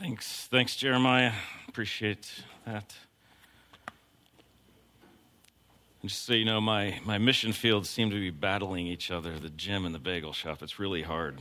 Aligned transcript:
Thanks, 0.00 0.48
thanks, 0.50 0.76
Jeremiah. 0.76 1.32
Appreciate 1.68 2.42
that. 2.64 2.94
And 6.00 6.08
just 6.08 6.24
so 6.24 6.32
you 6.32 6.46
know, 6.46 6.58
my, 6.58 6.98
my 7.04 7.18
mission 7.18 7.52
fields 7.52 7.90
seem 7.90 8.08
to 8.08 8.16
be 8.18 8.30
battling 8.30 8.86
each 8.86 9.10
other 9.10 9.38
the 9.38 9.50
gym 9.50 9.84
and 9.84 9.94
the 9.94 9.98
bagel 9.98 10.32
shop. 10.32 10.62
It's 10.62 10.78
really 10.78 11.02
hard. 11.02 11.36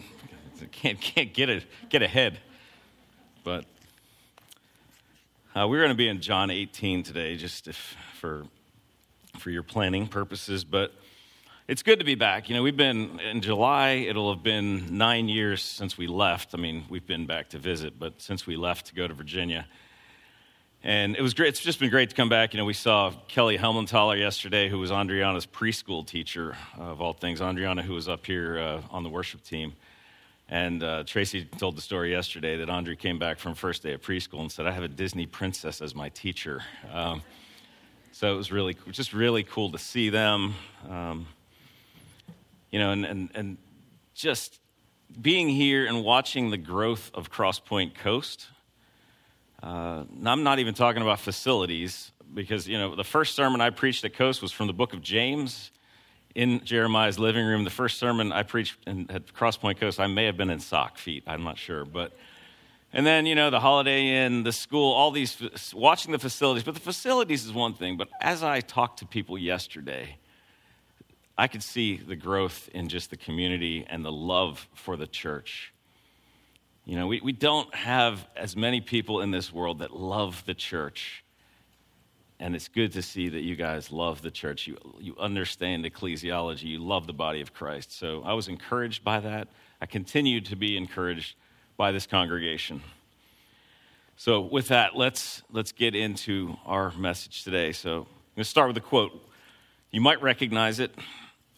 I 0.61 0.65
can't, 0.73 0.99
can't 0.99 1.33
get, 1.33 1.47
it, 1.47 1.63
get 1.87 2.01
ahead. 2.01 2.41
But 3.45 3.63
uh, 5.55 5.65
we're 5.65 5.79
going 5.79 5.91
to 5.91 5.95
be 5.95 6.09
in 6.09 6.19
John 6.19 6.51
18 6.51 7.03
today, 7.03 7.37
just 7.37 7.69
if, 7.69 7.95
for, 8.19 8.43
for 9.37 9.51
your 9.51 9.63
planning 9.63 10.05
purposes. 10.05 10.65
But 10.65 10.93
it's 11.69 11.83
good 11.83 11.99
to 11.99 12.05
be 12.05 12.15
back. 12.15 12.49
You 12.49 12.55
know, 12.55 12.63
we've 12.63 12.75
been 12.75 13.19
in 13.19 13.41
July, 13.41 13.89
it'll 13.89 14.33
have 14.33 14.41
been 14.41 14.97
nine 14.97 15.29
years 15.29 15.61
since 15.61 15.99
we 15.99 16.07
left. 16.07 16.55
I 16.55 16.57
mean, 16.57 16.85
we've 16.89 17.05
been 17.05 17.27
back 17.27 17.49
to 17.49 17.59
visit, 17.59 17.99
but 17.99 18.19
since 18.19 18.47
we 18.47 18.55
left 18.55 18.87
to 18.87 18.95
go 18.95 19.07
to 19.07 19.13
Virginia. 19.13 19.67
And 20.83 21.15
it 21.15 21.21
was 21.21 21.35
great. 21.35 21.49
It's 21.49 21.61
just 21.61 21.79
been 21.79 21.91
great 21.91 22.09
to 22.09 22.15
come 22.15 22.27
back. 22.27 22.55
You 22.55 22.57
know, 22.57 22.65
we 22.65 22.73
saw 22.73 23.13
Kelly 23.27 23.55
Helmenthaler 23.55 24.17
yesterday, 24.17 24.67
who 24.67 24.79
was 24.79 24.89
Andriana's 24.89 25.45
preschool 25.45 26.03
teacher, 26.03 26.57
of 26.79 27.01
all 27.01 27.13
things. 27.13 27.39
Andriana, 27.39 27.83
who 27.83 27.93
was 27.93 28.09
up 28.09 28.25
here 28.25 28.57
uh, 28.57 28.81
on 28.89 29.03
the 29.03 29.09
worship 29.09 29.43
team. 29.43 29.73
And 30.49 30.81
uh, 30.81 31.03
Tracy 31.03 31.45
told 31.45 31.77
the 31.77 31.83
story 31.83 32.09
yesterday 32.09 32.57
that 32.57 32.69
Andre 32.71 32.95
came 32.95 33.19
back 33.19 33.37
from 33.37 33.53
first 33.53 33.83
day 33.83 33.93
of 33.93 34.01
preschool 34.01 34.39
and 34.39 34.51
said, 34.51 34.65
I 34.65 34.71
have 34.71 34.81
a 34.81 34.87
Disney 34.87 35.27
princess 35.27 35.83
as 35.83 35.93
my 35.93 36.09
teacher. 36.09 36.63
Um, 36.91 37.21
so 38.11 38.33
it 38.33 38.37
was 38.37 38.51
really, 38.51 38.75
just 38.89 39.13
really 39.13 39.43
cool 39.43 39.71
to 39.71 39.77
see 39.77 40.09
them. 40.09 40.55
Um, 40.89 41.27
you 42.71 42.79
know, 42.79 42.91
and, 42.91 43.05
and, 43.05 43.29
and 43.33 43.57
just 44.13 44.59
being 45.21 45.49
here 45.49 45.85
and 45.85 46.03
watching 46.03 46.51
the 46.51 46.57
growth 46.57 47.11
of 47.13 47.31
Crosspoint 47.31 47.95
Coast 47.95 48.47
uh, 49.61 50.03
I'm 50.25 50.43
not 50.43 50.59
even 50.59 50.73
talking 50.73 51.01
about 51.01 51.19
facilities 51.19 52.11
because, 52.33 52.67
you 52.67 52.77
know, 52.77 52.95
the 52.95 53.03
first 53.03 53.35
sermon 53.35 53.59
I 53.59 53.71
preached 53.71 54.05
at 54.05 54.13
Coast 54.13 54.41
was 54.41 54.51
from 54.51 54.67
the 54.67 54.73
book 54.73 54.93
of 54.93 55.01
James 55.01 55.71
in 56.33 56.63
Jeremiah's 56.63 57.19
living 57.19 57.45
room. 57.45 57.65
The 57.65 57.69
first 57.69 57.97
sermon 57.97 58.31
I 58.31 58.43
preached 58.43 58.77
in, 58.87 59.09
at 59.09 59.33
Crosspoint 59.33 59.79
Coast, 59.79 59.99
I 59.99 60.07
may 60.07 60.25
have 60.25 60.37
been 60.37 60.49
in 60.49 60.59
sock 60.59 60.97
feet, 60.97 61.23
I'm 61.27 61.43
not 61.43 61.57
sure. 61.57 61.83
But, 61.83 62.13
and 62.93 63.05
then, 63.05 63.25
you 63.25 63.35
know, 63.35 63.49
the 63.49 63.59
Holiday 63.59 64.25
Inn, 64.25 64.43
the 64.43 64.53
school, 64.53 64.93
all 64.93 65.11
these, 65.11 65.41
watching 65.73 66.13
the 66.13 66.19
facilities. 66.19 66.63
But 66.63 66.75
the 66.75 66.81
facilities 66.81 67.43
is 67.43 67.51
one 67.51 67.73
thing. 67.73 67.97
But 67.97 68.07
as 68.21 68.43
I 68.43 68.61
talked 68.61 68.99
to 68.99 69.05
people 69.05 69.37
yesterday, 69.37 70.17
I 71.39 71.47
could 71.47 71.63
see 71.63 71.95
the 71.95 72.17
growth 72.17 72.67
in 72.73 72.89
just 72.89 73.11
the 73.11 73.15
community 73.15 73.85
and 73.89 74.03
the 74.03 74.11
love 74.11 74.67
for 74.73 74.97
the 74.97 75.07
church. 75.07 75.73
You 76.83 76.97
know, 76.97 77.07
we, 77.07 77.21
we 77.21 77.31
don't 77.31 77.73
have 77.73 78.27
as 78.35 78.57
many 78.57 78.81
people 78.81 79.21
in 79.21 79.31
this 79.31 79.53
world 79.53 79.79
that 79.79 79.95
love 79.95 80.43
the 80.45 80.53
church. 80.53 81.23
And 82.41 82.57
it's 82.57 82.67
good 82.67 82.91
to 82.91 83.01
see 83.01 83.29
that 83.29 83.39
you 83.39 83.55
guys 83.55 83.89
love 83.89 84.21
the 84.21 84.31
church. 84.31 84.67
You, 84.67 84.77
you 84.99 85.15
understand 85.17 85.85
ecclesiology. 85.85 86.63
You 86.63 86.79
love 86.79 87.07
the 87.07 87.13
body 87.13 87.39
of 87.39 87.53
Christ. 87.53 87.97
So 87.97 88.21
I 88.25 88.33
was 88.33 88.49
encouraged 88.49 89.05
by 89.05 89.21
that. 89.21 89.47
I 89.79 89.85
continue 89.85 90.41
to 90.41 90.57
be 90.57 90.75
encouraged 90.75 91.37
by 91.77 91.93
this 91.93 92.05
congregation. 92.05 92.81
So 94.17 94.41
with 94.41 94.67
that, 94.67 94.97
let's, 94.97 95.41
let's 95.53 95.71
get 95.71 95.95
into 95.95 96.57
our 96.65 96.91
message 96.97 97.45
today. 97.45 97.71
So 97.71 97.89
I'm 97.91 97.95
going 98.03 98.07
to 98.39 98.43
start 98.43 98.67
with 98.67 98.75
a 98.75 98.81
quote. 98.81 99.13
You 99.89 100.01
might 100.01 100.21
recognize 100.21 100.81
it. 100.81 100.93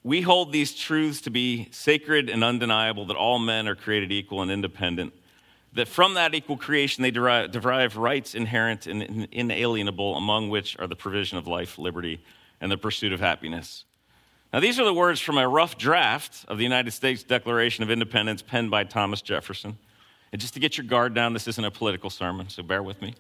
We 0.03 0.21
hold 0.21 0.52
these 0.52 0.73
truths 0.73 1.21
to 1.21 1.30
be 1.30 1.67
sacred 1.71 2.30
and 2.30 2.44
undeniable 2.44 3.05
that 3.05 3.17
all 3.17 3.39
men 3.39 3.67
are 3.67 3.75
created 3.75 4.11
equal 4.11 4.41
and 4.41 4.52
independent 4.52 5.13
that 5.73 5.88
from 5.88 6.16
that 6.16 6.35
equal 6.35 6.57
creation 6.57 7.02
they 7.02 7.11
derive, 7.11 7.52
derive 7.52 7.95
rights 7.97 8.35
inherent 8.35 8.88
and 8.88 9.27
inalienable, 9.31 10.16
among 10.16 10.49
which 10.49 10.77
are 10.79 10.88
the 10.88 10.95
provision 10.95 11.38
of 11.38 11.47
life, 11.47 11.77
liberty, 11.77 12.23
and 12.59 12.72
the 12.72 12.77
pursuit 12.77 13.13
of 13.13 13.19
happiness. 13.19 13.85
Now, 14.51 14.59
these 14.59 14.79
are 14.79 14.85
the 14.85 14.94
words 14.94 15.22
from 15.22 15.38
a 15.38 15.47
rough 15.47 15.78
draft 15.78 16.44
of 16.50 16.57
the 16.57 16.63
United 16.63 16.91
States 16.91 17.23
Declaration 17.23 17.83
of 17.83 17.91
Independence 17.91 18.41
penned 18.41 18.69
by 18.69 18.83
Thomas 18.83 19.22
Jefferson. 19.22 19.78
And 20.33 20.41
just 20.41 20.53
to 20.56 20.59
get 20.59 20.78
your 20.78 20.85
guard 20.85 21.13
down, 21.13 21.31
this 21.33 21.47
isn't 21.47 21.63
a 21.63 21.72
political 21.72 22.09
sermon, 22.09 22.50
so 22.50 22.63
bear 22.63 22.83
with 22.83 23.01
me. 23.01 23.16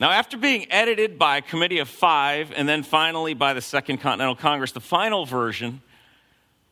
Now, 0.00 0.10
after 0.12 0.38
being 0.38 0.66
edited 0.72 1.18
by 1.18 1.36
a 1.36 1.42
committee 1.42 1.78
of 1.78 1.88
five 1.88 2.54
and 2.56 2.66
then 2.66 2.82
finally 2.82 3.34
by 3.34 3.52
the 3.52 3.60
Second 3.60 3.98
Continental 3.98 4.34
Congress, 4.34 4.72
the 4.72 4.80
final 4.80 5.26
version 5.26 5.82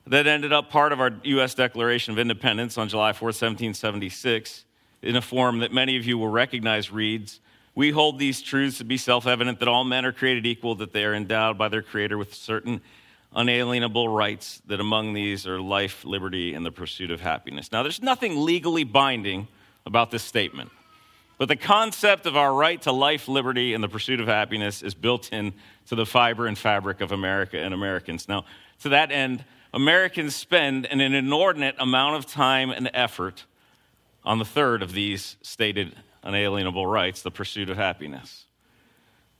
that 0.07 0.27
ended 0.27 0.51
up 0.51 0.71
part 0.71 0.95
of 0.95 1.01
our 1.01 1.13
U.S. 1.25 1.55
Declaration 1.55 2.15
of 2.15 2.19
Independence 2.19 2.79
on 2.79 2.89
July 2.89 3.13
4, 3.13 3.27
1776, 3.27 4.65
in 5.03 5.15
a 5.15 5.21
form 5.21 5.59
that 5.59 5.75
many 5.75 5.99
of 5.99 6.07
you 6.07 6.17
will 6.17 6.31
recognize 6.31 6.91
reads 6.91 7.41
We 7.75 7.91
hold 7.91 8.19
these 8.19 8.41
truths 8.41 8.79
to 8.79 8.85
be 8.85 8.97
self 8.97 9.27
evident 9.27 9.59
that 9.59 9.69
all 9.69 9.85
men 9.85 10.07
are 10.07 10.13
created 10.13 10.47
equal, 10.47 10.75
that 10.77 10.95
they 10.95 11.05
are 11.05 11.13
endowed 11.13 11.59
by 11.59 11.69
their 11.69 11.83
Creator 11.83 12.17
with 12.17 12.33
certain 12.33 12.81
unalienable 13.37 14.09
rights, 14.09 14.63
that 14.69 14.81
among 14.81 15.13
these 15.13 15.47
are 15.47 15.61
life, 15.61 16.03
liberty, 16.07 16.55
and 16.55 16.65
the 16.65 16.73
pursuit 16.73 17.11
of 17.11 17.21
happiness. 17.21 17.71
Now, 17.73 17.83
there's 17.83 18.01
nothing 18.01 18.43
legally 18.43 18.85
binding 18.85 19.49
about 19.85 20.11
this 20.11 20.23
statement. 20.23 20.71
But 21.39 21.49
the 21.49 21.57
concept 21.57 22.27
of 22.27 22.37
our 22.37 22.53
right 22.53 22.83
to 22.83 22.93
life, 22.93 23.29
liberty, 23.29 23.73
and 23.73 23.83
the 23.83 23.89
pursuit 23.89 24.21
of 24.21 24.27
happiness 24.27 24.83
is 24.83 24.95
built 24.95 25.33
in 25.33 25.55
to 25.87 25.95
the 25.95 26.05
fiber 26.05 26.47
and 26.47 26.59
fabric 26.59 27.01
of 27.01 27.13
America 27.13 27.59
and 27.59 27.73
Americans. 27.73 28.29
Now, 28.29 28.45
to 28.81 28.91
that 28.91 29.13
end, 29.13 29.45
Americans 29.73 30.35
spend 30.35 30.87
an 30.87 31.01
inordinate 31.01 31.77
amount 31.79 32.17
of 32.17 32.27
time 32.27 32.71
and 32.71 32.91
effort 32.93 33.45
on 34.25 34.39
the 34.39 34.45
third 34.45 34.83
of 34.83 34.93
these 34.93 35.37
stated 35.41 35.95
unalienable 36.25 36.87
rights 36.87 37.23
the 37.23 37.31
pursuit 37.31 37.71
of 37.71 37.77
happiness. 37.77 38.45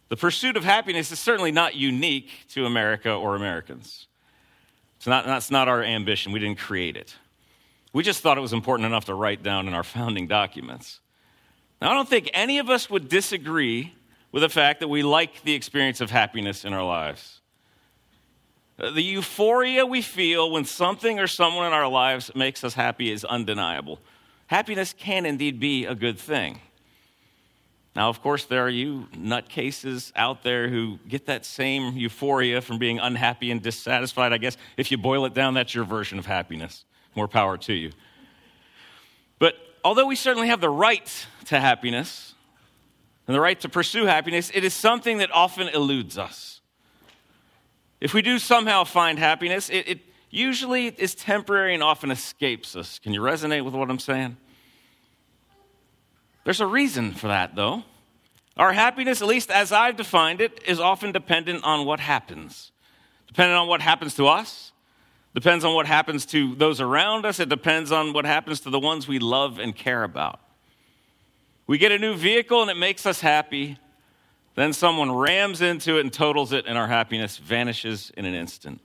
The 0.09 0.17
pursuit 0.17 0.57
of 0.57 0.65
happiness 0.65 1.11
is 1.11 1.19
certainly 1.19 1.53
not 1.53 1.75
unique 1.75 2.31
to 2.51 2.65
America 2.65 3.13
or 3.13 3.35
Americans. 3.35 4.07
It's 4.97 5.07
not, 5.07 5.27
that's 5.27 5.51
not 5.51 5.69
our 5.69 5.83
ambition. 5.83 6.33
We 6.33 6.39
didn't 6.39 6.59
create 6.59 6.97
it. 6.97 7.15
We 7.93 8.03
just 8.03 8.23
thought 8.23 8.39
it 8.39 8.43
was 8.43 8.53
important 8.53 8.87
enough 8.87 9.07
to 9.07 9.15
write 9.15 9.43
down 9.43 9.67
in 9.67 9.75
our 9.75 9.83
founding 9.83 10.27
documents. 10.27 11.01
Now, 11.81 11.91
I 11.91 11.95
don't 11.95 12.09
think 12.09 12.31
any 12.35 12.59
of 12.59 12.69
us 12.69 12.91
would 12.91 13.09
disagree 13.09 13.95
with 14.33 14.43
the 14.43 14.49
fact 14.49 14.81
that 14.81 14.89
we 14.89 15.03
like 15.03 15.43
the 15.43 15.55
experience 15.55 16.01
of 16.01 16.11
happiness 16.11 16.65
in 16.65 16.73
our 16.73 16.85
lives. 16.85 17.41
Uh, 18.79 18.91
the 18.91 19.03
euphoria 19.03 19.87
we 19.87 20.03
feel 20.03 20.51
when 20.51 20.65
something 20.65 21.19
or 21.19 21.27
someone 21.27 21.67
in 21.67 21.73
our 21.73 21.89
lives 21.89 22.31
makes 22.35 22.63
us 22.63 22.75
happy 22.75 23.11
is 23.11 23.25
undeniable. 23.25 23.99
Happiness 24.47 24.95
can 24.97 25.27
indeed 25.27 25.61
be 25.61 25.85
a 25.85 25.95
good 25.95 26.19
thing. 26.19 26.61
Now, 27.97 28.09
of 28.09 28.23
course, 28.23 28.45
there 28.45 28.65
are 28.65 28.71
you 28.71 29.09
nutcases 29.13 30.13
out 30.15 30.45
there 30.45 30.69
who 30.69 31.01
get 31.09 31.27
that 31.27 31.45
same 31.45 31.97
euphoria 31.97 32.61
from 32.61 32.79
being 32.79 33.01
unhappy 33.01 33.51
and 33.51 33.61
dissatisfied. 33.61 34.33
I 34.33 34.39
guess 34.39 34.57
if 34.77 34.93
you 34.93 34.99
boil 34.99 35.25
it 35.25 35.35
down, 35.35 35.55
that's 35.55 35.75
your 35.75 35.85
version 35.85 36.19
of 36.19 36.27
happiness. 36.27 36.85
More 37.17 37.27
power 37.27 37.57
to 37.59 37.73
you. 37.73 37.91
Although 39.85 40.07
we 40.07 40.17
certainly 40.17 40.49
have 40.49 40.61
the 40.61 40.71
right 40.71 41.27
to 41.47 41.61
happiness 41.61 42.35
and 43.27 43.35
the 43.35 43.41
right 43.41 43.59
to 43.61 43.69
pursue 43.69 44.07
happiness, 44.07 44.51
it 44.55 44.65
is 44.65 44.75
something 44.75 45.19
that 45.19 45.31
often 45.33 45.69
eludes 45.69 46.19
us. 46.19 46.61
If 48.01 48.15
we 48.15 48.23
do 48.23 48.39
somehow 48.39 48.85
find 48.85 49.19
happiness, 49.19 49.71
it, 49.71 49.89
it 49.89 50.01
usually 50.31 50.87
is 50.87 51.15
temporary 51.15 51.75
and 51.75 51.83
often 51.83 52.11
escapes 52.11 52.77
us. 52.77 52.99
Can 52.99 53.13
you 53.13 53.21
resonate 53.21 53.65
with 53.65 53.75
what 53.75 53.91
I'm 53.91 53.99
saying? 53.99 54.37
There's 56.45 56.61
a 56.61 56.67
reason 56.67 57.13
for 57.13 57.29
that, 57.29 57.55
though. 57.55 57.85
Our 58.57 58.73
happiness, 58.73 59.23
at 59.23 59.29
least 59.29 59.51
as 59.51 59.71
I've 59.71 59.97
defined 59.97 60.41
it, 60.41 60.63
is 60.67 60.81
often 60.81 61.13
dependent 61.13 61.65
on 61.65 61.87
what 61.87 62.01
happens. 62.01 62.73
Dependent 63.27 63.59
on 63.59 63.69
what 63.69 63.81
happens 63.81 64.15
to 64.15 64.27
us, 64.27 64.68
depends 65.35 65.65
on 65.65 65.75
what 65.75 65.87
happens 65.87 66.27
to 66.27 66.55
those 66.55 66.81
around 66.81 67.27
us, 67.27 67.41
it 67.41 67.49
depends 67.49 67.93
on 67.93 68.13
what 68.13 68.25
happens 68.25 68.61
to 68.61 68.71
the 68.71 68.81
ones 68.81 69.07
we 69.07 69.19
love 69.19 69.59
and 69.59 69.75
care 69.75 70.05
about. 70.05 70.41
We 71.67 71.79
get 71.79 71.93
a 71.93 71.99
new 71.99 72.15
vehicle 72.15 72.63
and 72.63 72.71
it 72.71 72.77
makes 72.77 73.07
us 73.07 73.21
happy. 73.21 73.79
Then 74.55 74.73
someone 74.73 75.13
rams 75.13 75.61
into 75.61 75.99
it 75.99 76.01
and 76.01 76.13
totals 76.13 76.53
it, 76.53 76.65
and 76.67 76.77
our 76.77 76.89
happiness 76.89 77.37
vanishes 77.37 78.11
in 78.17 78.25
an 78.25 78.35
instant. 78.35 78.81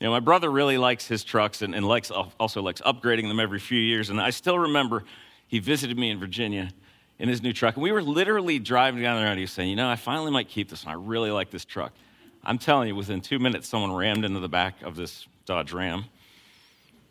You 0.00 0.06
know, 0.06 0.10
my 0.10 0.18
brother 0.18 0.50
really 0.50 0.78
likes 0.78 1.06
his 1.06 1.22
trucks 1.22 1.62
and, 1.62 1.72
and 1.72 1.86
likes, 1.86 2.10
also 2.10 2.60
likes 2.62 2.80
upgrading 2.80 3.28
them 3.28 3.38
every 3.38 3.60
few 3.60 3.78
years. 3.78 4.10
And 4.10 4.20
I 4.20 4.30
still 4.30 4.58
remember 4.58 5.04
he 5.46 5.60
visited 5.60 5.96
me 5.96 6.10
in 6.10 6.18
Virginia 6.18 6.70
in 7.20 7.28
his 7.28 7.40
new 7.40 7.52
truck. 7.52 7.76
And 7.76 7.82
we 7.84 7.92
were 7.92 8.02
literally 8.02 8.58
driving 8.58 9.02
down 9.02 9.20
the 9.20 9.24
road. 9.24 9.36
He 9.36 9.42
was 9.42 9.52
saying, 9.52 9.70
You 9.70 9.76
know, 9.76 9.88
I 9.88 9.94
finally 9.94 10.32
might 10.32 10.48
keep 10.48 10.68
this 10.68 10.84
one. 10.84 10.94
I 10.94 10.98
really 10.98 11.30
like 11.30 11.50
this 11.50 11.64
truck. 11.64 11.92
I'm 12.42 12.58
telling 12.58 12.88
you, 12.88 12.96
within 12.96 13.20
two 13.20 13.38
minutes, 13.38 13.68
someone 13.68 13.92
rammed 13.92 14.24
into 14.24 14.40
the 14.40 14.48
back 14.48 14.82
of 14.82 14.96
this 14.96 15.28
Dodge 15.44 15.72
Ram. 15.72 16.04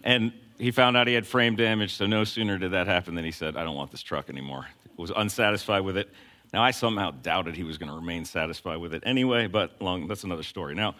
And 0.03 0.33
he 0.57 0.71
found 0.71 0.97
out 0.97 1.07
he 1.07 1.13
had 1.13 1.27
frame 1.27 1.55
damage. 1.55 1.95
So 1.95 2.05
no 2.05 2.23
sooner 2.23 2.57
did 2.57 2.71
that 2.71 2.87
happen 2.87 3.15
than 3.15 3.25
he 3.25 3.31
said, 3.31 3.55
I 3.57 3.63
don't 3.63 3.75
want 3.75 3.91
this 3.91 4.01
truck 4.01 4.29
anymore. 4.29 4.67
Was 4.97 5.11
unsatisfied 5.15 5.81
with 5.81 5.97
it 5.97 6.09
now, 6.53 6.63
I 6.63 6.71
somehow 6.71 7.11
doubted 7.11 7.55
he 7.55 7.63
was 7.63 7.77
going 7.77 7.89
to 7.89 7.95
remain 7.95 8.25
satisfied 8.25 8.77
with 8.77 8.93
it 8.93 9.03
anyway, 9.05 9.47
but 9.47 9.81
long, 9.81 10.07
that's 10.07 10.25
another 10.25 10.43
story. 10.43 10.75
Now, 10.75 10.95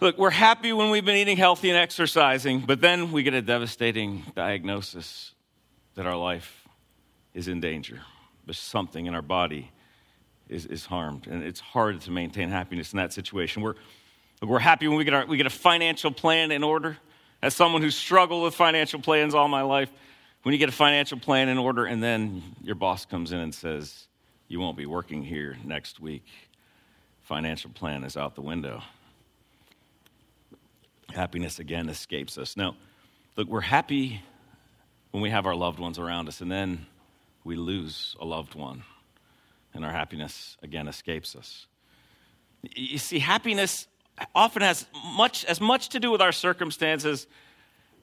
look, 0.00 0.18
we're 0.18 0.30
happy 0.30 0.72
when 0.72 0.90
we've 0.90 1.04
been 1.04 1.16
eating 1.16 1.38
healthy 1.38 1.70
and 1.70 1.78
exercising, 1.78 2.60
but 2.60 2.80
then 2.80 3.10
we 3.10 3.22
get 3.22 3.32
a 3.32 3.40
devastating 3.40 4.22
diagnosis 4.34 5.32
that 5.94 6.06
our 6.06 6.16
life 6.16 6.68
is 7.32 7.48
in 7.48 7.60
danger. 7.60 8.02
There's 8.44 8.58
something 8.58 9.06
in 9.06 9.14
our 9.14 9.22
body 9.22 9.70
is, 10.50 10.66
is 10.66 10.84
harmed. 10.84 11.26
And 11.26 11.42
it's 11.42 11.60
hard 11.60 12.02
to 12.02 12.10
maintain 12.10 12.50
happiness 12.50 12.92
in 12.92 12.98
that 12.98 13.14
situation. 13.14 13.62
We're, 13.62 13.76
we're 14.48 14.58
happy 14.58 14.88
when 14.88 14.96
we 14.96 15.04
get, 15.04 15.14
our, 15.14 15.26
we 15.26 15.36
get 15.36 15.46
a 15.46 15.50
financial 15.50 16.10
plan 16.10 16.50
in 16.50 16.62
order. 16.64 16.98
As 17.42 17.54
someone 17.54 17.82
who's 17.82 17.96
struggled 17.96 18.42
with 18.42 18.54
financial 18.54 19.00
plans 19.00 19.34
all 19.34 19.48
my 19.48 19.62
life, 19.62 19.90
when 20.42 20.52
you 20.52 20.58
get 20.58 20.68
a 20.68 20.72
financial 20.72 21.18
plan 21.18 21.48
in 21.48 21.58
order 21.58 21.86
and 21.86 22.02
then 22.02 22.42
your 22.62 22.74
boss 22.74 23.04
comes 23.04 23.32
in 23.32 23.38
and 23.38 23.54
says, 23.54 24.06
You 24.48 24.60
won't 24.60 24.76
be 24.76 24.86
working 24.86 25.22
here 25.22 25.56
next 25.64 26.00
week, 26.00 26.26
financial 27.22 27.70
plan 27.70 28.04
is 28.04 28.16
out 28.16 28.34
the 28.34 28.42
window. 28.42 28.82
Happiness 31.14 31.58
again 31.58 31.88
escapes 31.88 32.38
us. 32.38 32.56
Now, 32.56 32.76
look, 33.36 33.48
we're 33.48 33.60
happy 33.60 34.22
when 35.12 35.22
we 35.22 35.30
have 35.30 35.46
our 35.46 35.54
loved 35.54 35.78
ones 35.78 35.98
around 35.98 36.28
us, 36.28 36.40
and 36.40 36.50
then 36.50 36.86
we 37.44 37.56
lose 37.56 38.16
a 38.20 38.24
loved 38.24 38.54
one, 38.54 38.82
and 39.72 39.84
our 39.84 39.92
happiness 39.92 40.56
again 40.62 40.88
escapes 40.88 41.36
us. 41.36 41.66
You 42.62 42.98
see, 42.98 43.18
happiness 43.18 43.86
often 44.34 44.62
has 44.62 44.86
much, 45.16 45.44
as 45.44 45.60
much 45.60 45.88
to 45.90 46.00
do 46.00 46.10
with 46.10 46.20
our 46.20 46.32
circumstances 46.32 47.26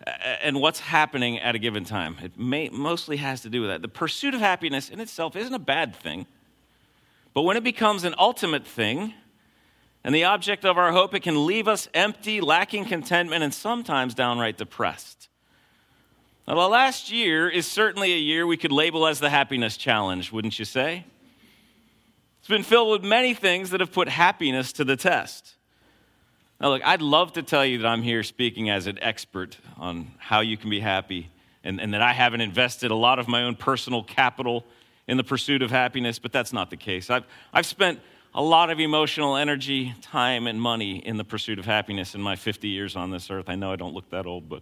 uh, 0.05 0.11
and 0.41 0.59
what's 0.59 0.79
happening 0.79 1.39
at 1.39 1.55
a 1.55 1.59
given 1.59 1.83
time. 1.83 2.17
It 2.21 2.37
may, 2.37 2.69
mostly 2.69 3.17
has 3.17 3.41
to 3.41 3.49
do 3.49 3.61
with 3.61 3.69
that. 3.69 3.81
The 3.81 3.87
pursuit 3.87 4.33
of 4.33 4.39
happiness 4.39 4.89
in 4.89 4.99
itself 4.99 5.35
isn't 5.35 5.53
a 5.53 5.59
bad 5.59 5.95
thing, 5.95 6.25
but 7.33 7.43
when 7.43 7.55
it 7.55 7.63
becomes 7.63 8.03
an 8.03 8.15
ultimate 8.17 8.65
thing 8.65 9.13
and 10.03 10.13
the 10.13 10.25
object 10.25 10.65
of 10.65 10.77
our 10.77 10.91
hope, 10.91 11.13
it 11.13 11.21
can 11.21 11.45
leave 11.45 11.67
us 11.67 11.87
empty, 11.93 12.41
lacking 12.41 12.85
contentment, 12.85 13.43
and 13.43 13.53
sometimes 13.53 14.13
downright 14.13 14.57
depressed. 14.57 15.29
Now, 16.47 16.55
the 16.55 16.67
last 16.67 17.11
year 17.11 17.47
is 17.47 17.67
certainly 17.67 18.11
a 18.13 18.17
year 18.17 18.45
we 18.47 18.57
could 18.57 18.71
label 18.71 19.05
as 19.05 19.19
the 19.19 19.29
happiness 19.29 19.77
challenge, 19.77 20.31
wouldn't 20.31 20.57
you 20.57 20.65
say? 20.65 21.05
It's 22.39 22.47
been 22.47 22.63
filled 22.63 22.91
with 22.91 23.03
many 23.07 23.35
things 23.35 23.69
that 23.69 23.79
have 23.79 23.91
put 23.91 24.09
happiness 24.09 24.73
to 24.73 24.83
the 24.83 24.97
test. 24.97 25.55
Now, 26.61 26.69
look, 26.69 26.85
I'd 26.85 27.01
love 27.01 27.33
to 27.33 27.41
tell 27.41 27.65
you 27.65 27.79
that 27.79 27.87
I'm 27.87 28.03
here 28.03 28.21
speaking 28.21 28.69
as 28.69 28.85
an 28.85 28.99
expert 29.01 29.57
on 29.77 30.11
how 30.19 30.41
you 30.41 30.57
can 30.57 30.69
be 30.69 30.79
happy 30.79 31.27
and, 31.63 31.81
and 31.81 31.95
that 31.95 32.03
I 32.03 32.13
haven't 32.13 32.41
invested 32.41 32.91
a 32.91 32.95
lot 32.95 33.17
of 33.17 33.27
my 33.27 33.41
own 33.41 33.55
personal 33.55 34.03
capital 34.03 34.63
in 35.07 35.17
the 35.17 35.23
pursuit 35.23 35.63
of 35.63 35.71
happiness, 35.71 36.19
but 36.19 36.31
that's 36.31 36.53
not 36.53 36.69
the 36.69 36.77
case. 36.77 37.09
I've, 37.09 37.23
I've 37.51 37.65
spent 37.65 37.99
a 38.35 38.43
lot 38.43 38.69
of 38.69 38.79
emotional 38.79 39.37
energy, 39.37 39.95
time, 40.03 40.45
and 40.45 40.61
money 40.61 40.97
in 40.97 41.17
the 41.17 41.23
pursuit 41.23 41.57
of 41.57 41.65
happiness 41.65 42.13
in 42.13 42.21
my 42.21 42.35
50 42.35 42.67
years 42.67 42.95
on 42.95 43.09
this 43.09 43.31
earth. 43.31 43.49
I 43.49 43.55
know 43.55 43.71
I 43.71 43.75
don't 43.75 43.95
look 43.95 44.11
that 44.11 44.27
old, 44.27 44.47
but. 44.47 44.61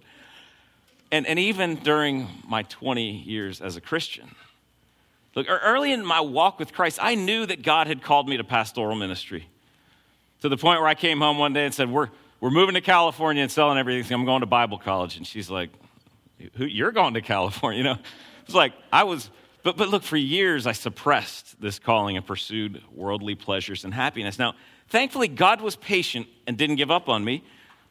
And, 1.12 1.28
and 1.28 1.38
even 1.38 1.76
during 1.76 2.30
my 2.48 2.64
20 2.64 3.12
years 3.12 3.60
as 3.60 3.76
a 3.76 3.82
Christian. 3.82 4.36
Look, 5.36 5.48
early 5.50 5.92
in 5.92 6.06
my 6.06 6.22
walk 6.22 6.60
with 6.60 6.72
Christ, 6.72 6.98
I 7.02 7.16
knew 7.16 7.46
that 7.46 7.62
God 7.62 7.88
had 7.88 8.02
called 8.02 8.30
me 8.30 8.38
to 8.38 8.46
pastoral 8.46 8.96
ministry 8.96 9.48
to 10.42 10.50
the 10.50 10.58
point 10.58 10.80
where 10.80 10.88
I 10.88 10.96
came 10.96 11.20
home 11.20 11.38
one 11.38 11.54
day 11.54 11.66
and 11.66 11.74
said, 11.74 11.90
We're, 11.90 12.10
we're 12.40 12.52
moving 12.52 12.76
to 12.76 12.82
California 12.82 13.44
and 13.44 13.52
selling 13.52 13.78
everything. 13.78 14.14
I'm 14.16 14.26
going 14.26 14.42
to 14.42 14.46
Bible 14.46 14.78
college. 14.78 15.18
And 15.18 15.26
she's 15.26 15.50
like, 15.50 15.70
Who, 16.56 16.66
You're 16.66 16.92
going 16.92 17.14
to 17.14 17.22
California? 17.22 17.78
You 17.78 17.84
know, 17.84 17.98
it's 18.46 18.56
like 18.56 18.74
I 18.92 19.04
was, 19.04 19.30
but, 19.64 19.78
but 19.78 19.90
look, 19.90 20.04
for 20.04 20.18
years 20.18 20.66
I 20.66 20.72
suppressed 20.72 21.62
this 21.62 21.78
calling 21.78 22.18
and 22.18 22.26
pursued 22.26 22.82
worldly 22.94 23.36
pleasures 23.36 23.84
and 23.84 23.94
happiness. 23.94 24.40
Now, 24.40 24.56
thankfully, 24.88 25.28
God 25.28 25.62
was 25.62 25.76
patient 25.76 26.28
and 26.48 26.58
didn't 26.58 26.78
give 26.78 26.90
up 26.90 27.10
on 27.10 27.24
me. 27.24 27.44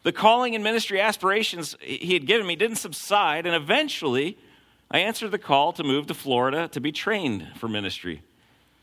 The 0.03 0.13
calling 0.13 0.55
and 0.55 0.65
ministry 0.65 1.01
aspirations 1.01 1.77
He 1.81 2.15
had 2.15 2.27
given 2.27 2.47
me 2.47 2.57
didn't 2.57 2.77
subside, 2.77 3.47
and 3.47 3.55
eventually 3.55 4.39
I 4.91 5.01
answered 5.01 5.33
the 5.33 5.39
call 5.39 5.73
to 5.75 5.85
move 5.85 6.07
to 6.07 6.15
Florida 6.15 6.69
to 6.69 6.81
be 6.81 6.93
trained 6.93 7.47
for 7.57 7.69
ministry. 7.69 8.23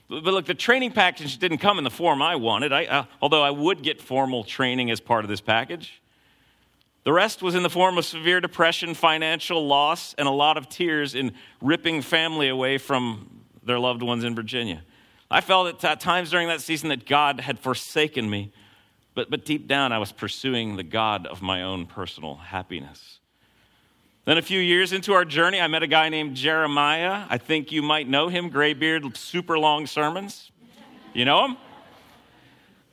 But 0.08 0.24
look, 0.24 0.46
the 0.46 0.54
training 0.54 0.92
package 0.92 1.38
didn't 1.38 1.58
come 1.58 1.78
in 1.78 1.84
the 1.84 1.90
form 1.90 2.22
I 2.22 2.36
wanted, 2.36 2.72
I, 2.72 2.86
uh, 2.86 3.06
although 3.22 3.42
I 3.42 3.50
would 3.50 3.82
get 3.82 4.00
formal 4.00 4.44
training 4.44 4.92
as 4.92 5.00
part 5.00 5.26
of 5.26 5.30
this 5.30 5.42
package. 5.42 6.02
The 7.06 7.14
rest 7.14 7.42
was 7.42 7.56
in 7.56 7.64
the 7.64 7.70
form 7.70 7.98
of 7.98 8.06
severe 8.06 8.42
depression, 8.42 8.94
financial 8.94 9.66
loss, 9.66 10.14
and 10.16 10.28
a 10.28 10.32
lot 10.32 10.58
of 10.58 10.70
tears 10.70 11.16
in 11.16 11.34
ripping 11.62 12.02
family 12.02 12.50
away 12.50 12.78
from 12.78 13.42
their 13.64 13.80
loved 13.80 14.02
ones 14.02 14.24
in 14.24 14.36
Virginia. 14.36 14.84
I 15.30 15.42
felt 15.42 15.84
at 15.84 16.00
times 16.00 16.30
during 16.30 16.48
that 16.48 16.62
season 16.62 16.90
that 16.90 17.06
God 17.06 17.40
had 17.40 17.60
forsaken 17.60 18.30
me, 18.30 18.52
but, 19.16 19.30
but 19.30 19.46
deep 19.46 19.68
down 19.68 19.92
I 19.92 19.98
was 19.98 20.12
pursuing 20.12 20.78
the 20.78 20.84
God 20.84 21.26
of 21.26 21.42
my 21.42 21.64
own 21.64 21.88
personal 21.88 22.36
happiness. 22.36 23.20
Then, 24.26 24.40
a 24.40 24.42
few 24.42 24.60
years 24.60 24.92
into 24.92 25.14
our 25.14 25.24
journey, 25.24 25.62
I 25.62 25.68
met 25.68 25.84
a 25.84 25.88
guy 25.88 26.10
named 26.10 26.36
Jeremiah. 26.36 27.26
I 27.30 27.38
think 27.38 27.72
you 27.72 27.84
might 27.84 28.10
know 28.10 28.28
him, 28.28 28.50
gray 28.50 28.74
beard, 28.74 29.16
super 29.16 29.60
long 29.60 29.86
sermons. 29.86 30.52
You 31.14 31.26
know 31.26 31.46
him? 31.46 31.58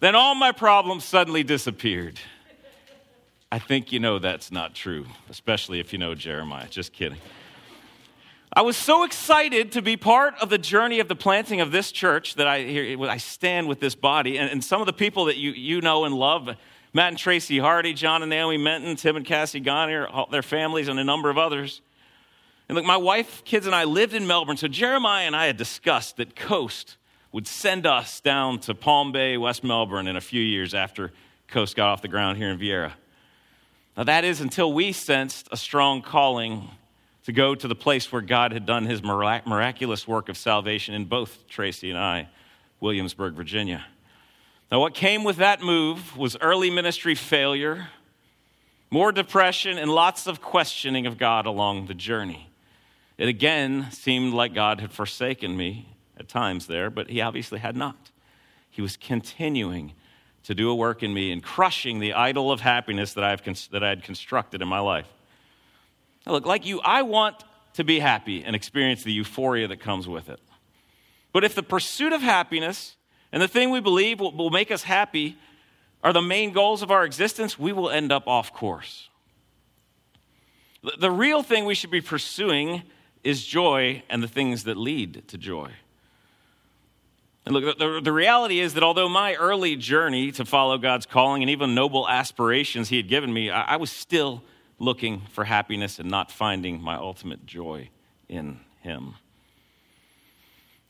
Then 0.01 0.15
all 0.15 0.35
my 0.35 0.53
problems 0.53 1.05
suddenly 1.05 1.43
disappeared. 1.43 2.21
I 3.51 3.59
think 3.59 3.93
you 3.93 3.99
know 3.99 4.19
that's 4.19 4.53
not 4.53 4.75
true, 4.75 5.07
especially 5.31 5.81
if 5.81 5.93
you 5.95 5.99
know 5.99 6.15
Jeremiah. 6.15 6.69
Just 6.69 6.93
kidding. 6.93 7.19
I 8.55 8.61
was 8.61 8.77
so 8.77 9.03
excited 9.05 9.73
to 9.73 9.81
be 9.81 9.97
part 9.97 10.35
of 10.43 10.51
the 10.51 10.59
journey 10.59 11.01
of 11.01 11.09
the 11.09 11.17
planting 11.17 11.63
of 11.63 11.73
this 11.73 11.91
church 11.93 12.35
that 12.35 12.47
I, 12.47 12.97
I 13.09 13.17
stand 13.17 13.69
with 13.69 13.81
this 13.81 13.95
body. 13.95 14.37
And, 14.37 14.51
and 14.51 14.63
some 14.63 14.83
of 14.83 14.87
the 14.87 14.93
people 14.93 15.25
that 15.27 15.39
you, 15.39 15.53
you 15.53 15.81
know 15.81 16.05
and 16.05 16.15
love, 16.15 16.51
Matt 16.95 17.09
and 17.09 17.19
Tracy 17.19 17.59
Hardy, 17.59 17.95
John 17.95 18.23
and 18.23 18.31
Naomi 18.31 18.59
Menton, 18.59 18.97
Tim 18.97 19.17
and 19.17 19.25
Cassie 19.25 19.61
Gonnier, 19.61 20.09
their 20.31 20.43
families, 20.43 20.89
and 20.89 21.01
a 21.01 21.05
number 21.05 21.31
of 21.31 21.39
others. 21.39 21.81
And 22.69 22.77
look, 22.77 22.85
my 22.85 22.97
wife, 22.97 23.43
kids, 23.45 23.67
and 23.67 23.75
I 23.75 23.85
lived 23.85 24.15
in 24.15 24.27
Melbourne, 24.27 24.57
so 24.57 24.69
Jeremiah 24.69 25.27
and 25.27 25.35
I 25.35 25.47
had 25.47 25.57
discussed 25.57 26.19
that 26.19 26.37
Coast 26.37 26.97
would 27.33 27.47
send 27.47 27.87
us 27.87 28.21
down 28.21 28.59
to 28.61 28.75
Palm 28.75 29.11
Bay, 29.11 29.39
West 29.39 29.65
Melbourne, 29.65 30.07
in 30.07 30.17
a 30.17 30.21
few 30.21 30.43
years 30.43 30.75
after 30.75 31.13
Coast 31.49 31.77
got 31.77 31.89
off 31.89 32.03
the 32.03 32.09
ground 32.09 32.37
here 32.37 32.51
in 32.51 32.59
Viera. 32.59 32.93
Now, 33.97 34.05
that 34.05 34.25
is 34.25 34.41
until 34.41 34.73
we 34.73 34.93
sensed 34.93 35.49
a 35.51 35.57
strong 35.57 36.03
calling 36.03 36.69
to 37.25 37.33
go 37.33 37.55
to 37.55 37.69
the 37.69 37.75
place 37.75 38.11
where 38.11 38.23
God 38.23 38.53
had 38.53 38.67
done 38.67 38.85
his 38.85 39.03
miraculous 39.03 40.09
work 40.09 40.29
of 40.29 40.37
salvation 40.37 40.95
in 40.95 41.05
both 41.05 41.47
Tracy 41.49 41.91
and 41.91 41.99
I, 41.99 42.29
Williamsburg, 42.81 43.35
Virginia. 43.35 43.85
Now, 44.73 44.81
what 44.81 44.95
came 44.95 45.23
with 45.23 45.37
that 45.37 45.61
move 45.61 46.17
was 46.17 46.35
early 46.41 46.71
ministry 46.71 47.15
failure, 47.15 47.89
more 48.91 49.13
depression, 49.13 49.77
and 49.77 49.91
lots 49.91 50.27
of 50.27 50.41
questioning 50.41 51.05
of 51.07 51.19
God 51.19 51.45
along 51.45 51.89
the 51.89 51.95
journey. 51.95 52.49
It 53.19 53.29
again 53.29 53.91
seemed 53.91 54.33
like 54.33 54.55
God 54.55 54.81
had 54.81 54.91
forsaken 54.91 55.59
me 55.59 55.95
at 56.17 56.27
times 56.27 56.69
there, 56.69 56.89
but 56.89 57.11
He 57.11 57.21
obviously 57.21 57.59
had 57.59 57.77
not. 57.77 58.11
He 58.71 58.81
was 58.81 58.97
continuing 58.97 59.93
to 60.45 60.55
do 60.55 60.71
a 60.71 60.75
work 60.75 61.03
in 61.03 61.13
me 61.13 61.33
and 61.33 61.43
crushing 61.43 62.01
the 62.01 62.15
idol 62.15 62.51
of 62.51 62.63
happiness 62.63 63.13
that, 63.13 63.25
I've, 63.25 63.45
that 63.73 63.85
I 63.85 63.91
had 63.91 64.03
constructed 64.03 64.63
in 64.63 64.69
my 64.69 64.81
life. 64.81 65.07
Now, 66.25 66.33
look, 66.33 66.47
like 66.47 66.65
you, 66.65 66.81
I 66.81 67.03
want 67.03 67.45
to 67.75 67.85
be 67.85 68.01
happy 68.01 68.43
and 68.43 68.57
experience 68.57 69.03
the 69.03 69.13
euphoria 69.13 69.69
that 69.69 69.81
comes 69.81 70.09
with 70.09 70.31
it. 70.31 70.41
But 71.31 71.45
if 71.45 71.55
the 71.55 71.63
pursuit 71.63 72.15
of 72.15 72.23
happiness 72.23 72.97
and 73.33 73.41
the 73.41 73.49
thing 73.49 73.71
we 73.71 73.81
believe 73.81 74.21
will, 74.21 74.33
will 74.33 74.51
make 74.51 74.71
us 74.71 74.83
happy 74.83 75.37
are 76.05 76.13
the 76.13 76.23
main 76.23 76.53
goals 76.53 76.83
of 76.83 76.91
our 76.91 77.05
existence, 77.05 77.59
we 77.59 77.73
will 77.73 77.89
end 77.89 78.13
up 78.13 78.27
off 78.27 78.53
course. 78.53 79.09
The, 80.83 80.93
the 80.99 81.11
real 81.11 81.43
thing 81.43 81.65
we 81.65 81.75
should 81.75 81.91
be 81.91 82.01
pursuing 82.01 82.83
is 83.23 83.45
joy 83.45 84.03
and 84.09 84.23
the 84.23 84.29
things 84.29 84.65
that 84.65 84.77
lead 84.77 85.27
to 85.29 85.39
joy. 85.39 85.71
And 87.45 87.55
look, 87.55 87.79
the, 87.79 88.01
the, 88.01 88.13
reality 88.13 88.61
is 88.61 88.75
that 88.75 88.83
although 88.83 89.09
my 89.09 89.35
early 89.35 89.75
journey 89.75 90.31
to 90.33 90.45
follow 90.45 90.79
God's 90.79 91.07
calling 91.07 91.43
and 91.43 91.51
even 91.51 91.75
noble 91.75 92.09
aspirations 92.09 92.89
He 92.89 92.97
had 92.97 93.09
given 93.09 93.33
me, 93.33 93.51
I, 93.51 93.75
I 93.75 93.77
was 93.77 93.91
still 93.91 94.43
looking 94.79 95.23
for 95.33 95.45
happiness 95.45 95.99
and 95.99 96.09
not 96.09 96.31
finding 96.31 96.81
my 96.81 96.97
ultimate 96.97 97.45
joy 97.47 97.91
in 98.29 98.61
Him. 98.81 99.15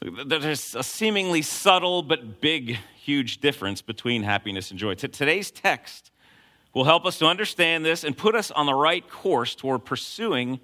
There's 0.04 0.74
a 0.74 0.82
seemingly 0.82 1.42
subtle 1.42 2.02
but 2.02 2.40
big, 2.40 2.78
huge 2.96 3.38
difference 3.38 3.82
between 3.82 4.22
happiness 4.22 4.70
and 4.70 4.78
joy. 4.78 4.94
Today's 4.94 5.50
text 5.50 6.10
will 6.74 6.84
help 6.84 7.04
us 7.04 7.18
to 7.18 7.26
understand 7.26 7.84
this 7.84 8.02
and 8.02 8.16
put 8.16 8.34
us 8.34 8.50
on 8.50 8.66
the 8.66 8.74
right 8.74 9.08
course 9.08 9.54
toward 9.54 9.84
pursuing 9.84 10.58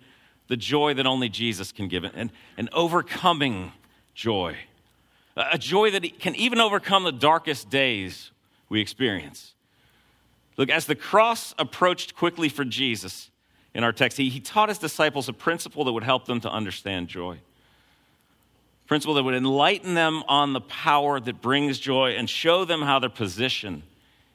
the 0.49 0.57
joy 0.57 0.95
that 0.95 1.07
only 1.07 1.28
Jesus 1.28 1.71
can 1.71 1.88
give 1.88 2.04
and, 2.04 2.33
and 2.57 2.68
overcoming 2.73 3.73
joy. 4.14 4.57
A 5.37 5.59
joy 5.59 5.90
that 5.92 6.18
can 6.18 6.35
even 6.35 6.59
overcome 6.59 7.04
the 7.04 7.12
darkest 7.12 7.71
days 7.71 8.33
we 8.68 8.80
experience. 8.80 9.54
Look, 10.57 10.71
as 10.71 10.87
the 10.87 10.97
cross 10.97 11.54
approached 11.59 12.16
quickly 12.16 12.49
for 12.49 12.64
Jesus 12.64 13.30
in 13.73 13.85
our 13.85 13.92
text, 13.92 14.18
he, 14.18 14.30
he 14.30 14.40
taught 14.40 14.68
his 14.68 14.78
disciples 14.78 15.28
a 15.28 15.33
principle 15.33 15.85
that 15.85 15.92
would 15.92 16.02
help 16.02 16.25
them 16.25 16.40
to 16.40 16.50
understand 16.50 17.07
joy 17.07 17.38
principle 18.88 19.14
that 19.14 19.23
would 19.23 19.35
enlighten 19.35 19.95
them 19.95 20.25
on 20.26 20.54
the 20.54 20.61
power 20.62 21.21
that 21.21 21.40
brings 21.40 21.78
joy 21.78 22.12
and 22.12 22.28
show 22.28 22.64
them 22.64 22.83
how 22.83 22.99
their 22.99 23.11
position 23.11 23.83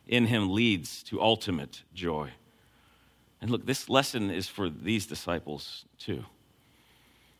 in 0.07 0.27
Him 0.27 0.53
leads 0.53 1.03
to 1.03 1.21
ultimate 1.21 1.81
joy. 1.93 2.29
And 3.41 3.51
look, 3.51 3.65
this 3.65 3.89
lesson 3.89 4.29
is 4.29 4.47
for 4.47 4.69
these 4.69 5.05
disciples 5.07 5.85
too. 5.97 6.23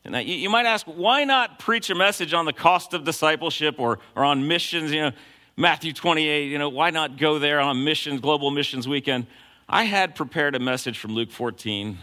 You, 0.04 0.20
you 0.20 0.50
might 0.50 0.66
ask, 0.66 0.84
why 0.86 1.24
not 1.24 1.58
preach 1.58 1.88
a 1.88 1.94
message 1.94 2.34
on 2.34 2.44
the 2.44 2.52
cost 2.52 2.92
of 2.92 3.04
discipleship 3.04 3.76
or, 3.78 4.00
or 4.14 4.24
on 4.24 4.46
missions? 4.46 4.92
You 4.92 5.02
know, 5.02 5.12
Matthew 5.56 5.94
28, 5.94 6.50
you 6.50 6.58
know, 6.58 6.68
why 6.68 6.90
not 6.90 7.16
go 7.16 7.38
there 7.38 7.60
on 7.60 7.84
missions, 7.84 8.20
global 8.20 8.50
missions 8.50 8.86
weekend? 8.86 9.26
I 9.66 9.84
had 9.84 10.14
prepared 10.14 10.54
a 10.56 10.58
message 10.58 10.98
from 10.98 11.14
Luke 11.14 11.30
14 11.30 11.96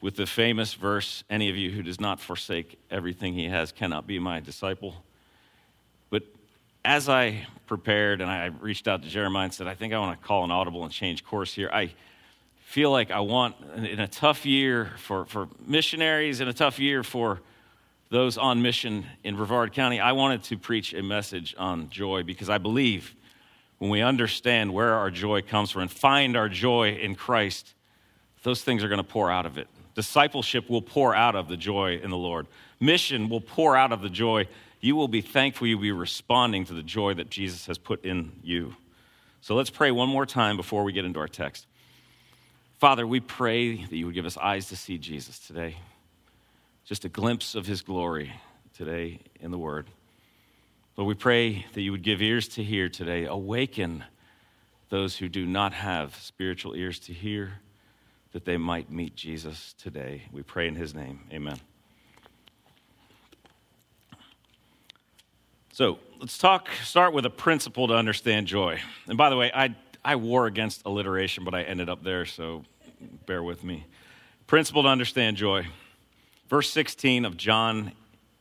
with 0.00 0.16
the 0.16 0.26
famous 0.26 0.74
verse 0.74 1.24
Any 1.28 1.50
of 1.50 1.56
you 1.56 1.70
who 1.70 1.82
does 1.82 2.00
not 2.00 2.20
forsake 2.20 2.78
everything 2.90 3.34
he 3.34 3.46
has 3.46 3.72
cannot 3.72 4.06
be 4.06 4.18
my 4.18 4.40
disciple. 4.40 4.94
But 6.10 6.22
as 6.84 7.08
I 7.08 7.46
prepared 7.66 8.20
and 8.20 8.30
I 8.30 8.46
reached 8.46 8.86
out 8.88 9.02
to 9.02 9.08
Jeremiah 9.08 9.44
and 9.44 9.54
said, 9.54 9.66
I 9.66 9.74
think 9.74 9.92
I 9.92 9.98
want 9.98 10.20
to 10.20 10.26
call 10.26 10.44
an 10.44 10.50
audible 10.50 10.84
and 10.84 10.92
change 10.92 11.24
course 11.24 11.52
here, 11.52 11.70
I 11.72 11.92
feel 12.60 12.90
like 12.90 13.10
I 13.10 13.20
want, 13.20 13.56
in 13.76 13.98
a 13.98 14.08
tough 14.08 14.46
year 14.46 14.92
for, 14.98 15.24
for 15.26 15.48
missionaries, 15.66 16.40
in 16.40 16.48
a 16.48 16.52
tough 16.52 16.78
year 16.78 17.02
for 17.02 17.40
those 18.10 18.38
on 18.38 18.62
mission 18.62 19.04
in 19.24 19.36
Brevard 19.36 19.72
County, 19.72 20.00
I 20.00 20.12
wanted 20.12 20.42
to 20.44 20.56
preach 20.56 20.94
a 20.94 21.02
message 21.02 21.54
on 21.58 21.90
joy 21.90 22.22
because 22.22 22.48
I 22.48 22.58
believe 22.58 23.14
when 23.78 23.90
we 23.90 24.00
understand 24.02 24.72
where 24.72 24.94
our 24.94 25.10
joy 25.10 25.42
comes 25.42 25.70
from 25.70 25.82
and 25.82 25.90
find 25.90 26.36
our 26.36 26.48
joy 26.48 26.92
in 26.92 27.14
Christ, 27.14 27.74
those 28.42 28.62
things 28.62 28.82
are 28.82 28.88
going 28.88 28.98
to 28.98 29.04
pour 29.04 29.30
out 29.30 29.46
of 29.46 29.58
it. 29.58 29.68
Discipleship 29.98 30.70
will 30.70 30.80
pour 30.80 31.12
out 31.12 31.34
of 31.34 31.48
the 31.48 31.56
joy 31.56 31.96
in 31.96 32.10
the 32.10 32.16
Lord. 32.16 32.46
Mission 32.78 33.28
will 33.28 33.40
pour 33.40 33.76
out 33.76 33.90
of 33.90 34.00
the 34.00 34.08
joy. 34.08 34.46
You 34.80 34.94
will 34.94 35.08
be 35.08 35.22
thankful, 35.22 35.66
you'll 35.66 35.80
be 35.80 35.90
responding 35.90 36.66
to 36.66 36.72
the 36.72 36.84
joy 36.84 37.14
that 37.14 37.30
Jesus 37.30 37.66
has 37.66 37.78
put 37.78 38.04
in 38.04 38.30
you. 38.44 38.76
So 39.40 39.56
let's 39.56 39.70
pray 39.70 39.90
one 39.90 40.08
more 40.08 40.24
time 40.24 40.56
before 40.56 40.84
we 40.84 40.92
get 40.92 41.04
into 41.04 41.18
our 41.18 41.26
text. 41.26 41.66
Father, 42.78 43.08
we 43.08 43.18
pray 43.18 43.86
that 43.86 43.96
you 43.96 44.06
would 44.06 44.14
give 44.14 44.24
us 44.24 44.36
eyes 44.36 44.68
to 44.68 44.76
see 44.76 44.98
Jesus 44.98 45.40
today. 45.40 45.74
Just 46.84 47.04
a 47.04 47.08
glimpse 47.08 47.56
of 47.56 47.66
his 47.66 47.82
glory 47.82 48.32
today 48.74 49.18
in 49.40 49.50
the 49.50 49.58
word. 49.58 49.88
Lord, 50.96 51.08
we 51.08 51.14
pray 51.14 51.66
that 51.72 51.80
you 51.80 51.90
would 51.90 52.04
give 52.04 52.22
ears 52.22 52.46
to 52.50 52.62
hear 52.62 52.88
today. 52.88 53.24
Awaken 53.24 54.04
those 54.90 55.16
who 55.16 55.28
do 55.28 55.44
not 55.44 55.72
have 55.72 56.14
spiritual 56.14 56.76
ears 56.76 57.00
to 57.00 57.12
hear, 57.12 57.54
that 58.32 58.44
they 58.44 58.56
might 58.56 58.90
meet 58.90 59.16
Jesus 59.16 59.74
today. 59.78 60.22
We 60.32 60.42
pray 60.42 60.68
in 60.68 60.74
his 60.74 60.94
name. 60.94 61.20
Amen. 61.32 61.58
So 65.72 65.98
let's 66.20 66.36
talk, 66.36 66.68
start 66.82 67.12
with 67.12 67.24
a 67.24 67.30
principle 67.30 67.88
to 67.88 67.94
understand 67.94 68.46
joy. 68.46 68.80
And 69.06 69.16
by 69.16 69.30
the 69.30 69.36
way, 69.36 69.50
I 69.54 69.76
I 70.04 70.16
war 70.16 70.46
against 70.46 70.82
alliteration, 70.86 71.44
but 71.44 71.54
I 71.54 71.62
ended 71.62 71.88
up 71.88 72.02
there, 72.02 72.24
so 72.24 72.64
bear 73.26 73.42
with 73.42 73.64
me. 73.64 73.84
Principle 74.46 74.84
to 74.84 74.88
understand 74.88 75.36
joy. 75.36 75.66
Verse 76.48 76.70
16 76.70 77.24
of 77.24 77.36
John 77.36 77.92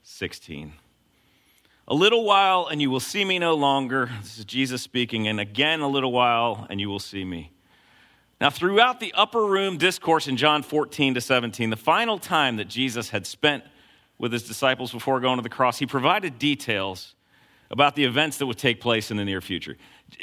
16. 0.03 0.73
A 1.89 1.93
little 1.93 2.23
while, 2.23 2.67
and 2.67 2.81
you 2.81 2.89
will 2.89 3.01
see 3.01 3.25
me 3.25 3.39
no 3.39 3.55
longer. 3.55 4.09
This 4.21 4.39
is 4.39 4.45
Jesus 4.45 4.81
speaking. 4.81 5.27
And 5.27 5.39
again, 5.39 5.81
a 5.81 5.87
little 5.87 6.11
while, 6.11 6.67
and 6.69 6.79
you 6.79 6.89
will 6.89 6.99
see 6.99 7.25
me. 7.25 7.51
Now, 8.39 8.51
throughout 8.51 8.99
the 8.99 9.13
upper 9.13 9.43
room 9.43 9.77
discourse 9.77 10.27
in 10.27 10.37
John 10.37 10.61
14 10.61 11.15
to 11.15 11.21
17, 11.21 11.71
the 11.71 11.75
final 11.75 12.19
time 12.19 12.57
that 12.57 12.67
Jesus 12.67 13.09
had 13.09 13.25
spent 13.25 13.63
with 14.17 14.31
his 14.31 14.43
disciples 14.43 14.91
before 14.91 15.19
going 15.19 15.37
to 15.37 15.43
the 15.43 15.49
cross, 15.49 15.79
he 15.79 15.85
provided 15.85 16.37
details 16.37 17.15
about 17.69 17.95
the 17.95 18.05
events 18.05 18.37
that 18.37 18.45
would 18.45 18.57
take 18.57 18.79
place 18.79 19.11
in 19.11 19.17
the 19.17 19.25
near 19.25 19.41
future. 19.41 19.75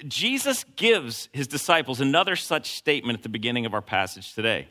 Jesus 0.08 0.64
gives 0.76 1.28
his 1.32 1.46
disciples 1.46 2.00
another 2.00 2.36
such 2.36 2.72
statement 2.72 3.18
at 3.18 3.22
the 3.22 3.28
beginning 3.28 3.66
of 3.66 3.74
our 3.74 3.82
passage 3.82 4.34
today. 4.34 4.68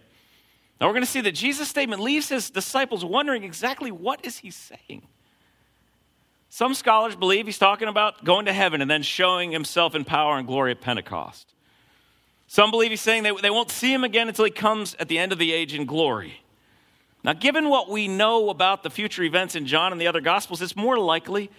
Now 0.79 0.87
we're 0.87 0.93
going 0.93 1.05
to 1.05 1.11
see 1.11 1.21
that 1.21 1.33
Jesus' 1.33 1.69
statement 1.69 2.01
leaves 2.01 2.29
his 2.29 2.49
disciples 2.49 3.05
wondering 3.05 3.43
exactly 3.43 3.91
what 3.91 4.25
is 4.25 4.37
he 4.37 4.51
saying. 4.51 5.07
Some 6.49 6.73
scholars 6.73 7.15
believe 7.15 7.45
he's 7.45 7.57
talking 7.57 7.87
about 7.87 8.23
going 8.23 8.45
to 8.45 8.53
heaven 8.53 8.81
and 8.81 8.89
then 8.89 9.01
showing 9.01 9.51
himself 9.51 9.95
in 9.95 10.03
power 10.03 10.37
and 10.37 10.47
glory 10.47 10.71
at 10.71 10.81
Pentecost. 10.81 11.52
Some 12.53 12.69
believe 12.69 12.91
he's 12.91 13.01
saying 13.01 13.23
they, 13.23 13.31
they 13.41 13.49
won't 13.49 13.71
see 13.71 13.91
him 13.91 14.03
again 14.03 14.27
until 14.27 14.45
he 14.45 14.51
comes 14.51 14.95
at 14.99 15.07
the 15.07 15.17
end 15.17 15.31
of 15.31 15.39
the 15.39 15.51
age 15.51 15.73
in 15.73 15.87
glory. 15.87 16.43
Now, 17.23 17.33
given 17.33 17.67
what 17.67 17.89
we 17.89 18.07
know 18.07 18.51
about 18.51 18.83
the 18.83 18.91
future 18.91 19.23
events 19.23 19.55
in 19.55 19.65
John 19.65 19.91
and 19.91 19.99
the 19.99 20.05
other 20.05 20.21
Gospels, 20.21 20.61
it's 20.61 20.75
more 20.75 20.99
likely 20.99 21.49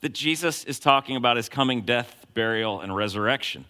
that 0.00 0.10
Jesus 0.10 0.62
is 0.62 0.78
talking 0.78 1.16
about 1.16 1.38
his 1.38 1.48
coming 1.48 1.80
death, 1.80 2.24
burial, 2.34 2.80
and 2.82 2.94
resurrection. 2.94 3.64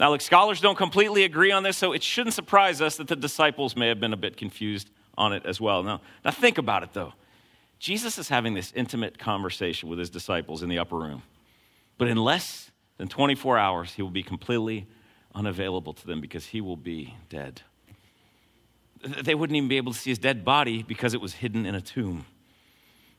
Now, 0.00 0.10
look, 0.10 0.20
scholars 0.20 0.60
don't 0.60 0.76
completely 0.76 1.22
agree 1.22 1.52
on 1.52 1.62
this, 1.62 1.76
so 1.76 1.92
it 1.92 2.02
shouldn't 2.02 2.34
surprise 2.34 2.82
us 2.82 2.96
that 2.96 3.06
the 3.06 3.14
disciples 3.14 3.76
may 3.76 3.86
have 3.86 4.00
been 4.00 4.12
a 4.12 4.16
bit 4.16 4.36
confused 4.36 4.90
on 5.16 5.32
it 5.32 5.46
as 5.46 5.60
well. 5.60 5.84
Now, 5.84 6.00
now 6.24 6.32
think 6.32 6.58
about 6.58 6.82
it, 6.82 6.94
though. 6.94 7.12
Jesus 7.78 8.18
is 8.18 8.28
having 8.28 8.54
this 8.54 8.72
intimate 8.74 9.20
conversation 9.20 9.88
with 9.88 10.00
his 10.00 10.10
disciples 10.10 10.64
in 10.64 10.68
the 10.68 10.80
upper 10.80 10.96
room. 10.96 11.22
But 11.96 12.08
in 12.08 12.16
less 12.16 12.72
than 12.96 13.06
24 13.06 13.56
hours, 13.56 13.92
he 13.92 14.02
will 14.02 14.10
be 14.10 14.24
completely 14.24 14.88
unavailable 15.34 15.92
to 15.94 16.06
them 16.06 16.20
because 16.20 16.46
he 16.46 16.60
will 16.60 16.76
be 16.76 17.14
dead. 17.28 17.62
They 19.02 19.34
wouldn't 19.34 19.56
even 19.56 19.68
be 19.68 19.76
able 19.76 19.92
to 19.92 19.98
see 19.98 20.10
his 20.10 20.18
dead 20.18 20.44
body 20.44 20.82
because 20.82 21.14
it 21.14 21.20
was 21.20 21.34
hidden 21.34 21.66
in 21.66 21.74
a 21.74 21.80
tomb. 21.80 22.26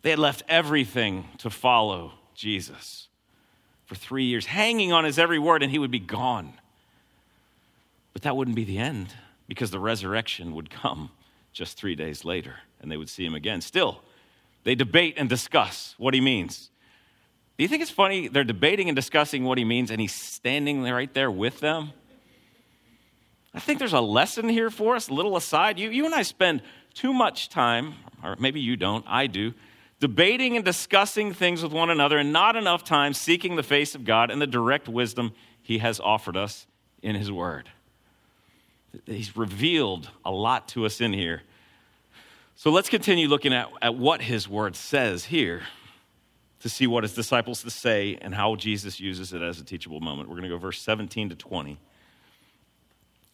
They 0.01 0.09
had 0.09 0.19
left 0.19 0.43
everything 0.47 1.29
to 1.39 1.49
follow 1.49 2.13
Jesus 2.35 3.07
for 3.85 3.95
three 3.95 4.25
years, 4.25 4.45
hanging 4.45 4.91
on 4.91 5.03
his 5.03 5.17
every 5.17 5.39
word, 5.39 5.63
and 5.63 5.71
he 5.71 5.79
would 5.79 5.91
be 5.91 5.99
gone. 5.99 6.53
But 8.13 8.23
that 8.23 8.35
wouldn't 8.35 8.55
be 8.55 8.65
the 8.65 8.77
end 8.77 9.13
because 9.47 9.71
the 9.71 9.79
resurrection 9.79 10.53
would 10.55 10.69
come 10.69 11.11
just 11.53 11.77
three 11.77 11.95
days 11.95 12.23
later 12.23 12.57
and 12.81 12.91
they 12.91 12.97
would 12.97 13.09
see 13.09 13.25
him 13.25 13.35
again. 13.35 13.61
Still, 13.61 14.01
they 14.63 14.75
debate 14.75 15.15
and 15.17 15.27
discuss 15.27 15.95
what 15.97 16.13
he 16.13 16.21
means. 16.21 16.69
Do 17.57 17.63
you 17.63 17.67
think 17.67 17.81
it's 17.81 17.91
funny? 17.91 18.27
They're 18.27 18.43
debating 18.43 18.87
and 18.87 18.95
discussing 18.95 19.43
what 19.43 19.57
he 19.57 19.65
means, 19.65 19.91
and 19.91 19.99
he's 19.99 20.13
standing 20.13 20.81
right 20.83 21.13
there 21.13 21.29
with 21.29 21.59
them. 21.59 21.91
I 23.53 23.59
think 23.59 23.79
there's 23.79 23.93
a 23.93 24.01
lesson 24.01 24.47
here 24.47 24.69
for 24.69 24.95
us, 24.95 25.07
a 25.07 25.13
little 25.13 25.35
aside. 25.35 25.79
You, 25.79 25.89
you 25.89 26.05
and 26.05 26.13
I 26.13 26.21
spend 26.21 26.61
too 26.93 27.13
much 27.13 27.49
time, 27.49 27.95
or 28.23 28.35
maybe 28.39 28.59
you 28.59 28.75
don't, 28.75 29.03
I 29.07 29.27
do, 29.27 29.53
debating 29.99 30.55
and 30.55 30.63
discussing 30.63 31.33
things 31.33 31.63
with 31.63 31.71
one 31.71 31.89
another, 31.89 32.17
and 32.17 32.31
not 32.31 32.55
enough 32.55 32.83
time 32.83 33.13
seeking 33.13 33.55
the 33.55 33.63
face 33.63 33.95
of 33.95 34.05
God 34.05 34.31
and 34.31 34.41
the 34.41 34.47
direct 34.47 34.87
wisdom 34.87 35.33
He 35.61 35.79
has 35.79 35.99
offered 35.99 36.37
us 36.37 36.67
in 37.01 37.15
His 37.15 37.31
Word. 37.31 37.69
He's 39.05 39.35
revealed 39.35 40.09
a 40.23 40.31
lot 40.31 40.67
to 40.69 40.85
us 40.85 41.01
in 41.01 41.13
here. 41.13 41.41
So 42.55 42.71
let's 42.71 42.89
continue 42.89 43.27
looking 43.27 43.53
at, 43.53 43.69
at 43.81 43.95
what 43.95 44.21
His 44.21 44.47
Word 44.47 44.75
says 44.75 45.25
here 45.25 45.63
to 46.59 46.69
see 46.69 46.87
what 46.87 47.03
His 47.03 47.13
disciples 47.13 47.63
to 47.63 47.69
say 47.69 48.17
and 48.21 48.35
how 48.35 48.55
Jesus 48.55 48.99
uses 48.99 49.33
it 49.33 49.41
as 49.41 49.59
a 49.59 49.63
teachable 49.63 50.01
moment. 50.01 50.29
We're 50.29 50.35
going 50.35 50.49
to 50.49 50.49
go 50.49 50.57
verse 50.57 50.81
17 50.81 51.29
to 51.29 51.35
20. 51.35 51.79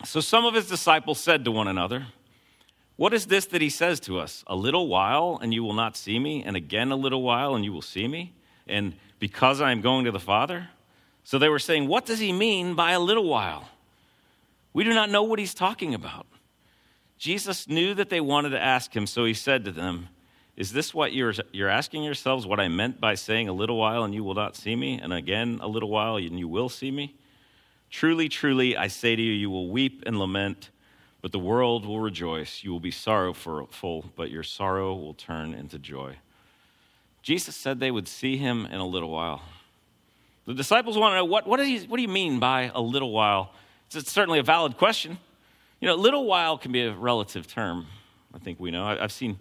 So 0.05 0.21
some 0.21 0.45
of 0.45 0.53
His 0.53 0.69
disciples 0.69 1.19
said 1.19 1.43
to 1.45 1.51
one 1.51 1.67
another, 1.67 2.05
what 2.97 3.13
is 3.13 3.25
this 3.25 3.45
that 3.47 3.61
he 3.61 3.69
says 3.69 3.99
to 4.01 4.19
us? 4.19 4.43
A 4.47 4.55
little 4.55 4.87
while 4.87 5.37
and 5.41 5.53
you 5.53 5.63
will 5.63 5.73
not 5.73 5.97
see 5.97 6.17
me, 6.17 6.43
and 6.43 6.55
again 6.55 6.91
a 6.91 6.95
little 6.95 7.21
while 7.21 7.55
and 7.55 7.65
you 7.65 7.73
will 7.73 7.81
see 7.81 8.07
me, 8.07 8.33
and 8.67 8.93
because 9.19 9.59
I 9.59 9.71
am 9.71 9.81
going 9.81 10.05
to 10.05 10.11
the 10.11 10.19
Father? 10.19 10.69
So 11.23 11.37
they 11.37 11.49
were 11.49 11.59
saying, 11.59 11.87
What 11.87 12.05
does 12.05 12.19
he 12.19 12.31
mean 12.31 12.73
by 12.73 12.91
a 12.91 12.99
little 12.99 13.27
while? 13.27 13.69
We 14.71 14.83
do 14.83 14.93
not 14.93 15.09
know 15.09 15.23
what 15.23 15.39
he's 15.39 15.53
talking 15.53 15.93
about. 15.93 16.25
Jesus 17.17 17.67
knew 17.67 17.93
that 17.93 18.09
they 18.09 18.21
wanted 18.21 18.49
to 18.49 18.61
ask 18.61 18.95
him, 18.95 19.07
so 19.07 19.25
he 19.25 19.33
said 19.33 19.65
to 19.65 19.71
them, 19.71 20.07
Is 20.55 20.71
this 20.71 20.93
what 20.93 21.11
you're, 21.11 21.33
you're 21.51 21.69
asking 21.69 22.03
yourselves, 22.03 22.45
what 22.45 22.59
I 22.61 22.69
meant 22.69 23.01
by 23.01 23.15
saying 23.15 23.49
a 23.49 23.53
little 23.53 23.77
while 23.77 24.03
and 24.03 24.13
you 24.13 24.23
will 24.23 24.35
not 24.35 24.55
see 24.55 24.75
me, 24.75 24.99
and 25.01 25.11
again 25.11 25.59
a 25.61 25.67
little 25.67 25.89
while 25.89 26.15
and 26.15 26.39
you 26.39 26.47
will 26.47 26.69
see 26.69 26.91
me? 26.91 27.15
Truly, 27.95 28.27
truly, 28.29 28.75
I 28.75 28.87
say 28.87 29.15
to 29.15 29.21
you, 29.21 29.31
you 29.31 29.49
will 29.49 29.69
weep 29.69 30.03
and 30.05 30.19
lament 30.19 30.69
but 31.25 31.31
the 31.31 31.39
world 31.39 31.87
will 31.87 31.99
rejoice. 31.99 32.63
You 32.63 32.71
will 32.71 32.79
be 32.79 32.91
sorrowful, 32.91 34.05
but 34.15 34.29
your 34.29 34.43
sorrow 34.43 34.93
will 34.93 35.15
turn 35.15 35.55
into 35.55 35.79
joy. 35.79 36.17
Jesus 37.23 37.55
said 37.55 37.79
they 37.79 37.89
would 37.89 38.07
see 38.07 38.37
him 38.37 38.67
in 38.67 38.75
a 38.75 38.85
little 38.85 39.09
while. 39.09 39.41
The 40.45 40.53
disciples 40.53 40.99
want 40.99 41.13
to 41.13 41.15
know 41.15 41.25
what, 41.25 41.47
what, 41.47 41.57
do, 41.57 41.65
you, 41.65 41.79
what 41.87 41.97
do 41.97 42.03
you 42.03 42.09
mean 42.09 42.39
by 42.39 42.69
a 42.75 42.79
little 42.79 43.11
while? 43.11 43.53
It's 43.91 44.11
certainly 44.11 44.37
a 44.37 44.43
valid 44.43 44.77
question. 44.77 45.17
You 45.79 45.87
know, 45.87 45.95
a 45.95 45.97
little 45.97 46.25
while 46.25 46.59
can 46.59 46.71
be 46.71 46.83
a 46.83 46.93
relative 46.93 47.47
term, 47.47 47.87
I 48.31 48.37
think 48.37 48.59
we 48.59 48.69
know. 48.69 48.85
I've 48.85 49.11
seen 49.11 49.39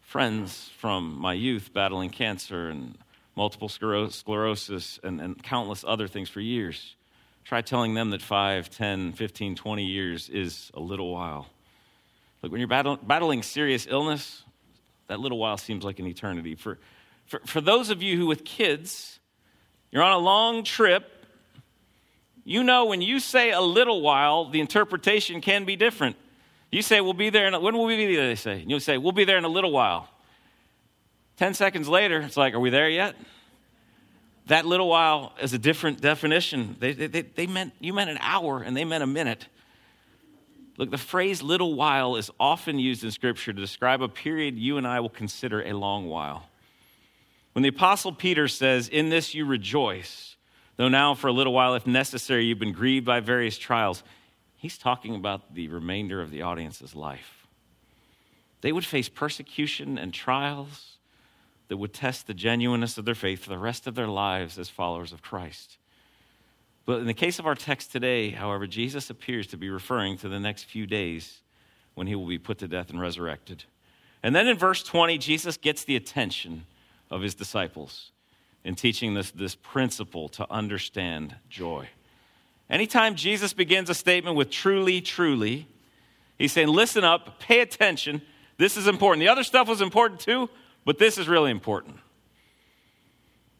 friends 0.00 0.72
from 0.76 1.20
my 1.20 1.34
youth 1.34 1.70
battling 1.72 2.10
cancer 2.10 2.68
and 2.68 2.98
multiple 3.36 3.68
sclerosis 3.68 4.98
and, 5.04 5.20
and 5.20 5.40
countless 5.40 5.84
other 5.86 6.08
things 6.08 6.28
for 6.28 6.40
years. 6.40 6.96
Try 7.44 7.60
telling 7.60 7.94
them 7.94 8.10
that 8.10 8.22
5, 8.22 8.70
10, 8.70 9.12
15, 9.12 9.54
20 9.56 9.84
years 9.84 10.28
is 10.28 10.70
a 10.74 10.80
little 10.80 11.12
while. 11.12 11.48
Look, 12.42 12.52
when 12.52 12.60
you're 12.60 12.68
battle, 12.68 12.96
battling 12.96 13.42
serious 13.42 13.86
illness, 13.88 14.42
that 15.08 15.20
little 15.20 15.38
while 15.38 15.56
seems 15.56 15.84
like 15.84 15.98
an 15.98 16.06
eternity. 16.06 16.54
For, 16.54 16.78
for, 17.26 17.40
for 17.44 17.60
those 17.60 17.90
of 17.90 18.02
you 18.02 18.16
who, 18.16 18.26
with 18.26 18.44
kids, 18.44 19.18
you're 19.90 20.02
on 20.02 20.12
a 20.12 20.18
long 20.18 20.64
trip, 20.64 21.08
you 22.44 22.64
know 22.64 22.86
when 22.86 23.02
you 23.02 23.20
say 23.20 23.52
a 23.52 23.60
little 23.60 24.00
while, 24.00 24.48
the 24.48 24.60
interpretation 24.60 25.40
can 25.40 25.64
be 25.64 25.76
different. 25.76 26.16
You 26.70 26.82
say, 26.82 27.00
we'll 27.00 27.12
be 27.12 27.30
there, 27.30 27.46
in 27.46 27.54
a, 27.54 27.60
when 27.60 27.76
will 27.76 27.84
we 27.84 27.96
be 27.96 28.16
there, 28.16 28.26
they 28.26 28.34
say? 28.34 28.62
And 28.62 28.70
you'll 28.70 28.80
say, 28.80 28.98
we'll 28.98 29.12
be 29.12 29.24
there 29.24 29.38
in 29.38 29.44
a 29.44 29.48
little 29.48 29.70
while. 29.70 30.08
10 31.36 31.54
seconds 31.54 31.88
later, 31.88 32.20
it's 32.20 32.36
like, 32.36 32.54
are 32.54 32.60
we 32.60 32.70
there 32.70 32.88
yet? 32.88 33.14
That 34.46 34.66
little 34.66 34.88
while 34.88 35.32
is 35.40 35.52
a 35.52 35.58
different 35.58 36.00
definition. 36.00 36.76
They, 36.80 36.92
they, 36.92 37.22
they 37.22 37.46
meant, 37.46 37.74
you 37.78 37.92
meant 37.92 38.10
an 38.10 38.18
hour 38.20 38.62
and 38.62 38.76
they 38.76 38.84
meant 38.84 39.04
a 39.04 39.06
minute. 39.06 39.46
Look, 40.78 40.90
the 40.90 40.98
phrase 40.98 41.42
little 41.42 41.74
while 41.74 42.16
is 42.16 42.30
often 42.40 42.78
used 42.78 43.04
in 43.04 43.10
Scripture 43.10 43.52
to 43.52 43.60
describe 43.60 44.02
a 44.02 44.08
period 44.08 44.58
you 44.58 44.78
and 44.78 44.86
I 44.86 45.00
will 45.00 45.10
consider 45.10 45.62
a 45.62 45.72
long 45.74 46.08
while. 46.08 46.48
When 47.52 47.62
the 47.62 47.68
Apostle 47.68 48.12
Peter 48.12 48.48
says, 48.48 48.88
In 48.88 49.10
this 49.10 49.34
you 49.34 49.44
rejoice, 49.44 50.36
though 50.76 50.88
now 50.88 51.14
for 51.14 51.28
a 51.28 51.32
little 51.32 51.52
while, 51.52 51.74
if 51.74 51.86
necessary, 51.86 52.46
you've 52.46 52.58
been 52.58 52.72
grieved 52.72 53.04
by 53.04 53.20
various 53.20 53.58
trials, 53.58 54.02
he's 54.56 54.78
talking 54.78 55.14
about 55.14 55.54
the 55.54 55.68
remainder 55.68 56.20
of 56.20 56.30
the 56.30 56.42
audience's 56.42 56.96
life. 56.96 57.46
They 58.62 58.72
would 58.72 58.86
face 58.86 59.08
persecution 59.08 59.98
and 59.98 60.14
trials 60.14 60.91
that 61.72 61.78
would 61.78 61.94
test 61.94 62.26
the 62.26 62.34
genuineness 62.34 62.98
of 62.98 63.06
their 63.06 63.14
faith 63.14 63.42
for 63.42 63.48
the 63.48 63.56
rest 63.56 63.86
of 63.86 63.94
their 63.94 64.06
lives 64.06 64.58
as 64.58 64.68
followers 64.68 65.10
of 65.10 65.22
Christ. 65.22 65.78
But 66.84 67.00
in 67.00 67.06
the 67.06 67.14
case 67.14 67.38
of 67.38 67.46
our 67.46 67.54
text 67.54 67.92
today, 67.92 68.28
however, 68.28 68.66
Jesus 68.66 69.08
appears 69.08 69.46
to 69.46 69.56
be 69.56 69.70
referring 69.70 70.18
to 70.18 70.28
the 70.28 70.38
next 70.38 70.64
few 70.64 70.86
days 70.86 71.40
when 71.94 72.06
he 72.06 72.14
will 72.14 72.26
be 72.26 72.38
put 72.38 72.58
to 72.58 72.68
death 72.68 72.90
and 72.90 73.00
resurrected. 73.00 73.64
And 74.22 74.36
then 74.36 74.46
in 74.48 74.58
verse 74.58 74.82
20, 74.82 75.16
Jesus 75.16 75.56
gets 75.56 75.84
the 75.84 75.96
attention 75.96 76.66
of 77.10 77.22
his 77.22 77.34
disciples 77.34 78.10
in 78.64 78.74
teaching 78.74 79.14
this, 79.14 79.30
this 79.30 79.54
principle 79.54 80.28
to 80.28 80.46
understand 80.52 81.36
joy. 81.48 81.88
Anytime 82.68 83.14
Jesus 83.14 83.54
begins 83.54 83.88
a 83.88 83.94
statement 83.94 84.36
with 84.36 84.50
truly, 84.50 85.00
truly, 85.00 85.66
he's 86.36 86.52
saying, 86.52 86.68
listen 86.68 87.02
up, 87.02 87.40
pay 87.40 87.60
attention. 87.60 88.20
This 88.58 88.76
is 88.76 88.86
important. 88.86 89.20
The 89.20 89.28
other 89.28 89.42
stuff 89.42 89.68
was 89.68 89.80
important 89.80 90.20
too, 90.20 90.50
but 90.84 90.98
this 90.98 91.18
is 91.18 91.28
really 91.28 91.50
important. 91.50 91.96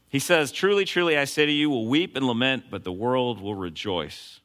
He 0.09 0.19
says, 0.19 0.52
Truly, 0.52 0.85
truly, 0.85 1.17
I 1.17 1.25
say 1.25 1.47
to 1.47 1.52
you, 1.52 1.71
will 1.71 1.87
weep 1.87 2.17
and 2.17 2.26
lament, 2.26 2.64
but 2.71 2.85
the 2.85 2.93
world 2.93 3.41
will 3.41 3.55
rejoice. 3.55 4.41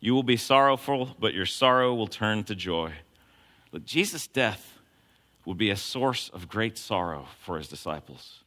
You 0.00 0.14
will 0.14 0.22
be 0.22 0.36
sorrowful, 0.36 1.16
but 1.18 1.34
your 1.34 1.46
sorrow 1.46 1.94
will 1.94 2.08
turn 2.08 2.44
to 2.44 2.54
joy. 2.54 2.92
Look, 3.72 3.84
Jesus' 3.84 4.26
death 4.26 4.78
would 5.44 5.58
be 5.58 5.70
a 5.70 5.76
source 5.76 6.30
of 6.30 6.48
great 6.48 6.76
sorrow 6.76 7.28
for 7.40 7.58
his 7.58 7.68
disciples. 7.68 8.44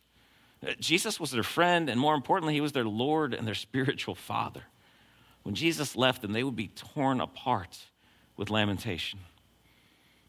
Uh, 0.66 0.72
Jesus 0.80 1.20
was 1.20 1.32
their 1.32 1.44
friend, 1.44 1.90
and 1.90 2.00
more 2.00 2.16
importantly, 2.16 2.54
he 2.54 2.62
was 2.62 2.72
their 2.74 2.86
Lord 2.86 3.34
and 3.34 3.48
their 3.48 3.56
spiritual 3.68 4.16
father. 4.16 4.64
When 5.44 5.56
Jesus 5.56 5.96
left 5.96 6.22
them, 6.22 6.34
they 6.34 6.44
would 6.44 6.56
be 6.56 6.68
torn 6.68 7.22
apart 7.22 7.78
with 8.36 8.50
lamentation. 8.50 9.20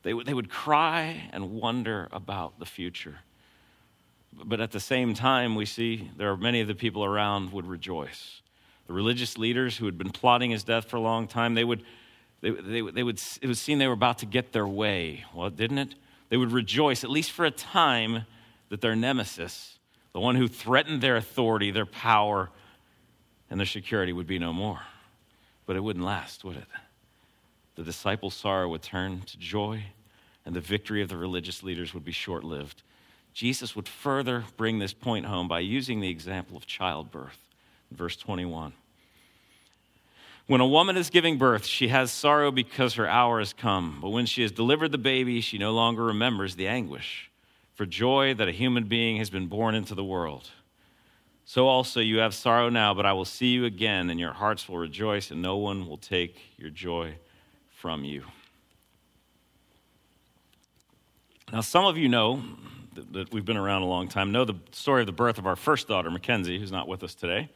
They 0.03 0.15
would, 0.15 0.27
they 0.27 0.35
would 0.35 0.49
cry 0.49 1.29
and 1.33 1.51
wonder 1.51 2.09
about 2.13 2.59
the 2.59 2.67
future. 2.67 3.19
But 4.33 4.61
at 4.61 4.71
the 4.71 4.81
same 4.81 5.15
time, 5.15 5.55
we 5.55 5.67
see 5.67 6.11
there 6.17 6.31
are 6.31 6.37
many 6.37 6.61
of 6.61 6.69
the 6.69 6.75
people 6.75 7.05
around 7.05 7.53
would 7.53 7.67
rejoice. 7.67 8.41
The 8.87 8.93
religious 8.93 9.37
leaders 9.37 9.77
who 9.77 9.87
had 9.87 9.99
been 9.99 10.11
plotting 10.11 10.51
his 10.51 10.65
death 10.65 10.87
for 10.87 10.97
a 10.97 11.01
long 11.01 11.27
time, 11.27 11.55
they 11.55 11.65
would, 11.65 11.83
they, 12.41 12.51
they, 12.51 12.81
they 12.81 13.03
would, 13.03 13.21
it 13.43 13.47
was 13.47 13.59
seen 13.59 13.79
they 13.79 13.87
were 13.87 13.93
about 13.93 14.19
to 14.19 14.27
get 14.27 14.53
their 14.53 14.67
way. 14.67 15.25
Well, 15.35 15.51
didn't 15.51 15.79
it? 15.79 15.95
They 16.29 16.37
would 16.37 16.53
rejoice, 16.53 17.05
at 17.05 17.11
least 17.11 17.33
for 17.33 17.45
a 17.45 17.51
time, 17.51 18.27
that 18.69 18.81
their 18.81 18.97
nemesis, 18.97 19.79
the 20.13 20.21
one 20.21 20.37
who 20.37 20.49
threatened 20.49 21.01
their 21.01 21.17
authority, 21.17 21.71
their 21.71 21.87
power, 21.87 22.51
and 23.51 23.59
their 23.59 23.67
security, 23.67 24.13
would 24.13 24.27
be 24.27 24.39
no 24.39 24.53
more. 24.53 24.81
But 25.67 25.77
it 25.77 25.81
wouldn't 25.81 26.05
last, 26.05 26.45
would 26.45 26.57
it? 26.57 26.69
The 27.77 27.83
disciples' 27.83 28.35
sorrow 28.35 28.69
would 28.69 28.83
turn 28.83 29.21
to 29.23 29.39
joy, 29.39 29.85
and 30.45 30.55
the 30.55 30.61
victory 30.61 31.03
of 31.03 31.09
the 31.09 31.17
religious 31.17 31.63
leaders 31.63 31.95
would 31.95 32.05
be 32.05 32.13
short 32.13 32.45
lived. 32.45 32.83
Jesus 33.39 33.77
would 33.77 33.87
further 33.87 34.47
bring 34.57 34.81
this 34.81 34.93
point 34.93 35.25
home 35.25 35.47
by 35.47 35.61
using 35.61 36.01
the 36.01 36.09
example 36.09 36.57
of 36.57 36.67
childbirth. 36.67 37.39
Verse 37.93 38.17
21. 38.17 38.73
When 40.49 40.61
a 40.61 40.67
woman 40.67 40.97
is 40.97 41.09
giving 41.09 41.39
birth, 41.39 41.65
she 41.65 41.87
has 41.87 42.11
sorrow 42.11 42.51
because 42.51 42.95
her 42.95 43.07
hour 43.07 43.39
has 43.39 43.53
come. 43.53 44.01
But 44.03 44.09
when 44.09 44.27
she 44.27 44.43
has 44.43 44.51
delivered 44.51 44.91
the 44.91 44.99
baby, 44.99 45.41
she 45.41 45.57
no 45.57 45.71
longer 45.71 46.03
remembers 46.03 46.57
the 46.57 46.67
anguish 46.67 47.31
for 47.77 47.87
joy 47.87 48.35
that 48.35 48.49
a 48.49 48.51
human 48.51 48.89
being 48.89 49.19
has 49.19 49.31
been 49.31 49.47
born 49.47 49.77
into 49.77 49.95
the 49.95 50.03
world. 50.03 50.51
So 51.45 51.69
also 51.69 52.01
you 52.01 52.19
have 52.19 52.35
sorrow 52.35 52.71
now, 52.71 52.93
but 52.93 53.07
I 53.07 53.13
will 53.13 53.25
see 53.25 53.53
you 53.53 53.67
again, 53.67 54.11
and 54.11 54.19
your 54.19 54.33
hearts 54.33 54.69
will 54.69 54.79
rejoice, 54.79 55.31
and 55.31 55.41
no 55.41 55.59
one 55.59 55.87
will 55.87 55.97
take 55.97 56.41
your 56.57 56.71
joy 56.71 57.15
from 57.71 58.03
you. 58.03 58.25
Now, 61.53 61.63
some 61.63 61.87
of 61.87 61.97
you 61.97 62.09
know 62.09 62.43
that, 62.95 63.13
that 63.13 63.33
we've 63.33 63.45
been 63.45 63.57
around 63.57 63.83
a 63.83 63.87
long 63.87 64.09
time 64.09 64.33
know 64.33 64.45
the 64.45 64.57
story 64.73 65.01
of 65.01 65.07
the 65.07 65.13
birth 65.13 65.39
of 65.39 65.47
our 65.47 65.57
first 65.57 65.89
daughter, 65.89 66.11
Mackenzie, 66.11 66.59
who's 66.59 66.73
not 66.73 66.89
with 66.89 67.03
us 67.03 67.15
today, 67.15 67.49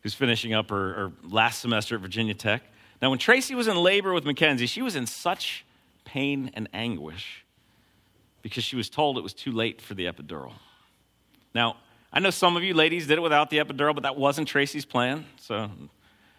who's 0.00 0.14
finishing 0.14 0.52
up 0.52 0.70
her, 0.70 0.92
her 0.94 1.12
last 1.22 1.60
semester 1.60 1.94
at 1.94 2.00
Virginia 2.00 2.34
Tech. 2.34 2.62
Now, 3.00 3.10
when 3.10 3.20
Tracy 3.20 3.54
was 3.54 3.68
in 3.68 3.76
labor 3.76 4.12
with 4.12 4.24
Mackenzie, 4.24 4.66
she 4.66 4.82
was 4.82 4.96
in 4.96 5.06
such 5.06 5.64
pain 6.04 6.50
and 6.54 6.68
anguish 6.74 7.44
because 8.42 8.64
she 8.64 8.74
was 8.74 8.90
told 8.90 9.16
it 9.16 9.22
was 9.22 9.34
too 9.34 9.52
late 9.52 9.80
for 9.80 9.94
the 9.94 10.06
epidural. 10.06 10.52
Now, 11.54 11.76
I 12.12 12.18
know 12.18 12.30
some 12.30 12.56
of 12.56 12.64
you 12.64 12.74
ladies 12.74 13.06
did 13.06 13.18
it 13.18 13.22
without 13.22 13.48
the 13.48 13.58
epidural, 13.58 13.94
but 13.94 14.02
that 14.02 14.16
wasn't 14.16 14.48
Tracy's 14.48 14.84
plan. 14.84 15.24
So 15.36 15.70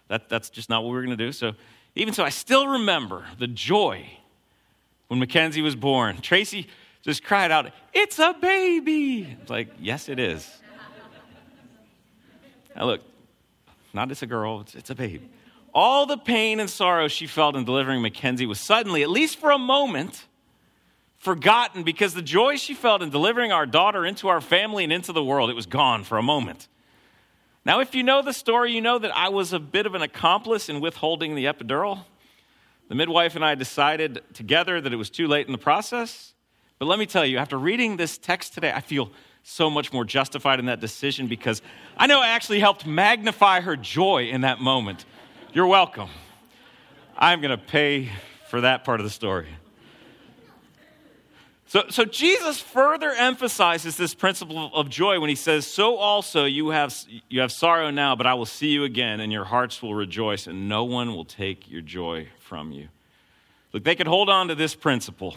that, 0.09 0.27
that's 0.27 0.49
just 0.49 0.69
not 0.69 0.83
what 0.83 0.89
we 0.89 0.95
were 0.95 1.05
going 1.05 1.17
to 1.17 1.25
do. 1.25 1.31
So 1.31 1.53
even 1.95 2.13
so, 2.13 2.23
I 2.25 2.29
still 2.29 2.67
remember 2.67 3.25
the 3.39 3.47
joy 3.47 4.09
when 5.07 5.19
Mackenzie 5.19 5.61
was 5.61 5.75
born. 5.75 6.19
Tracy 6.21 6.67
just 7.01 7.23
cried 7.23 7.51
out, 7.51 7.71
It's 7.93 8.19
a 8.19 8.33
baby. 8.39 9.37
It's 9.41 9.49
like, 9.49 9.69
Yes, 9.79 10.09
it 10.09 10.19
is. 10.19 10.49
now, 12.75 12.85
look, 12.85 13.01
not 13.93 14.11
it's 14.11 14.21
a 14.21 14.27
girl, 14.27 14.61
it's, 14.61 14.75
it's 14.75 14.89
a 14.89 14.95
baby. 14.95 15.29
All 15.73 16.05
the 16.05 16.17
pain 16.17 16.59
and 16.59 16.69
sorrow 16.69 17.07
she 17.07 17.27
felt 17.27 17.55
in 17.55 17.65
delivering 17.65 18.01
Mackenzie 18.01 18.45
was 18.45 18.59
suddenly, 18.59 19.03
at 19.03 19.09
least 19.09 19.39
for 19.39 19.51
a 19.51 19.57
moment, 19.57 20.25
forgotten 21.17 21.83
because 21.83 22.13
the 22.13 22.21
joy 22.21 22.55
she 22.55 22.73
felt 22.73 23.01
in 23.01 23.09
delivering 23.09 23.51
our 23.51 23.65
daughter 23.65 24.05
into 24.05 24.27
our 24.27 24.39
family 24.39 24.83
and 24.83 24.93
into 24.93 25.11
the 25.11 25.23
world, 25.23 25.49
it 25.49 25.55
was 25.55 25.65
gone 25.65 26.03
for 26.03 26.17
a 26.17 26.23
moment. 26.23 26.67
Now, 27.65 27.79
if 27.79 27.95
you 27.95 28.03
know 28.03 28.21
the 28.21 28.31
story, 28.31 28.73
you 28.73 28.81
know 28.81 28.99
that 28.99 29.15
I 29.15 29.29
was 29.29 29.51
a 29.51 29.59
bit 29.59 29.85
of 29.85 29.95
an 29.95 30.01
accomplice 30.01 30.69
in 30.69 30.81
withholding 30.81 31.35
the 31.35 31.45
epidural. 31.45 32.05
The 32.87 32.95
midwife 32.95 33.35
and 33.35 33.43
I 33.43 33.55
decided 33.55 34.21
together 34.33 34.79
that 34.79 34.93
it 34.93 34.95
was 34.95 35.09
too 35.09 35.27
late 35.27 35.47
in 35.47 35.51
the 35.51 35.57
process. 35.57 36.33
But 36.77 36.85
let 36.85 36.99
me 36.99 37.05
tell 37.05 37.25
you, 37.25 37.37
after 37.37 37.57
reading 37.57 37.97
this 37.97 38.17
text 38.17 38.53
today, 38.53 38.71
I 38.71 38.81
feel 38.81 39.11
so 39.43 39.69
much 39.69 39.93
more 39.93 40.05
justified 40.05 40.59
in 40.59 40.65
that 40.65 40.79
decision 40.79 41.27
because 41.27 41.61
I 41.97 42.07
know 42.07 42.21
I 42.21 42.29
actually 42.29 42.59
helped 42.59 42.85
magnify 42.85 43.61
her 43.61 43.75
joy 43.75 44.25
in 44.25 44.41
that 44.41 44.59
moment. 44.59 45.05
You're 45.53 45.67
welcome. 45.67 46.09
I'm 47.17 47.41
going 47.41 47.57
to 47.57 47.63
pay 47.63 48.11
for 48.49 48.61
that 48.61 48.83
part 48.83 48.99
of 48.99 49.03
the 49.03 49.09
story. 49.09 49.47
So, 51.67 51.85
so 51.89 52.05
Jesus 52.05 52.59
further 52.59 53.11
emphasizes 53.11 53.97
this 53.97 54.13
principle 54.13 54.69
of 54.73 54.89
joy 54.89 55.19
when 55.19 55.29
he 55.29 55.35
says, 55.35 55.65
So 55.65 55.95
also 55.95 56.45
you 56.45 56.69
have, 56.69 56.95
you 57.27 57.41
have 57.41 57.51
sorrow 57.51 57.89
now, 57.89 58.15
but 58.15 58.27
I 58.27 58.35
will 58.35 58.45
see 58.45 58.69
you 58.69 58.83
again, 58.83 59.19
and 59.19 59.31
your 59.31 59.45
hearts 59.45 59.81
will 59.81 59.95
rejoice, 59.95 60.45
and 60.45 60.69
no 60.69 60.83
one 60.83 61.15
will 61.15 61.25
take 61.25 61.69
your 61.69 61.81
joy 61.81 62.27
from 62.39 62.71
you. 62.71 62.89
Look, 63.73 63.83
they 63.83 63.95
could 63.95 64.07
hold 64.07 64.29
on 64.29 64.47
to 64.49 64.55
this 64.55 64.75
principle 64.75 65.35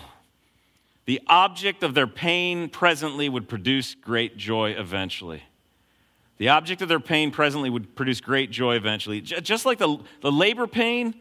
the 1.06 1.22
object 1.26 1.82
of 1.82 1.94
their 1.94 2.06
pain 2.06 2.68
presently 2.68 3.30
would 3.30 3.48
produce 3.48 3.94
great 3.94 4.36
joy 4.36 4.72
eventually. 4.72 5.42
The 6.36 6.50
object 6.50 6.82
of 6.82 6.90
their 6.90 7.00
pain 7.00 7.30
presently 7.30 7.70
would 7.70 7.96
produce 7.96 8.20
great 8.20 8.50
joy 8.50 8.76
eventually. 8.76 9.22
Just 9.22 9.64
like 9.64 9.78
the, 9.78 9.96
the 10.20 10.30
labor 10.30 10.66
pain 10.66 11.14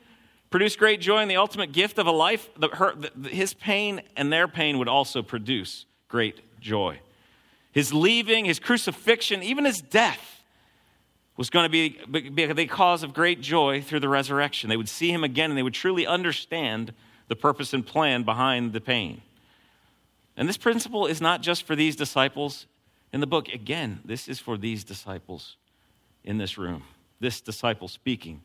produced 0.50 0.80
great 0.80 1.02
joy 1.02 1.18
and 1.18 1.30
the 1.30 1.38
ultimate 1.38 1.72
gift 1.72 1.98
of 1.98 2.08
a 2.08 2.12
life, 2.12 2.50
her, 2.74 2.96
his 3.30 3.54
pain 3.54 4.02
and 4.16 4.32
their 4.32 4.48
pain 4.48 4.78
would 4.78 4.88
also 4.88 5.22
produce 5.22 5.86
great 6.08 6.60
joy. 6.62 7.00
His 7.72 7.94
leaving, 7.94 8.46
his 8.46 8.60
crucifixion, 8.60 9.44
even 9.44 9.66
his 9.66 9.78
death 9.78 10.42
was 11.36 11.50
going 11.50 11.66
to 11.66 11.70
be, 11.70 12.30
be 12.30 12.46
the 12.46 12.66
cause 12.66 13.04
of 13.04 13.14
great 13.14 13.42
joy 13.42 13.82
through 13.82 14.00
the 14.00 14.10
resurrection. 14.10 14.70
They 14.70 14.78
would 14.78 14.90
see 14.90 15.12
him 15.12 15.24
again 15.24 15.52
and 15.52 15.58
they 15.58 15.64
would 15.64 15.74
truly 15.74 16.08
understand 16.08 16.94
the 17.28 17.36
purpose 17.36 17.74
and 17.74 17.86
plan 17.86 18.24
behind 18.24 18.74
the 18.74 18.82
pain. 18.82 19.22
And 20.36 20.48
this 20.48 20.58
principle 20.58 21.06
is 21.06 21.22
not 21.22 21.42
just 21.42 21.64
for 21.64 21.76
these 21.76 21.96
disciples 21.96 22.66
in 23.12 23.20
the 23.20 23.28
book. 23.28 23.50
Again, 23.50 24.00
this 24.06 24.28
is 24.28 24.40
for 24.40 24.58
these 24.58 24.84
disciples 24.84 25.58
in 26.24 26.38
this 26.38 26.58
room, 26.58 26.84
this 27.20 27.42
disciple 27.42 27.88
speaking. 27.88 28.42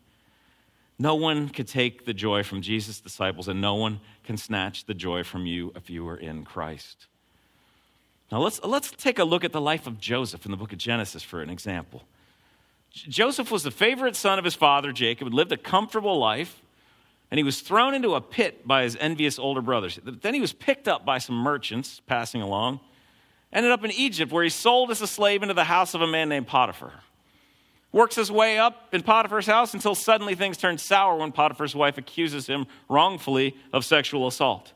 No 0.99 1.15
one 1.15 1.49
could 1.49 1.67
take 1.67 2.05
the 2.05 2.15
joy 2.15 2.43
from 2.43 2.63
Jesus' 2.63 3.01
disciples, 3.01 3.49
and 3.49 3.61
no 3.61 3.75
one 3.75 4.01
can 4.25 4.37
snatch 4.37 4.85
the 4.85 4.95
joy 4.95 5.25
from 5.25 5.47
you 5.47 5.73
if 5.75 5.91
you 5.91 6.07
are 6.09 6.17
in 6.17 6.45
Christ. 6.45 7.07
Now, 8.31 8.41
let's, 8.41 8.63
let's 8.63 8.91
take 8.91 9.19
a 9.19 9.25
look 9.25 9.45
at 9.45 9.53
the 9.53 9.61
life 9.61 9.87
of 9.87 9.99
Joseph 9.99 10.45
in 10.45 10.51
the 10.51 10.57
book 10.57 10.73
of 10.73 10.79
Genesis 10.79 11.23
for 11.23 11.43
an 11.43 11.51
example. 11.51 12.03
Joseph 12.91 13.51
was 13.51 13.63
the 13.63 13.71
favorite 13.71 14.17
son 14.17 14.39
of 14.39 14.45
his 14.45 14.55
father, 14.55 14.93
Jacob, 14.93 15.27
had 15.27 15.35
lived 15.35 15.53
a 15.53 15.57
comfortable 15.57 16.19
life 16.19 16.63
and 17.33 17.39
he 17.39 17.45
was 17.45 17.63
thrown 17.63 17.95
into 17.95 18.15
a 18.15 18.21
pit 18.21 18.69
by 18.69 18.83
his 18.83 18.95
envious 19.01 19.39
older 19.39 19.63
brothers. 19.63 19.99
Then 20.05 20.35
he 20.35 20.41
was 20.41 20.53
picked 20.53 20.87
up 20.87 21.07
by 21.07 21.17
some 21.17 21.35
merchants 21.35 21.99
passing 22.07 22.43
along, 22.43 22.81
Ended 23.51 23.73
up 23.73 23.85
in 23.85 23.91
Egypt, 23.91 24.33
where 24.33 24.45
he 24.45 24.51
sold 24.51 24.91
as 24.91 25.01
a 25.03 25.07
slave 25.07 25.43
into 25.43 25.55
the 25.55 25.65
house 25.65 25.95
of 25.95 26.01
a 26.01 26.07
man 26.07 26.29
named 26.29 26.47
Potiphar. 26.47 26.93
Works 27.93 28.17
his 28.17 28.33
way 28.33 28.59
up 28.59 28.89
in 28.93 29.03
Potiphar's 29.03 29.47
house 29.47 29.75
until 29.75 29.95
suddenly 29.95 30.35
things 30.35 30.57
turn 30.57 30.79
sour 30.79 31.17
when 31.17 31.31
Potiphar's 31.31 31.77
wife 31.77 31.99
accuses 31.99 32.47
him 32.47 32.67
wrongfully 32.89 33.55
of 33.73 33.85
sexual 33.85 34.27
assault. 34.27 34.73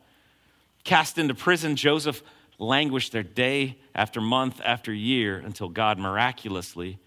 Cast 0.84 1.16
into 1.16 1.34
prison, 1.34 1.76
Joseph 1.76 2.22
languished 2.58 3.12
there 3.12 3.22
day 3.22 3.78
after 3.94 4.20
month 4.20 4.60
after 4.64 4.92
year 4.92 5.38
until 5.38 5.68
God 5.68 5.98
miraculously 5.98 6.98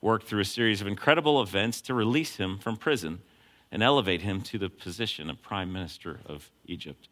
worked 0.00 0.26
through 0.26 0.40
a 0.40 0.46
series 0.46 0.80
of 0.80 0.86
incredible 0.86 1.42
events 1.42 1.82
to 1.82 1.94
release 1.94 2.36
him 2.36 2.58
from 2.58 2.76
prison 2.76 3.20
and 3.70 3.82
elevate 3.82 4.22
him 4.22 4.40
to 4.40 4.58
the 4.58 4.70
position 4.70 5.28
of 5.28 5.42
prime 5.42 5.72
minister 5.72 6.20
of 6.26 6.50
Egypt. 6.66 7.08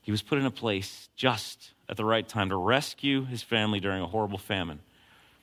He 0.00 0.10
was 0.10 0.22
put 0.22 0.38
in 0.38 0.46
a 0.46 0.50
place 0.50 1.08
just 1.16 1.72
at 1.88 1.96
the 1.96 2.04
right 2.04 2.26
time 2.26 2.48
to 2.48 2.56
rescue 2.56 3.24
his 3.24 3.42
family 3.42 3.80
during 3.80 4.02
a 4.02 4.06
horrible 4.06 4.38
famine. 4.38 4.80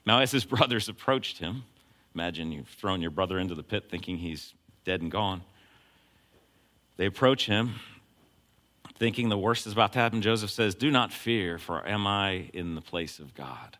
Now, 0.05 0.19
as 0.19 0.31
his 0.31 0.45
brothers 0.45 0.89
approached 0.89 1.39
him, 1.39 1.63
imagine 2.13 2.51
you've 2.51 2.67
thrown 2.67 3.01
your 3.01 3.11
brother 3.11 3.39
into 3.39 3.55
the 3.55 3.63
pit 3.63 3.85
thinking 3.89 4.17
he's 4.17 4.53
dead 4.85 5.01
and 5.01 5.11
gone. 5.11 5.41
They 6.97 7.05
approach 7.05 7.45
him 7.45 7.75
thinking 8.99 9.29
the 9.29 9.37
worst 9.37 9.65
is 9.65 9.73
about 9.73 9.93
to 9.93 9.99
happen, 9.99 10.21
Joseph 10.21 10.51
says, 10.51 10.75
Do 10.75 10.91
not 10.91 11.11
fear, 11.11 11.57
for 11.57 11.87
am 11.87 12.05
I 12.05 12.49
in 12.53 12.75
the 12.75 12.81
place 12.81 13.17
of 13.17 13.33
God? 13.33 13.77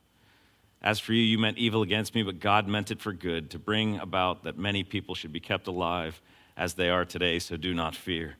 As 0.82 1.00
for 1.00 1.12
you, 1.12 1.22
you 1.22 1.38
meant 1.38 1.58
evil 1.58 1.82
against 1.82 2.16
me, 2.16 2.24
but 2.24 2.40
God 2.40 2.68
meant 2.68 2.90
it 2.90 3.02
for 3.02 3.12
good, 3.12 3.52
to 3.52 3.60
bring 3.60 4.00
about 4.00 4.46
that 4.46 4.58
many 4.58 4.84
people 4.84 5.14
should 5.14 5.34
be 5.34 5.42
kept 5.42 5.68
alive 5.68 6.22
as 6.56 6.74
they 6.74 6.90
are 6.90 7.04
today, 7.04 7.38
so 7.40 7.58
do 7.58 7.74
not 7.74 7.96
fear. 7.96 8.38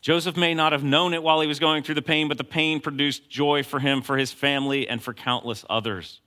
Joseph 0.00 0.36
may 0.36 0.54
not 0.54 0.72
have 0.72 0.84
known 0.84 1.12
it 1.12 1.22
while 1.22 1.40
he 1.40 1.48
was 1.48 1.58
going 1.58 1.82
through 1.82 1.96
the 1.96 2.02
pain, 2.02 2.28
but 2.28 2.38
the 2.38 2.44
pain 2.44 2.80
produced 2.80 3.28
joy 3.28 3.62
for 3.62 3.80
him, 3.80 4.00
for 4.00 4.16
his 4.16 4.32
family, 4.32 4.88
and 4.88 5.02
for 5.02 5.12
countless 5.12 5.64
others. 5.68 6.20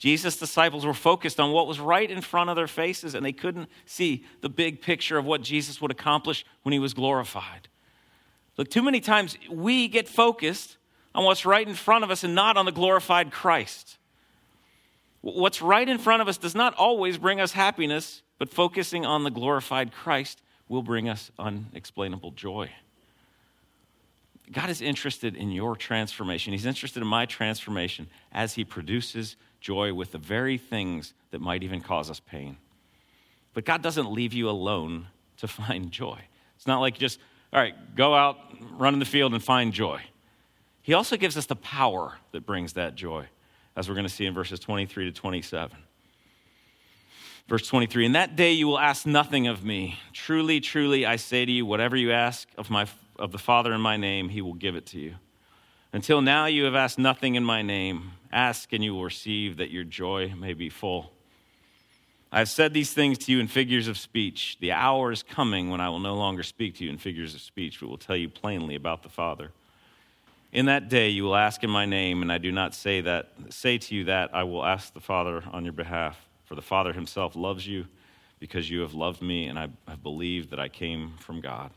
Jesus' 0.00 0.38
disciples 0.38 0.86
were 0.86 0.94
focused 0.94 1.38
on 1.38 1.52
what 1.52 1.66
was 1.66 1.78
right 1.78 2.10
in 2.10 2.22
front 2.22 2.48
of 2.48 2.56
their 2.56 2.66
faces, 2.66 3.14
and 3.14 3.24
they 3.24 3.34
couldn't 3.34 3.68
see 3.84 4.24
the 4.40 4.48
big 4.48 4.80
picture 4.80 5.18
of 5.18 5.26
what 5.26 5.42
Jesus 5.42 5.78
would 5.82 5.90
accomplish 5.90 6.42
when 6.62 6.72
he 6.72 6.78
was 6.78 6.94
glorified. 6.94 7.68
Look, 8.56 8.70
too 8.70 8.80
many 8.80 9.00
times 9.00 9.36
we 9.50 9.88
get 9.88 10.08
focused 10.08 10.78
on 11.14 11.26
what's 11.26 11.44
right 11.44 11.68
in 11.68 11.74
front 11.74 12.02
of 12.02 12.10
us 12.10 12.24
and 12.24 12.34
not 12.34 12.56
on 12.56 12.64
the 12.64 12.72
glorified 12.72 13.30
Christ. 13.30 13.98
What's 15.20 15.60
right 15.60 15.86
in 15.86 15.98
front 15.98 16.22
of 16.22 16.28
us 16.28 16.38
does 16.38 16.54
not 16.54 16.72
always 16.76 17.18
bring 17.18 17.38
us 17.38 17.52
happiness, 17.52 18.22
but 18.38 18.48
focusing 18.48 19.04
on 19.04 19.22
the 19.22 19.30
glorified 19.30 19.92
Christ 19.92 20.40
will 20.66 20.82
bring 20.82 21.10
us 21.10 21.30
unexplainable 21.38 22.30
joy. 22.30 22.70
God 24.52 24.70
is 24.70 24.80
interested 24.80 25.36
in 25.36 25.52
your 25.52 25.76
transformation. 25.76 26.52
He's 26.52 26.66
interested 26.66 27.02
in 27.02 27.06
my 27.08 27.26
transformation 27.26 28.08
as 28.32 28.54
He 28.54 28.64
produces 28.64 29.36
joy 29.60 29.94
with 29.94 30.12
the 30.12 30.18
very 30.18 30.58
things 30.58 31.14
that 31.30 31.40
might 31.40 31.62
even 31.62 31.80
cause 31.80 32.10
us 32.10 32.20
pain. 32.20 32.56
But 33.54 33.64
God 33.64 33.82
doesn't 33.82 34.10
leave 34.10 34.32
you 34.32 34.48
alone 34.48 35.06
to 35.38 35.48
find 35.48 35.90
joy. 35.90 36.18
It's 36.56 36.66
not 36.66 36.80
like 36.80 36.98
just 36.98 37.18
all 37.52 37.60
right, 37.60 37.96
go 37.96 38.14
out, 38.14 38.38
run 38.78 38.94
in 38.94 39.00
the 39.00 39.06
field, 39.06 39.32
and 39.32 39.42
find 39.42 39.72
joy. 39.72 40.00
He 40.82 40.94
also 40.94 41.16
gives 41.16 41.36
us 41.36 41.46
the 41.46 41.56
power 41.56 42.16
that 42.32 42.46
brings 42.46 42.74
that 42.74 42.94
joy, 42.94 43.26
as 43.74 43.88
we're 43.88 43.94
going 43.94 44.06
to 44.06 44.12
see 44.12 44.24
in 44.24 44.34
verses 44.34 44.60
23 44.60 45.06
to 45.06 45.12
27. 45.12 45.76
Verse 47.48 47.66
23 47.66 48.06
In 48.06 48.12
that 48.12 48.36
day 48.36 48.52
you 48.52 48.68
will 48.68 48.78
ask 48.78 49.04
nothing 49.04 49.48
of 49.48 49.64
me. 49.64 49.98
Truly, 50.12 50.60
truly, 50.60 51.04
I 51.04 51.16
say 51.16 51.44
to 51.44 51.50
you, 51.50 51.66
whatever 51.66 51.96
you 51.96 52.12
ask 52.12 52.46
of, 52.56 52.70
my, 52.70 52.86
of 53.20 53.32
the 53.32 53.38
Father 53.38 53.72
in 53.72 53.80
my 53.80 53.96
name, 53.96 54.30
he 54.30 54.42
will 54.42 54.54
give 54.54 54.74
it 54.74 54.86
to 54.86 54.98
you. 54.98 55.14
Until 55.92 56.22
now 56.22 56.46
you 56.46 56.64
have 56.64 56.74
asked 56.74 56.98
nothing 56.98 57.34
in 57.34 57.44
my 57.44 57.62
name. 57.62 58.12
Ask 58.32 58.72
and 58.72 58.82
you 58.82 58.94
will 58.94 59.04
receive, 59.04 59.56
that 59.58 59.70
your 59.70 59.84
joy 59.84 60.34
may 60.36 60.54
be 60.54 60.68
full. 60.68 61.12
I 62.32 62.38
have 62.38 62.48
said 62.48 62.72
these 62.72 62.92
things 62.92 63.18
to 63.18 63.32
you 63.32 63.40
in 63.40 63.48
figures 63.48 63.88
of 63.88 63.98
speech. 63.98 64.56
The 64.60 64.70
hour 64.70 65.10
is 65.10 65.24
coming 65.24 65.68
when 65.68 65.80
I 65.80 65.88
will 65.88 65.98
no 65.98 66.14
longer 66.14 66.44
speak 66.44 66.76
to 66.76 66.84
you 66.84 66.90
in 66.90 66.98
figures 66.98 67.34
of 67.34 67.40
speech, 67.40 67.80
but 67.80 67.88
will 67.88 67.98
tell 67.98 68.16
you 68.16 68.28
plainly 68.28 68.76
about 68.76 69.02
the 69.02 69.08
Father. 69.08 69.50
In 70.52 70.66
that 70.66 70.88
day 70.88 71.08
you 71.08 71.24
will 71.24 71.36
ask 71.36 71.64
in 71.64 71.70
my 71.70 71.86
name, 71.86 72.22
and 72.22 72.30
I 72.30 72.38
do 72.38 72.52
not 72.52 72.74
say 72.74 73.00
that 73.00 73.32
say 73.50 73.78
to 73.78 73.94
you 73.94 74.04
that 74.04 74.30
I 74.32 74.44
will 74.44 74.64
ask 74.64 74.94
the 74.94 75.00
Father 75.00 75.42
on 75.52 75.64
your 75.64 75.72
behalf, 75.72 76.16
for 76.44 76.54
the 76.54 76.62
Father 76.62 76.92
himself 76.92 77.34
loves 77.34 77.66
you 77.66 77.86
because 78.38 78.70
you 78.70 78.80
have 78.80 78.94
loved 78.94 79.22
me 79.22 79.46
and 79.46 79.58
I 79.58 79.68
have 79.88 80.02
believed 80.02 80.50
that 80.50 80.60
I 80.60 80.68
came 80.68 81.14
from 81.18 81.40
God. 81.40 81.70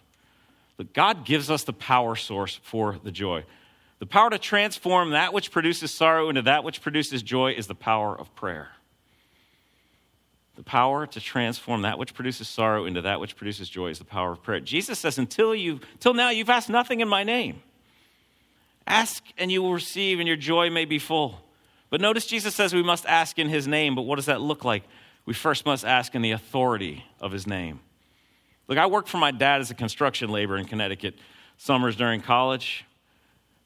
But 0.78 0.94
God 0.94 1.26
gives 1.26 1.50
us 1.50 1.64
the 1.64 1.74
power 1.74 2.16
source 2.16 2.60
for 2.64 2.98
the 3.04 3.12
joy. 3.12 3.46
The 4.00 4.06
power 4.06 4.30
to 4.30 4.40
transform 4.40 5.12
that 5.12 5.34
which 5.34 5.52
produces 5.52 5.92
sorrow 5.92 6.30
into 6.30 6.42
that 6.44 6.64
which 6.64 6.82
produces 6.82 7.24
joy 7.24 7.54
is 7.54 7.68
the 7.68 7.76
power 7.76 8.18
of 8.18 8.34
prayer 8.36 8.70
the 10.56 10.64
power 10.64 11.08
to 11.08 11.20
transform 11.20 11.82
that 11.82 11.98
which 11.98 12.14
produces 12.14 12.48
sorrow 12.48 12.86
into 12.86 13.02
that 13.02 13.20
which 13.20 13.36
produces 13.36 13.70
joy 13.70 13.88
is 13.88 13.98
the 13.98 14.06
power 14.06 14.32
of 14.32 14.44
prayer. 14.44 14.60
Jesus 14.60 15.00
says, 15.00 15.18
until 15.18 15.56
you 15.56 15.80
till 16.00 16.14
now 16.14 16.30
you've 16.30 16.50
asked 16.50 16.70
nothing 16.70 17.00
in 17.00 17.08
my 17.08 17.24
name. 17.24 17.62
Ask 18.86 19.24
and 19.38 19.52
you 19.52 19.64
will 19.64 19.74
receive, 19.74 20.20
and 20.20 20.28
your 20.28 20.38
joy 20.38 20.70
may 20.70 20.86
be 20.86 21.00
full. 21.00 21.40
But 21.90 22.02
notice 22.02 22.26
Jesus 22.26 22.54
says 22.54 22.74
we 22.74 22.84
must 22.84 23.06
ask 23.06 23.40
in 23.40 23.50
his 23.50 23.68
name, 23.68 23.96
but 23.96 24.02
what 24.02 24.18
does 24.18 24.26
that 24.26 24.42
look 24.42 24.66
like? 24.66 24.84
We 25.26 25.34
first 25.34 25.66
must 25.66 25.86
ask 25.86 26.14
in 26.16 26.22
the 26.22 26.32
authority 26.32 27.06
of 27.22 27.32
his 27.32 27.48
name. 27.48 27.80
Look, 28.68 28.78
I 28.78 28.86
worked 28.86 29.10
for 29.10 29.18
my 29.18 29.32
dad 29.32 29.62
as 29.62 29.72
a 29.72 29.76
construction 29.76 30.30
laborer 30.30 30.58
in 30.58 30.66
Connecticut 30.66 31.16
summers 31.58 31.96
during 31.96 32.22
college. 32.22 32.86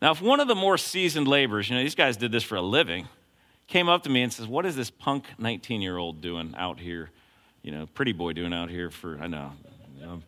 Now, 0.01 0.11
if 0.11 0.21
one 0.21 0.39
of 0.39 0.47
the 0.47 0.55
more 0.55 0.77
seasoned 0.77 1.27
laborers, 1.27 1.69
you 1.69 1.75
know, 1.75 1.81
these 1.81 1.95
guys 1.95 2.17
did 2.17 2.31
this 2.31 2.43
for 2.43 2.55
a 2.55 2.61
living, 2.61 3.07
came 3.67 3.89
up 3.89 4.03
to 4.03 4.09
me 4.09 4.21
and 4.21 4.31
says, 4.31 4.47
What 4.47 4.65
is 4.65 4.75
this 4.75 4.89
punk 4.89 5.25
19 5.37 5.81
year 5.81 5.97
old 5.97 6.21
doing 6.21 6.53
out 6.57 6.79
here? 6.79 7.09
You 7.61 7.71
know, 7.71 7.85
pretty 7.87 8.13
boy 8.13 8.33
doing 8.33 8.53
out 8.53 8.69
here 8.69 8.89
for, 8.89 9.17
I 9.19 9.27
know, 9.27 9.51
know 9.99 10.21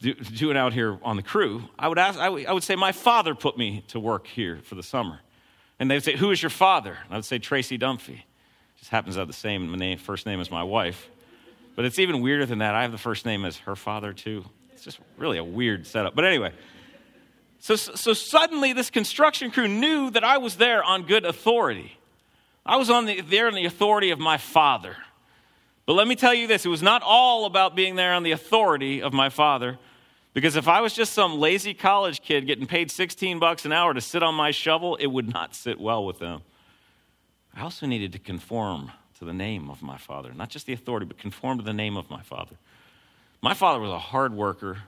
do, 0.00 0.14
doing 0.14 0.56
out 0.56 0.72
here 0.72 0.98
on 1.02 1.16
the 1.16 1.22
crew. 1.22 1.64
I 1.78 1.88
would, 1.88 1.98
ask, 1.98 2.18
I 2.18 2.28
would, 2.28 2.46
I 2.46 2.52
would 2.52 2.62
say, 2.62 2.76
My 2.76 2.92
father 2.92 3.34
put 3.34 3.58
me 3.58 3.84
to 3.88 4.00
work 4.00 4.26
here 4.26 4.60
for 4.62 4.74
the 4.74 4.82
summer. 4.82 5.20
And 5.78 5.90
they 5.90 5.96
would 5.96 6.04
say, 6.04 6.16
Who 6.16 6.30
is 6.30 6.42
your 6.42 6.50
father? 6.50 6.98
And 7.04 7.12
I 7.12 7.16
would 7.16 7.24
say, 7.24 7.38
Tracy 7.38 7.78
Dunphy. 7.78 8.22
Just 8.78 8.90
happens 8.90 9.16
to 9.16 9.20
have 9.20 9.26
the 9.26 9.34
same 9.34 9.74
name, 9.74 9.98
first 9.98 10.24
name 10.24 10.40
as 10.40 10.50
my 10.50 10.62
wife. 10.62 11.08
But 11.78 11.84
it's 11.84 12.00
even 12.00 12.22
weirder 12.22 12.44
than 12.44 12.58
that. 12.58 12.74
I 12.74 12.82
have 12.82 12.90
the 12.90 12.98
first 12.98 13.24
name 13.24 13.44
as 13.44 13.58
her 13.58 13.76
father, 13.76 14.12
too. 14.12 14.44
It's 14.72 14.82
just 14.82 14.98
really 15.16 15.38
a 15.38 15.44
weird 15.44 15.86
setup. 15.86 16.12
But 16.12 16.24
anyway, 16.24 16.50
so, 17.60 17.76
so 17.76 18.14
suddenly 18.14 18.72
this 18.72 18.90
construction 18.90 19.52
crew 19.52 19.68
knew 19.68 20.10
that 20.10 20.24
I 20.24 20.38
was 20.38 20.56
there 20.56 20.82
on 20.82 21.04
good 21.04 21.24
authority. 21.24 21.96
I 22.66 22.78
was 22.78 22.90
on 22.90 23.06
the, 23.06 23.20
there 23.20 23.46
on 23.46 23.54
the 23.54 23.64
authority 23.64 24.10
of 24.10 24.18
my 24.18 24.38
father. 24.38 24.96
But 25.86 25.92
let 25.92 26.08
me 26.08 26.16
tell 26.16 26.34
you 26.34 26.48
this 26.48 26.66
it 26.66 26.68
was 26.68 26.82
not 26.82 27.02
all 27.04 27.44
about 27.44 27.76
being 27.76 27.94
there 27.94 28.12
on 28.12 28.24
the 28.24 28.32
authority 28.32 29.00
of 29.00 29.12
my 29.12 29.28
father. 29.28 29.78
Because 30.34 30.56
if 30.56 30.66
I 30.66 30.80
was 30.80 30.94
just 30.94 31.12
some 31.12 31.38
lazy 31.38 31.74
college 31.74 32.22
kid 32.22 32.48
getting 32.48 32.66
paid 32.66 32.90
16 32.90 33.38
bucks 33.38 33.64
an 33.64 33.70
hour 33.70 33.94
to 33.94 34.00
sit 34.00 34.24
on 34.24 34.34
my 34.34 34.50
shovel, 34.50 34.96
it 34.96 35.06
would 35.06 35.32
not 35.32 35.54
sit 35.54 35.78
well 35.78 36.04
with 36.04 36.18
them. 36.18 36.42
I 37.54 37.62
also 37.62 37.86
needed 37.86 38.10
to 38.14 38.18
conform 38.18 38.90
to 39.18 39.24
the 39.24 39.32
name 39.32 39.70
of 39.70 39.82
my 39.82 39.98
father, 39.98 40.32
not 40.32 40.48
just 40.48 40.66
the 40.66 40.72
authority, 40.72 41.06
but 41.06 41.18
conform 41.18 41.58
to 41.58 41.64
the 41.64 41.72
name 41.72 41.96
of 41.96 42.08
my 42.10 42.22
father. 42.22 42.56
My 43.40 43.54
father 43.54 43.80
was 43.80 43.90
a 43.90 43.98
hard 43.98 44.32
worker 44.32 44.78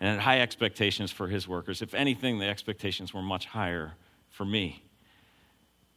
and 0.00 0.08
had 0.08 0.20
high 0.20 0.40
expectations 0.40 1.10
for 1.10 1.28
his 1.28 1.48
workers. 1.48 1.82
If 1.82 1.94
anything, 1.94 2.38
the 2.38 2.46
expectations 2.46 3.12
were 3.12 3.22
much 3.22 3.46
higher 3.46 3.92
for 4.30 4.44
me. 4.44 4.82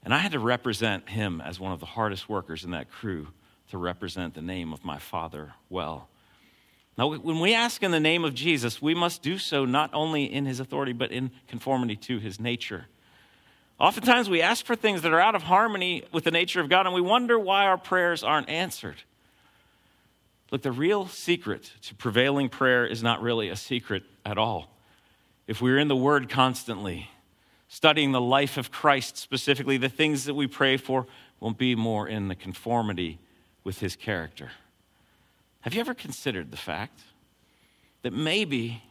And 0.04 0.14
I 0.14 0.18
had 0.18 0.32
to 0.32 0.40
represent 0.40 1.10
him 1.10 1.42
as 1.42 1.60
one 1.60 1.72
of 1.72 1.80
the 1.80 1.86
hardest 1.86 2.28
workers 2.28 2.64
in 2.64 2.72
that 2.72 2.92
crew 2.92 3.28
to 3.70 3.78
represent 3.78 4.34
the 4.34 4.42
name 4.42 4.74
of 4.74 4.84
my 4.84 4.98
Father 4.98 5.54
well. 5.70 6.10
Now, 6.98 7.16
when 7.16 7.40
we 7.40 7.54
ask 7.54 7.84
in 7.84 7.92
the 7.92 8.00
name 8.00 8.26
of 8.26 8.34
Jesus, 8.34 8.82
we 8.82 8.94
must 8.94 9.22
do 9.22 9.38
so 9.38 9.64
not 9.64 9.92
only 9.94 10.26
in 10.26 10.46
his 10.46 10.60
authority, 10.60 10.94
but 10.94 11.12
in 11.12 11.32
conformity 11.48 11.96
to 11.96 12.20
his 12.20 12.40
nature. 12.40 12.88
Oftentimes, 13.82 14.30
we 14.30 14.44
ask 14.44 14.64
for 14.64 14.76
things 14.76 15.02
that 15.02 15.12
are 15.12 15.20
out 15.20 15.34
of 15.34 15.42
harmony 15.42 16.04
with 16.12 16.24
the 16.24 16.30
nature 16.30 16.62
of 16.62 16.70
God, 16.70 16.86
and 16.86 16.94
we 16.94 17.02
wonder 17.02 17.40
why 17.40 17.66
our 17.66 17.80
prayers 17.80 18.24
aren't 18.24 18.48
answered. 18.48 18.98
Look, 20.52 20.62
the 20.62 20.72
real 20.72 21.08
secret 21.08 21.72
to 21.82 21.96
prevailing 21.96 22.48
prayer 22.48 22.86
is 22.86 23.02
not 23.02 23.24
really 23.24 23.50
a 23.50 23.56
secret 23.56 24.04
at 24.24 24.38
all. 24.38 24.78
If 25.48 25.64
we're 25.64 25.80
in 25.80 25.88
the 25.88 25.96
Word 25.96 26.30
constantly, 26.30 27.10
studying 27.70 28.12
the 28.12 28.22
life 28.22 28.56
of 28.56 28.70
Christ 28.70 29.18
specifically, 29.18 29.78
the 29.78 29.90
things 29.90 30.26
that 30.26 30.36
we 30.36 30.46
pray 30.46 30.78
for 30.78 31.08
will 31.40 31.50
be 31.50 31.74
more 31.74 32.08
in 32.08 32.28
the 32.28 32.36
conformity 32.36 33.18
with 33.64 33.80
his 33.80 33.96
character. 33.96 34.52
Have 35.62 35.74
you 35.74 35.80
ever 35.80 35.96
considered 35.96 36.52
the 36.52 36.58
fact 36.58 37.00
that 38.04 38.14
maybe 38.14 38.84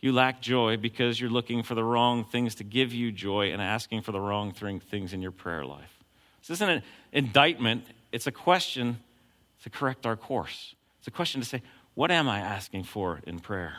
you 0.00 0.12
lack 0.12 0.40
joy 0.40 0.76
because 0.76 1.20
you're 1.20 1.30
looking 1.30 1.62
for 1.62 1.74
the 1.74 1.84
wrong 1.84 2.24
things 2.24 2.54
to 2.56 2.64
give 2.64 2.92
you 2.92 3.10
joy 3.10 3.52
and 3.52 3.60
asking 3.60 4.02
for 4.02 4.12
the 4.12 4.20
wrong 4.20 4.52
things 4.52 5.12
in 5.12 5.22
your 5.22 5.32
prayer 5.32 5.64
life? 5.64 5.98
This 6.40 6.50
isn't 6.50 6.68
an 6.68 6.82
indictment, 7.12 7.84
it's 8.12 8.26
a 8.26 8.32
question 8.32 8.98
to 9.62 9.70
correct 9.70 10.06
our 10.06 10.16
course. 10.16 10.74
It's 11.00 11.08
a 11.08 11.10
question 11.10 11.40
to 11.40 11.46
say, 11.46 11.62
what 11.94 12.10
am 12.10 12.28
I 12.28 12.38
asking 12.38 12.84
for 12.84 13.20
in 13.26 13.40
prayer? 13.40 13.74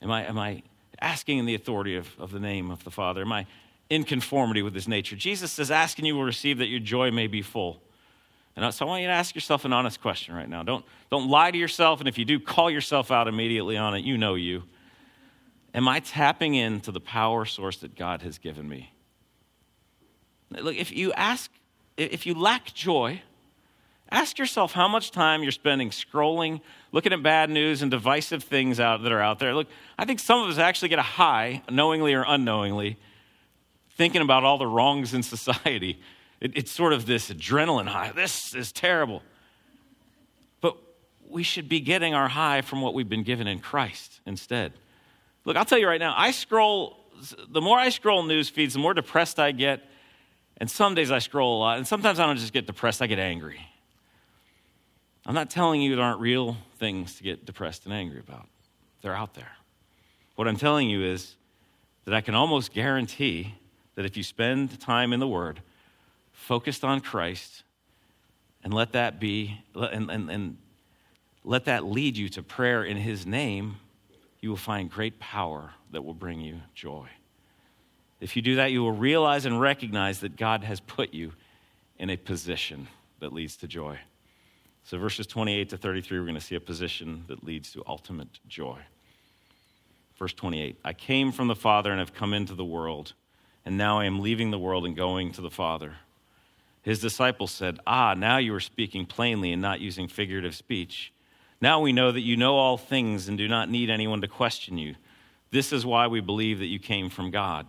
Am 0.00 0.10
I, 0.10 0.24
am 0.24 0.38
I 0.38 0.62
asking 1.00 1.38
in 1.38 1.46
the 1.46 1.54
authority 1.54 1.96
of, 1.96 2.08
of 2.18 2.30
the 2.30 2.40
name 2.40 2.70
of 2.70 2.84
the 2.84 2.90
Father? 2.90 3.22
Am 3.22 3.32
I 3.32 3.46
in 3.90 4.04
conformity 4.04 4.62
with 4.62 4.74
his 4.74 4.88
nature. 4.88 5.16
Jesus 5.16 5.52
says, 5.52 5.70
Asking 5.70 6.04
you 6.04 6.16
will 6.16 6.24
receive 6.24 6.58
that 6.58 6.68
your 6.68 6.80
joy 6.80 7.10
may 7.10 7.26
be 7.26 7.42
full. 7.42 7.80
And 8.56 8.72
so 8.72 8.86
I 8.86 8.88
want 8.88 9.02
you 9.02 9.08
to 9.08 9.14
ask 9.14 9.34
yourself 9.34 9.64
an 9.64 9.72
honest 9.72 10.00
question 10.00 10.34
right 10.34 10.48
now. 10.48 10.62
Don't, 10.62 10.84
don't 11.10 11.28
lie 11.28 11.50
to 11.50 11.58
yourself, 11.58 11.98
and 11.98 12.08
if 12.08 12.18
you 12.18 12.24
do, 12.24 12.38
call 12.38 12.70
yourself 12.70 13.10
out 13.10 13.26
immediately 13.26 13.76
on 13.76 13.94
it. 13.94 14.04
You 14.04 14.16
know 14.16 14.36
you. 14.36 14.62
Am 15.74 15.88
I 15.88 15.98
tapping 15.98 16.54
into 16.54 16.92
the 16.92 17.00
power 17.00 17.44
source 17.44 17.78
that 17.78 17.96
God 17.96 18.22
has 18.22 18.38
given 18.38 18.68
me? 18.68 18.92
Look, 20.50 20.76
if 20.76 20.92
you 20.92 21.12
ask, 21.14 21.50
if 21.96 22.26
you 22.26 22.34
lack 22.34 22.72
joy, 22.72 23.22
ask 24.08 24.38
yourself 24.38 24.72
how 24.72 24.86
much 24.86 25.10
time 25.10 25.42
you're 25.42 25.50
spending 25.50 25.90
scrolling, 25.90 26.60
looking 26.92 27.12
at 27.12 27.24
bad 27.24 27.50
news 27.50 27.82
and 27.82 27.90
divisive 27.90 28.44
things 28.44 28.78
out 28.78 29.02
that 29.02 29.10
are 29.10 29.20
out 29.20 29.40
there. 29.40 29.52
Look, 29.52 29.66
I 29.98 30.04
think 30.04 30.20
some 30.20 30.40
of 30.42 30.48
us 30.48 30.58
actually 30.58 30.90
get 30.90 31.00
a 31.00 31.02
high, 31.02 31.62
knowingly 31.68 32.14
or 32.14 32.24
unknowingly, 32.26 32.96
thinking 33.96 34.22
about 34.22 34.44
all 34.44 34.58
the 34.58 34.66
wrongs 34.66 35.12
in 35.12 35.24
society. 35.24 36.00
It, 36.40 36.56
it's 36.56 36.70
sort 36.70 36.92
of 36.92 37.04
this 37.04 37.30
adrenaline 37.30 37.88
high. 37.88 38.12
This 38.12 38.54
is 38.54 38.70
terrible. 38.70 39.22
But 40.60 40.76
we 41.28 41.42
should 41.42 41.68
be 41.68 41.80
getting 41.80 42.14
our 42.14 42.28
high 42.28 42.60
from 42.60 42.80
what 42.80 42.94
we've 42.94 43.08
been 43.08 43.24
given 43.24 43.48
in 43.48 43.58
Christ 43.58 44.20
instead. 44.24 44.72
Look, 45.44 45.56
I'll 45.56 45.64
tell 45.64 45.78
you 45.78 45.86
right 45.86 46.00
now, 46.00 46.14
I 46.16 46.30
scroll, 46.30 46.96
the 47.48 47.60
more 47.60 47.78
I 47.78 47.90
scroll 47.90 48.22
news 48.22 48.48
feeds, 48.48 48.74
the 48.74 48.80
more 48.80 48.94
depressed 48.94 49.38
I 49.38 49.52
get. 49.52 49.82
And 50.56 50.70
some 50.70 50.94
days 50.94 51.10
I 51.10 51.18
scroll 51.18 51.58
a 51.58 51.60
lot. 51.60 51.76
And 51.78 51.86
sometimes 51.86 52.18
I 52.18 52.26
don't 52.26 52.36
just 52.36 52.52
get 52.52 52.66
depressed, 52.66 53.02
I 53.02 53.06
get 53.06 53.18
angry. 53.18 53.60
I'm 55.26 55.34
not 55.34 55.50
telling 55.50 55.80
you 55.80 55.96
there 55.96 56.04
aren't 56.04 56.20
real 56.20 56.56
things 56.78 57.16
to 57.16 57.22
get 57.22 57.44
depressed 57.46 57.86
and 57.86 57.94
angry 57.94 58.20
about, 58.20 58.46
they're 59.02 59.14
out 59.14 59.34
there. 59.34 59.52
What 60.36 60.48
I'm 60.48 60.56
telling 60.56 60.90
you 60.90 61.02
is 61.02 61.36
that 62.04 62.14
I 62.14 62.20
can 62.20 62.34
almost 62.34 62.72
guarantee 62.72 63.54
that 63.94 64.04
if 64.04 64.16
you 64.16 64.22
spend 64.22 64.78
time 64.80 65.12
in 65.12 65.20
the 65.20 65.28
Word, 65.28 65.60
focused 66.32 66.84
on 66.84 67.00
Christ, 67.00 67.62
and 68.62 68.74
let 68.74 68.92
that 68.92 69.20
be, 69.20 69.60
and, 69.74 70.10
and, 70.10 70.30
and 70.30 70.56
let 71.44 71.66
that 71.66 71.84
lead 71.84 72.16
you 72.16 72.28
to 72.30 72.42
prayer 72.42 72.84
in 72.84 72.96
His 72.96 73.24
name, 73.24 73.76
you 74.44 74.50
will 74.50 74.58
find 74.58 74.90
great 74.90 75.18
power 75.18 75.70
that 75.90 76.04
will 76.04 76.12
bring 76.12 76.38
you 76.38 76.60
joy. 76.74 77.08
If 78.20 78.36
you 78.36 78.42
do 78.42 78.56
that, 78.56 78.72
you 78.72 78.82
will 78.82 78.92
realize 78.92 79.46
and 79.46 79.58
recognize 79.58 80.20
that 80.20 80.36
God 80.36 80.64
has 80.64 80.80
put 80.80 81.14
you 81.14 81.32
in 81.98 82.10
a 82.10 82.18
position 82.18 82.88
that 83.20 83.32
leads 83.32 83.56
to 83.56 83.66
joy. 83.66 83.98
So, 84.82 84.98
verses 84.98 85.26
28 85.26 85.70
to 85.70 85.78
33, 85.78 86.18
we're 86.18 86.26
going 86.26 86.34
to 86.34 86.42
see 86.42 86.56
a 86.56 86.60
position 86.60 87.24
that 87.28 87.42
leads 87.42 87.72
to 87.72 87.82
ultimate 87.86 88.38
joy. 88.46 88.80
Verse 90.18 90.34
28 90.34 90.76
I 90.84 90.92
came 90.92 91.32
from 91.32 91.48
the 91.48 91.56
Father 91.56 91.90
and 91.90 91.98
have 91.98 92.12
come 92.12 92.34
into 92.34 92.54
the 92.54 92.66
world, 92.66 93.14
and 93.64 93.78
now 93.78 93.98
I 93.98 94.04
am 94.04 94.20
leaving 94.20 94.50
the 94.50 94.58
world 94.58 94.84
and 94.84 94.94
going 94.94 95.32
to 95.32 95.40
the 95.40 95.50
Father. 95.50 95.94
His 96.82 97.00
disciples 97.00 97.50
said, 97.50 97.78
Ah, 97.86 98.12
now 98.12 98.36
you 98.36 98.54
are 98.54 98.60
speaking 98.60 99.06
plainly 99.06 99.54
and 99.54 99.62
not 99.62 99.80
using 99.80 100.06
figurative 100.06 100.54
speech. 100.54 101.13
Now 101.64 101.80
we 101.80 101.94
know 101.94 102.12
that 102.12 102.20
you 102.20 102.36
know 102.36 102.58
all 102.58 102.76
things 102.76 103.26
and 103.26 103.38
do 103.38 103.48
not 103.48 103.70
need 103.70 103.88
anyone 103.88 104.20
to 104.20 104.28
question 104.28 104.76
you. 104.76 104.96
This 105.50 105.72
is 105.72 105.86
why 105.86 106.08
we 106.08 106.20
believe 106.20 106.58
that 106.58 106.66
you 106.66 106.78
came 106.78 107.08
from 107.08 107.30
God. 107.30 107.66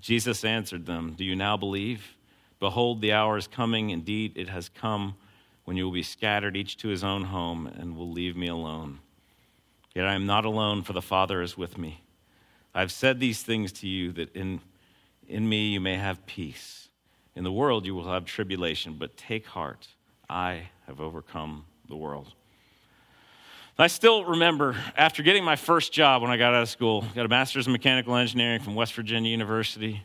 Jesus 0.00 0.42
answered 0.42 0.86
them, 0.86 1.12
Do 1.12 1.22
you 1.22 1.36
now 1.36 1.58
believe? 1.58 2.16
Behold, 2.60 3.02
the 3.02 3.12
hour 3.12 3.36
is 3.36 3.46
coming. 3.46 3.90
Indeed, 3.90 4.32
it 4.36 4.48
has 4.48 4.70
come 4.70 5.16
when 5.66 5.76
you 5.76 5.84
will 5.84 5.92
be 5.92 6.02
scattered, 6.02 6.56
each 6.56 6.78
to 6.78 6.88
his 6.88 7.04
own 7.04 7.24
home, 7.24 7.66
and 7.66 7.94
will 7.94 8.10
leave 8.10 8.38
me 8.38 8.48
alone. 8.48 9.00
Yet 9.94 10.06
I 10.06 10.14
am 10.14 10.24
not 10.24 10.46
alone, 10.46 10.82
for 10.82 10.94
the 10.94 11.02
Father 11.02 11.42
is 11.42 11.58
with 11.58 11.76
me. 11.76 12.04
I 12.74 12.80
have 12.80 12.90
said 12.90 13.20
these 13.20 13.42
things 13.42 13.70
to 13.72 13.86
you 13.86 14.12
that 14.12 14.34
in, 14.34 14.62
in 15.28 15.46
me 15.46 15.66
you 15.74 15.80
may 15.80 15.96
have 15.96 16.24
peace. 16.24 16.88
In 17.34 17.44
the 17.44 17.52
world 17.52 17.84
you 17.84 17.94
will 17.94 18.10
have 18.10 18.24
tribulation, 18.24 18.96
but 18.98 19.18
take 19.18 19.44
heart. 19.44 19.88
I 20.30 20.70
have 20.86 21.02
overcome 21.02 21.66
the 21.86 21.96
world. 21.96 22.32
I 23.76 23.88
still 23.88 24.24
remember 24.24 24.76
after 24.96 25.24
getting 25.24 25.42
my 25.42 25.56
first 25.56 25.92
job 25.92 26.22
when 26.22 26.30
I 26.30 26.36
got 26.36 26.54
out 26.54 26.62
of 26.62 26.68
school, 26.68 27.04
got 27.12 27.26
a 27.26 27.28
master's 27.28 27.66
in 27.66 27.72
mechanical 27.72 28.14
engineering 28.14 28.60
from 28.60 28.76
West 28.76 28.94
Virginia 28.94 29.28
University. 29.28 30.00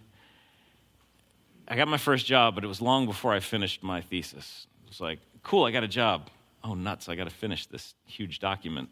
I 1.67 1.75
got 1.75 1.87
my 1.87 1.99
first 1.99 2.25
job, 2.25 2.55
but 2.55 2.63
it 2.63 2.67
was 2.67 2.81
long 2.81 3.05
before 3.05 3.31
I 3.31 3.39
finished 3.39 3.83
my 3.83 4.01
thesis. 4.01 4.65
It 4.85 4.89
was 4.89 4.99
like, 4.99 5.19
cool, 5.43 5.65
I 5.65 5.71
got 5.71 5.83
a 5.83 5.87
job. 5.87 6.31
Oh, 6.63 6.73
nuts, 6.73 7.09
I 7.09 7.15
got 7.15 7.25
to 7.25 7.29
finish 7.29 7.67
this 7.67 7.93
huge 8.07 8.39
document. 8.39 8.89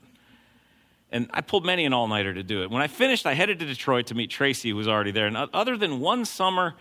And 1.12 1.28
I 1.34 1.42
pulled 1.42 1.66
many 1.66 1.86
an 1.86 1.94
all 1.94 2.08
nighter 2.08 2.36
to 2.36 2.44
do 2.44 2.62
it. 2.62 2.70
When 2.70 2.84
I 2.84 2.88
finished, 2.88 3.26
I 3.26 3.34
headed 3.34 3.58
to 3.60 3.66
Detroit 3.66 4.06
to 4.08 4.16
meet 4.16 4.30
Tracy, 4.30 4.70
who 4.70 4.76
was 4.76 4.88
already 4.88 5.10
there. 5.10 5.26
And 5.26 5.38
other 5.38 5.76
than 5.76 6.02
one 6.02 6.24
summer 6.24 6.76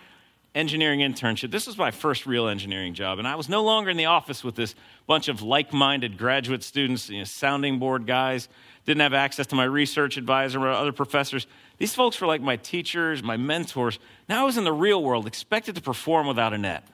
engineering 0.57 1.01
internship. 1.01 1.51
This 1.51 1.67
was 1.67 1.77
my 1.77 1.91
first 1.91 2.25
real 2.25 2.49
engineering 2.49 2.95
job, 2.95 3.19
and 3.19 3.29
I 3.29 3.35
was 3.37 3.49
no 3.49 3.63
longer 3.63 3.91
in 3.91 3.99
the 3.99 4.07
office 4.07 4.43
with 4.43 4.55
this 4.55 4.75
bunch 5.07 5.29
of 5.29 5.43
like 5.43 5.73
minded 5.73 6.17
graduate 6.17 6.63
students, 6.63 7.11
you 7.11 7.19
know, 7.19 7.25
sounding 7.25 7.79
board 7.79 8.07
guys. 8.07 8.49
Didn't 8.87 9.03
have 9.03 9.13
access 9.13 9.47
to 9.49 9.55
my 9.55 9.65
research 9.65 10.17
advisor 10.17 10.59
or 10.61 10.71
other 10.71 10.93
professors. 10.93 11.47
These 11.77 11.95
folks 11.95 12.21
were 12.21 12.27
like 12.27 12.41
my 12.41 12.57
teachers, 12.57 13.23
my 13.23 13.37
mentors. 13.37 13.99
Now 14.29 14.43
I 14.43 14.45
was 14.45 14.57
in 14.57 14.65
the 14.65 14.73
real 14.73 15.03
world, 15.03 15.27
expected 15.27 15.75
to 15.75 15.83
perform 15.83 16.27
without 16.27 16.55
a 16.55 16.59
net. 16.59 16.89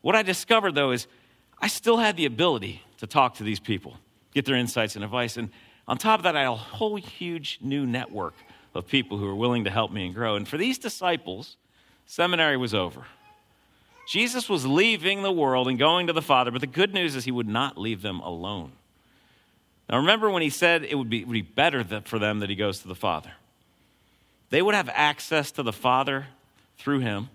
What 0.00 0.16
I 0.16 0.22
discovered, 0.22 0.74
though, 0.74 0.92
is 0.92 1.06
I 1.60 1.68
still 1.68 1.98
had 1.98 2.16
the 2.16 2.24
ability 2.24 2.82
to 2.98 3.06
talk 3.06 3.34
to 3.34 3.44
these 3.44 3.60
people, 3.60 3.98
get 4.32 4.46
their 4.46 4.56
insights 4.56 4.94
and 4.94 5.04
advice. 5.04 5.36
And 5.36 5.50
on 5.86 5.98
top 5.98 6.20
of 6.20 6.22
that, 6.22 6.34
I 6.34 6.40
had 6.40 6.48
a 6.48 6.54
whole 6.54 6.96
huge 6.96 7.58
new 7.60 7.84
network 7.84 8.34
of 8.74 8.86
people 8.86 9.18
who 9.18 9.26
were 9.26 9.34
willing 9.34 9.64
to 9.64 9.70
help 9.70 9.92
me 9.92 10.06
and 10.06 10.14
grow. 10.14 10.36
And 10.36 10.48
for 10.48 10.56
these 10.56 10.78
disciples, 10.78 11.58
Seminary 12.10 12.56
was 12.56 12.74
over. 12.74 13.04
Jesus 14.08 14.48
was 14.48 14.66
leaving 14.66 15.22
the 15.22 15.30
world 15.30 15.68
and 15.68 15.78
going 15.78 16.08
to 16.08 16.12
the 16.12 16.20
Father, 16.20 16.50
but 16.50 16.60
the 16.60 16.66
good 16.66 16.92
news 16.92 17.14
is 17.14 17.24
he 17.24 17.30
would 17.30 17.46
not 17.46 17.78
leave 17.78 18.02
them 18.02 18.18
alone. 18.18 18.72
Now, 19.88 19.98
remember 19.98 20.28
when 20.28 20.42
he 20.42 20.50
said 20.50 20.82
it 20.82 20.96
would 20.96 21.08
be, 21.08 21.24
would 21.24 21.32
be 21.32 21.42
better 21.42 21.84
for 22.04 22.18
them 22.18 22.40
that 22.40 22.50
he 22.50 22.56
goes 22.56 22.80
to 22.80 22.88
the 22.88 22.96
Father? 22.96 23.30
They 24.48 24.60
would 24.60 24.74
have 24.74 24.90
access 24.92 25.52
to 25.52 25.62
the 25.62 25.72
Father 25.72 26.26
through 26.78 26.98
him, 26.98 27.28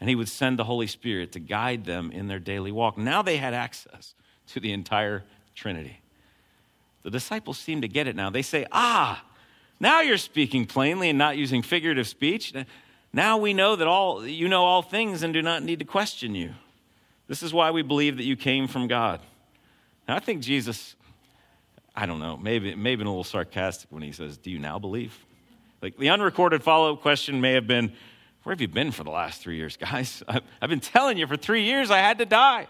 and 0.00 0.08
he 0.08 0.14
would 0.14 0.28
send 0.28 0.60
the 0.60 0.64
Holy 0.64 0.86
Spirit 0.86 1.32
to 1.32 1.40
guide 1.40 1.84
them 1.84 2.12
in 2.12 2.28
their 2.28 2.38
daily 2.38 2.70
walk. 2.70 2.96
Now 2.98 3.22
they 3.22 3.38
had 3.38 3.52
access 3.52 4.14
to 4.50 4.60
the 4.60 4.70
entire 4.70 5.24
Trinity. 5.56 5.98
The 7.02 7.10
disciples 7.10 7.58
seem 7.58 7.80
to 7.80 7.88
get 7.88 8.06
it 8.06 8.14
now. 8.14 8.30
They 8.30 8.42
say, 8.42 8.64
Ah, 8.70 9.24
now 9.80 10.02
you're 10.02 10.18
speaking 10.18 10.66
plainly 10.66 11.08
and 11.08 11.18
not 11.18 11.36
using 11.36 11.62
figurative 11.62 12.06
speech. 12.06 12.54
Now 13.12 13.38
we 13.38 13.54
know 13.54 13.76
that 13.76 13.86
all 13.86 14.26
you 14.26 14.48
know 14.48 14.64
all 14.64 14.82
things 14.82 15.22
and 15.22 15.32
do 15.32 15.42
not 15.42 15.62
need 15.62 15.78
to 15.78 15.84
question 15.84 16.34
you. 16.34 16.54
This 17.26 17.42
is 17.42 17.52
why 17.52 17.70
we 17.70 17.82
believe 17.82 18.16
that 18.16 18.24
you 18.24 18.36
came 18.36 18.68
from 18.68 18.86
God. 18.86 19.20
Now 20.06 20.16
I 20.16 20.18
think 20.18 20.42
Jesus, 20.42 20.96
I 21.94 22.06
don't 22.06 22.20
know, 22.20 22.36
maybe 22.36 22.74
maybe 22.74 23.02
a 23.02 23.06
little 23.06 23.24
sarcastic 23.24 23.90
when 23.90 24.02
he 24.02 24.12
says, 24.12 24.36
"Do 24.36 24.50
you 24.50 24.58
now 24.58 24.78
believe?" 24.78 25.18
Like 25.80 25.96
the 25.96 26.10
unrecorded 26.10 26.62
follow-up 26.62 27.00
question 27.00 27.40
may 27.40 27.52
have 27.52 27.66
been, 27.66 27.92
"Where 28.42 28.52
have 28.54 28.60
you 28.60 28.68
been 28.68 28.90
for 28.90 29.04
the 29.04 29.10
last 29.10 29.40
three 29.40 29.56
years, 29.56 29.76
guys? 29.76 30.22
I've 30.28 30.70
been 30.70 30.80
telling 30.80 31.18
you 31.18 31.26
for 31.26 31.36
three 31.36 31.64
years 31.64 31.90
I 31.90 31.98
had 31.98 32.18
to 32.18 32.26
die." 32.26 32.66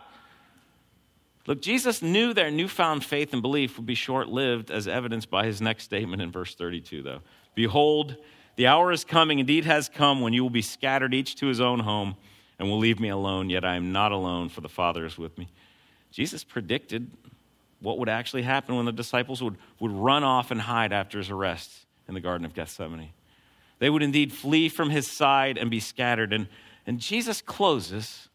Look, 1.49 1.63
Jesus 1.63 2.03
knew 2.03 2.35
their 2.35 2.51
newfound 2.51 3.07
faith 3.07 3.33
and 3.33 3.41
belief 3.41 3.79
would 3.79 3.87
be 3.87 3.95
short 3.95 4.29
lived, 4.29 4.71
as 4.71 4.87
evidenced 4.87 5.31
by 5.31 5.47
his 5.47 5.63
next 5.63 5.85
statement 5.85 6.21
in 6.21 6.31
verse 6.31 6.55
32, 6.55 7.03
though. 7.03 7.23
Behold, 7.55 8.17
the 8.59 8.67
hour 8.67 8.91
is 8.91 9.05
coming, 9.05 9.39
indeed 9.39 9.65
has 9.67 9.89
come, 9.89 10.21
when 10.21 10.33
you 10.33 10.43
will 10.43 10.51
be 10.51 10.63
scattered 10.63 11.15
each 11.15 11.37
to 11.37 11.47
his 11.47 11.61
own 11.61 11.79
home 11.79 12.17
and 12.59 12.69
will 12.69 12.79
leave 12.79 12.99
me 12.99 13.09
alone, 13.09 13.51
yet 13.51 13.65
I 13.65 13.77
am 13.77 13.93
not 13.93 14.11
alone, 14.11 14.49
for 14.49 14.63
the 14.63 14.69
Father 14.69 15.07
is 15.07 15.17
with 15.17 15.39
me. 15.39 15.47
Jesus 16.11 16.43
predicted 16.43 17.09
what 17.79 17.99
would 17.99 18.09
actually 18.09 18.43
happen 18.43 18.75
when 18.75 18.85
the 18.85 18.91
disciples 18.91 19.41
would, 19.45 19.55
would 19.79 19.93
run 19.93 20.25
off 20.25 20.51
and 20.51 20.61
hide 20.61 20.93
after 20.93 21.19
his 21.19 21.31
arrest 21.31 21.71
in 22.09 22.15
the 22.15 22.21
Garden 22.21 22.45
of 22.45 22.53
Gethsemane. 22.53 23.11
They 23.79 23.91
would 23.91 24.03
indeed 24.03 24.33
flee 24.33 24.69
from 24.69 24.91
his 24.91 25.07
side 25.09 25.57
and 25.57 25.71
be 25.71 25.79
scattered. 25.79 26.33
And, 26.33 26.49
and 26.85 26.99
Jesus 26.99 27.41
closes 27.41 28.29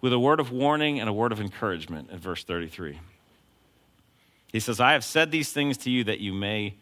with 0.00 0.12
a 0.12 0.18
word 0.18 0.40
of 0.40 0.50
warning 0.50 0.98
and 0.98 1.08
a 1.08 1.12
word 1.12 1.30
of 1.30 1.40
encouragement 1.40 2.10
in 2.10 2.18
verse 2.18 2.42
33. 2.42 2.98
He 4.50 4.58
says, 4.58 4.80
I 4.80 4.94
have 4.94 5.04
said 5.04 5.30
these 5.30 5.52
things 5.52 5.76
to 5.78 5.90
you 5.90 6.02
that 6.02 6.18
you 6.18 6.34
may, 6.34 6.74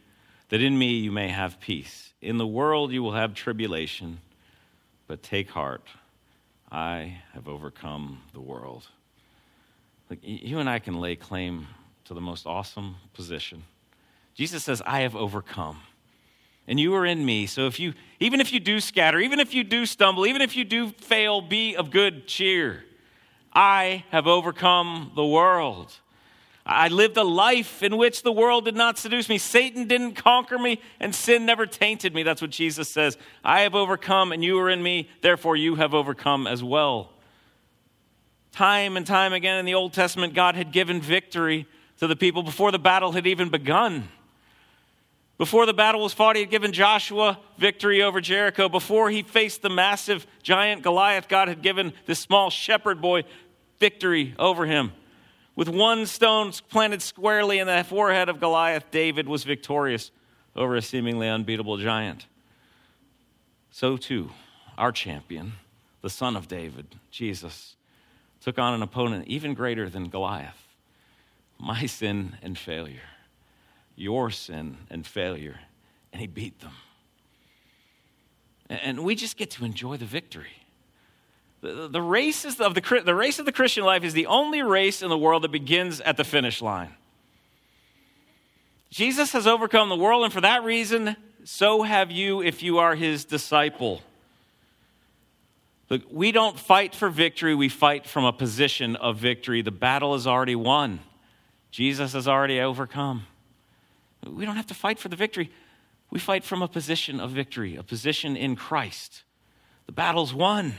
that 0.48 0.60
in 0.60 0.78
me 0.78 0.98
you 0.98 1.12
may 1.12 1.28
have 1.28 1.60
peace. 1.60 2.12
In 2.20 2.38
the 2.38 2.46
world 2.46 2.92
you 2.92 3.02
will 3.02 3.12
have 3.12 3.34
tribulation, 3.34 4.18
but 5.06 5.22
take 5.22 5.50
heart. 5.50 5.86
I 6.70 7.18
have 7.32 7.48
overcome 7.48 8.22
the 8.32 8.40
world. 8.40 8.86
You 10.22 10.58
and 10.58 10.68
I 10.68 10.78
can 10.78 11.00
lay 11.00 11.16
claim 11.16 11.66
to 12.04 12.14
the 12.14 12.20
most 12.20 12.46
awesome 12.46 12.96
position. 13.12 13.64
Jesus 14.34 14.64
says, 14.64 14.82
I 14.84 15.00
have 15.00 15.16
overcome. 15.16 15.80
And 16.68 16.78
you 16.78 16.94
are 16.94 17.06
in 17.06 17.24
me. 17.24 17.46
So 17.46 17.66
if 17.66 17.78
you 17.78 17.94
even 18.18 18.40
if 18.40 18.52
you 18.52 18.60
do 18.60 18.80
scatter, 18.80 19.20
even 19.20 19.38
if 19.38 19.54
you 19.54 19.62
do 19.62 19.86
stumble, 19.86 20.26
even 20.26 20.42
if 20.42 20.56
you 20.56 20.64
do 20.64 20.90
fail, 20.90 21.40
be 21.40 21.76
of 21.76 21.90
good 21.90 22.26
cheer. 22.26 22.84
I 23.52 24.04
have 24.10 24.26
overcome 24.26 25.12
the 25.14 25.24
world. 25.24 25.94
I 26.68 26.88
lived 26.88 27.16
a 27.16 27.22
life 27.22 27.80
in 27.84 27.96
which 27.96 28.24
the 28.24 28.32
world 28.32 28.64
did 28.64 28.74
not 28.74 28.98
seduce 28.98 29.28
me. 29.28 29.38
Satan 29.38 29.86
didn't 29.86 30.14
conquer 30.14 30.58
me, 30.58 30.80
and 30.98 31.14
sin 31.14 31.46
never 31.46 31.64
tainted 31.64 32.12
me. 32.12 32.24
That's 32.24 32.42
what 32.42 32.50
Jesus 32.50 32.88
says. 32.88 33.16
I 33.44 33.60
have 33.60 33.76
overcome, 33.76 34.32
and 34.32 34.42
you 34.42 34.58
are 34.58 34.68
in 34.68 34.82
me. 34.82 35.08
Therefore, 35.20 35.54
you 35.54 35.76
have 35.76 35.94
overcome 35.94 36.48
as 36.48 36.64
well. 36.64 37.12
Time 38.50 38.96
and 38.96 39.06
time 39.06 39.32
again 39.32 39.58
in 39.58 39.64
the 39.64 39.74
Old 39.74 39.92
Testament, 39.92 40.34
God 40.34 40.56
had 40.56 40.72
given 40.72 41.00
victory 41.00 41.68
to 41.98 42.08
the 42.08 42.16
people 42.16 42.42
before 42.42 42.72
the 42.72 42.80
battle 42.80 43.12
had 43.12 43.28
even 43.28 43.48
begun. 43.48 44.08
Before 45.38 45.66
the 45.66 45.74
battle 45.74 46.00
was 46.00 46.14
fought, 46.14 46.34
he 46.34 46.42
had 46.42 46.50
given 46.50 46.72
Joshua 46.72 47.38
victory 47.58 48.02
over 48.02 48.20
Jericho. 48.20 48.68
Before 48.68 49.08
he 49.08 49.22
faced 49.22 49.62
the 49.62 49.70
massive 49.70 50.26
giant 50.42 50.82
Goliath, 50.82 51.28
God 51.28 51.46
had 51.46 51.62
given 51.62 51.92
this 52.06 52.18
small 52.18 52.50
shepherd 52.50 53.00
boy 53.00 53.22
victory 53.78 54.34
over 54.38 54.66
him. 54.66 54.92
With 55.56 55.68
one 55.68 56.06
stone 56.06 56.52
planted 56.70 57.02
squarely 57.02 57.58
in 57.58 57.66
the 57.66 57.82
forehead 57.82 58.28
of 58.28 58.38
Goliath, 58.38 58.90
David 58.92 59.26
was 59.26 59.42
victorious 59.42 60.12
over 60.54 60.76
a 60.76 60.82
seemingly 60.82 61.28
unbeatable 61.28 61.78
giant. 61.78 62.26
So, 63.72 63.96
too, 63.96 64.30
our 64.78 64.92
champion, 64.92 65.54
the 66.02 66.10
son 66.10 66.36
of 66.36 66.46
David, 66.46 66.94
Jesus, 67.10 67.74
took 68.40 68.58
on 68.58 68.74
an 68.74 68.82
opponent 68.82 69.26
even 69.26 69.54
greater 69.54 69.88
than 69.88 70.08
Goliath 70.08 70.62
my 71.58 71.86
sin 71.86 72.36
and 72.42 72.56
failure 72.56 73.00
your 73.96 74.30
sin 74.30 74.76
and 74.90 75.06
failure, 75.06 75.58
and 76.12 76.20
he 76.20 76.26
beat 76.26 76.60
them. 76.60 76.72
And 78.68 79.00
we 79.00 79.14
just 79.14 79.36
get 79.36 79.50
to 79.52 79.64
enjoy 79.64 79.96
the 79.96 80.04
victory. 80.04 80.65
The, 81.66 82.02
race 82.02 82.44
of 82.44 82.74
the, 82.74 83.02
the 83.04 83.14
race 83.14 83.40
of 83.40 83.44
the 83.44 83.52
Christian 83.52 83.84
life 83.84 84.04
is 84.04 84.12
the 84.12 84.26
only 84.26 84.62
race 84.62 85.02
in 85.02 85.08
the 85.08 85.18
world 85.18 85.42
that 85.42 85.50
begins 85.50 86.00
at 86.00 86.16
the 86.16 86.22
finish 86.22 86.62
line. 86.62 86.94
Jesus 88.90 89.32
has 89.32 89.46
overcome 89.48 89.88
the 89.88 89.96
world, 89.96 90.22
and 90.22 90.32
for 90.32 90.40
that 90.42 90.62
reason, 90.62 91.16
so 91.44 91.82
have 91.82 92.10
you 92.12 92.40
if 92.40 92.62
you 92.62 92.78
are 92.78 92.94
his 92.94 93.24
disciple. 93.24 94.00
Look, 95.90 96.02
we 96.10 96.30
don't 96.30 96.58
fight 96.58 96.94
for 96.94 97.08
victory, 97.08 97.54
we 97.54 97.68
fight 97.68 98.06
from 98.06 98.24
a 98.24 98.32
position 98.32 98.94
of 98.94 99.16
victory. 99.16 99.60
The 99.62 99.72
battle 99.72 100.14
is 100.14 100.26
already 100.26 100.56
won, 100.56 101.00
Jesus 101.72 102.12
has 102.12 102.28
already 102.28 102.60
overcome. 102.60 103.26
We 104.24 104.44
don't 104.44 104.56
have 104.56 104.66
to 104.68 104.74
fight 104.74 104.98
for 104.98 105.08
the 105.08 105.16
victory. 105.16 105.50
We 106.10 106.18
fight 106.18 106.44
from 106.44 106.62
a 106.62 106.68
position 106.68 107.20
of 107.20 107.30
victory, 107.30 107.76
a 107.76 107.82
position 107.82 108.36
in 108.36 108.56
Christ. 108.56 109.24
The 109.86 109.92
battle's 109.92 110.32
won. 110.32 110.74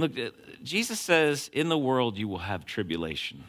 Look, 0.00 0.18
uh, 0.18 0.30
Jesus 0.62 0.98
says, 0.98 1.50
In 1.52 1.68
the 1.68 1.78
world 1.78 2.16
you 2.16 2.26
will 2.26 2.38
have 2.38 2.64
tribulation. 2.64 3.44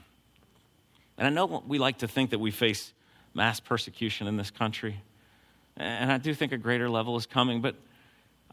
And 1.17 1.27
I 1.27 1.29
know 1.29 1.63
we 1.67 1.77
like 1.77 1.99
to 1.99 2.07
think 2.07 2.31
that 2.31 2.39
we 2.39 2.51
face 2.51 2.93
mass 3.33 3.59
persecution 3.59 4.27
in 4.27 4.37
this 4.37 4.51
country. 4.51 5.01
And 5.77 6.11
I 6.11 6.17
do 6.17 6.33
think 6.33 6.51
a 6.51 6.57
greater 6.57 6.89
level 6.89 7.15
is 7.15 7.25
coming. 7.25 7.61
But 7.61 7.75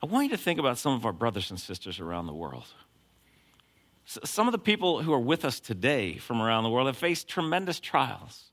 I 0.02 0.06
want 0.06 0.24
you 0.24 0.30
to 0.30 0.42
think 0.42 0.60
about 0.60 0.78
some 0.78 0.94
of 0.94 1.04
our 1.04 1.12
brothers 1.12 1.50
and 1.50 1.58
sisters 1.58 1.98
around 1.98 2.26
the 2.26 2.34
world. 2.34 2.66
Some 4.04 4.48
of 4.48 4.52
the 4.52 4.58
people 4.58 5.02
who 5.02 5.12
are 5.12 5.20
with 5.20 5.44
us 5.44 5.60
today 5.60 6.16
from 6.16 6.40
around 6.40 6.62
the 6.62 6.70
world 6.70 6.86
have 6.86 6.96
faced 6.96 7.28
tremendous 7.28 7.78
trials 7.78 8.44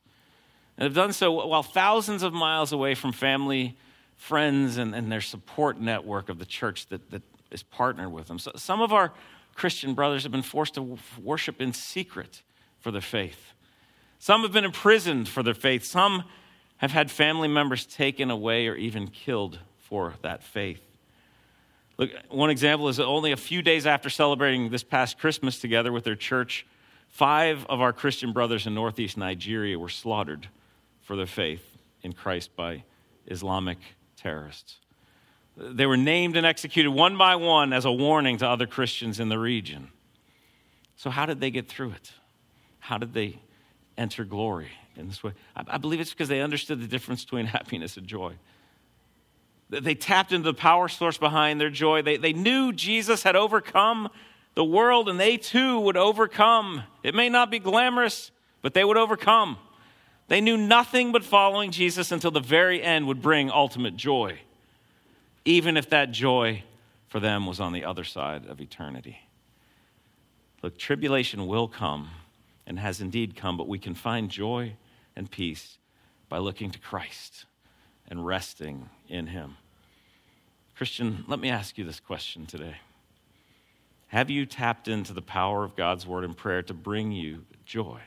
and 0.77 0.83
have 0.83 0.93
done 0.93 1.13
so 1.13 1.31
while 1.47 1.63
thousands 1.63 2.23
of 2.23 2.33
miles 2.33 2.73
away 2.73 2.95
from 2.95 3.13
family, 3.13 3.77
friends, 4.17 4.77
and, 4.77 4.93
and 4.93 5.09
their 5.09 5.21
support 5.21 5.79
network 5.79 6.27
of 6.27 6.39
the 6.39 6.45
church 6.45 6.87
that, 6.87 7.09
that 7.11 7.21
is 7.51 7.63
partnered 7.63 8.11
with 8.11 8.27
them. 8.27 8.39
So 8.39 8.51
some 8.55 8.81
of 8.81 8.91
our 8.91 9.13
Christian 9.55 9.93
brothers 9.93 10.23
have 10.23 10.31
been 10.31 10.41
forced 10.41 10.75
to 10.75 10.97
worship 11.21 11.59
in 11.59 11.73
secret 11.73 12.43
for 12.79 12.91
their 12.91 13.01
faith. 13.01 13.53
Some 14.19 14.41
have 14.43 14.51
been 14.51 14.65
imprisoned 14.65 15.27
for 15.27 15.41
their 15.41 15.53
faith. 15.53 15.83
Some 15.83 16.25
have 16.77 16.91
had 16.91 17.09
family 17.09 17.47
members 17.47 17.85
taken 17.85 18.29
away 18.29 18.67
or 18.67 18.75
even 18.75 19.07
killed 19.07 19.59
for 19.77 20.13
that 20.21 20.43
faith. 20.43 20.81
Look, 21.97 22.11
one 22.29 22.49
example 22.49 22.89
is 22.89 22.97
that 22.97 23.05
only 23.05 23.31
a 23.31 23.37
few 23.37 23.61
days 23.61 23.87
after 23.87 24.09
celebrating 24.09 24.69
this 24.69 24.83
past 24.83 25.17
Christmas 25.17 25.59
together 25.59 25.93
with 25.93 26.03
their 26.03 26.15
church, 26.15 26.65
five 27.07 27.65
of 27.67 27.79
our 27.79 27.93
Christian 27.93 28.33
brothers 28.33 28.67
in 28.67 28.75
northeast 28.75 29.17
Nigeria 29.17 29.79
were 29.79 29.89
slaughtered 29.89 30.49
for 31.01 31.15
their 31.15 31.25
faith 31.25 31.77
in 32.03 32.11
Christ 32.11 32.55
by 32.55 32.83
Islamic 33.27 33.77
terrorists. 34.17 34.79
They 35.57 35.85
were 35.85 35.97
named 35.97 36.35
and 36.35 36.45
executed 36.45 36.91
one 36.91 37.17
by 37.17 37.35
one 37.35 37.71
as 37.71 37.85
a 37.85 37.91
warning 37.91 38.37
to 38.37 38.47
other 38.47 38.67
Christians 38.67 39.19
in 39.19 39.29
the 39.29 39.39
region. 39.39 39.89
So, 40.97 41.09
how 41.09 41.25
did 41.25 41.39
they 41.39 41.51
get 41.51 41.67
through 41.67 41.91
it? 41.91 42.11
How 42.79 42.97
did 42.97 43.13
they 43.13 43.39
enter 43.97 44.25
glory 44.25 44.69
in 44.95 45.07
this 45.07 45.23
way? 45.23 45.31
I, 45.55 45.77
believe 45.77 45.99
it's 45.99 46.11
because 46.11 46.29
they 46.29 46.41
understood 46.41 46.81
the 46.81 46.87
difference 46.87 47.23
between 47.23 47.45
happiness 47.57 47.97
and 47.97 48.05
joy. 48.05 48.35
They 49.69 49.95
tapped 49.95 50.31
into 50.31 50.51
the 50.51 50.53
power 50.53 50.87
source 50.87 51.17
behind 51.17 51.59
their 51.59 51.71
joy. 51.71 52.01
They, 52.03 52.17
they 52.17 52.33
knew 52.33 52.71
Jesus 52.71 53.23
had 53.23 53.35
overcome 53.35 54.09
the 54.53 54.63
world 54.63 55.09
and 55.09 55.19
they 55.19 55.37
too 55.37 55.79
would 55.79 55.97
overcome. 55.97 56.83
It 57.03 57.15
may 57.15 57.29
not 57.29 57.49
be 57.49 57.59
glamorous, 57.59 58.31
but 58.61 58.73
they 58.73 58.83
would 58.83 58.97
overcome. 58.97 59.57
They 60.27 60.41
knew 60.41 60.57
nothing 60.57 61.11
but 61.11 61.23
following 61.23 61.71
Jesus 61.71 62.11
until 62.11 62.31
the 62.31 62.39
very 62.39 62.81
end 62.81 63.07
would 63.07 63.21
bring 63.21 63.51
ultimate 63.51 63.95
joy, 63.95 64.39
even 65.45 65.77
if 65.77 65.89
that 65.91 66.11
joy 66.11 66.63
for 67.07 67.19
them 67.19 67.45
was 67.45 67.59
on 67.59 67.71
the 67.71 67.85
other 67.85 68.03
side 68.03 68.45
of 68.47 68.59
eternity. 68.59 69.19
Look, 70.61 70.77
tribulation 70.77 71.45
will 71.47 71.67
come 71.67 72.09
and 72.65 72.79
has 72.79 72.99
indeed 72.99 73.35
come, 73.35 73.55
but 73.55 73.67
we 73.67 73.77
can 73.77 73.93
find 73.93 74.29
joy 74.29 74.73
and 75.15 75.29
peace 75.29 75.77
by 76.27 76.39
looking 76.39 76.71
to 76.71 76.79
Christ 76.79 77.45
and 78.09 78.25
resting 78.25 78.89
in 79.07 79.27
Him. 79.27 79.57
Christian, 80.75 81.23
let 81.27 81.39
me 81.39 81.49
ask 81.49 81.77
you 81.77 81.85
this 81.85 81.99
question 81.99 82.45
today. 82.45 82.77
Have 84.07 84.29
you 84.29 84.45
tapped 84.45 84.87
into 84.87 85.13
the 85.13 85.21
power 85.21 85.63
of 85.63 85.75
God's 85.75 86.05
word 86.05 86.23
and 86.23 86.35
prayer 86.35 86.61
to 86.63 86.73
bring 86.73 87.11
you 87.11 87.45
joy? 87.65 87.99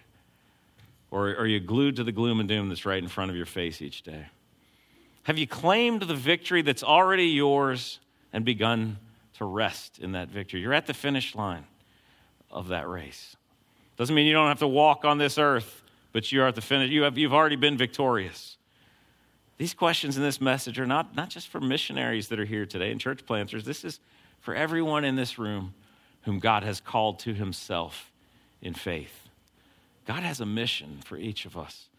Or 1.10 1.28
are 1.36 1.46
you 1.46 1.60
glued 1.60 1.96
to 1.96 2.04
the 2.04 2.12
gloom 2.12 2.40
and 2.40 2.48
doom 2.48 2.68
that's 2.68 2.84
right 2.84 3.02
in 3.02 3.08
front 3.08 3.30
of 3.30 3.36
your 3.36 3.46
face 3.46 3.80
each 3.80 4.02
day? 4.02 4.26
Have 5.28 5.36
you 5.36 5.46
claimed 5.46 6.00
the 6.00 6.14
victory 6.14 6.62
that's 6.62 6.82
already 6.82 7.26
yours 7.26 8.00
and 8.32 8.46
begun 8.46 8.96
to 9.34 9.44
rest 9.44 9.98
in 9.98 10.12
that 10.12 10.30
victory? 10.30 10.62
You're 10.62 10.72
at 10.72 10.86
the 10.86 10.94
finish 10.94 11.34
line 11.34 11.66
of 12.50 12.68
that 12.68 12.88
race. 12.88 13.36
Doesn't 13.98 14.14
mean 14.14 14.26
you 14.26 14.32
don't 14.32 14.48
have 14.48 14.60
to 14.60 14.66
walk 14.66 15.04
on 15.04 15.18
this 15.18 15.36
earth, 15.36 15.82
but 16.12 16.32
you're 16.32 16.46
at 16.46 16.54
the 16.54 16.62
finish. 16.62 16.90
You 16.90 17.02
have, 17.02 17.18
you've 17.18 17.34
already 17.34 17.56
been 17.56 17.76
victorious. 17.76 18.56
These 19.58 19.74
questions 19.74 20.16
in 20.16 20.22
this 20.22 20.40
message 20.40 20.80
are 20.80 20.86
not, 20.86 21.14
not 21.14 21.28
just 21.28 21.48
for 21.48 21.60
missionaries 21.60 22.28
that 22.28 22.40
are 22.40 22.46
here 22.46 22.64
today 22.64 22.90
and 22.90 22.98
church 22.98 23.26
planters. 23.26 23.66
This 23.66 23.84
is 23.84 24.00
for 24.40 24.54
everyone 24.54 25.04
in 25.04 25.16
this 25.16 25.38
room 25.38 25.74
whom 26.22 26.38
God 26.38 26.62
has 26.62 26.80
called 26.80 27.18
to 27.18 27.34
himself 27.34 28.10
in 28.62 28.72
faith. 28.72 29.28
God 30.06 30.22
has 30.22 30.40
a 30.40 30.46
mission 30.46 31.00
for 31.04 31.18
each 31.18 31.44
of 31.44 31.54
us 31.54 31.90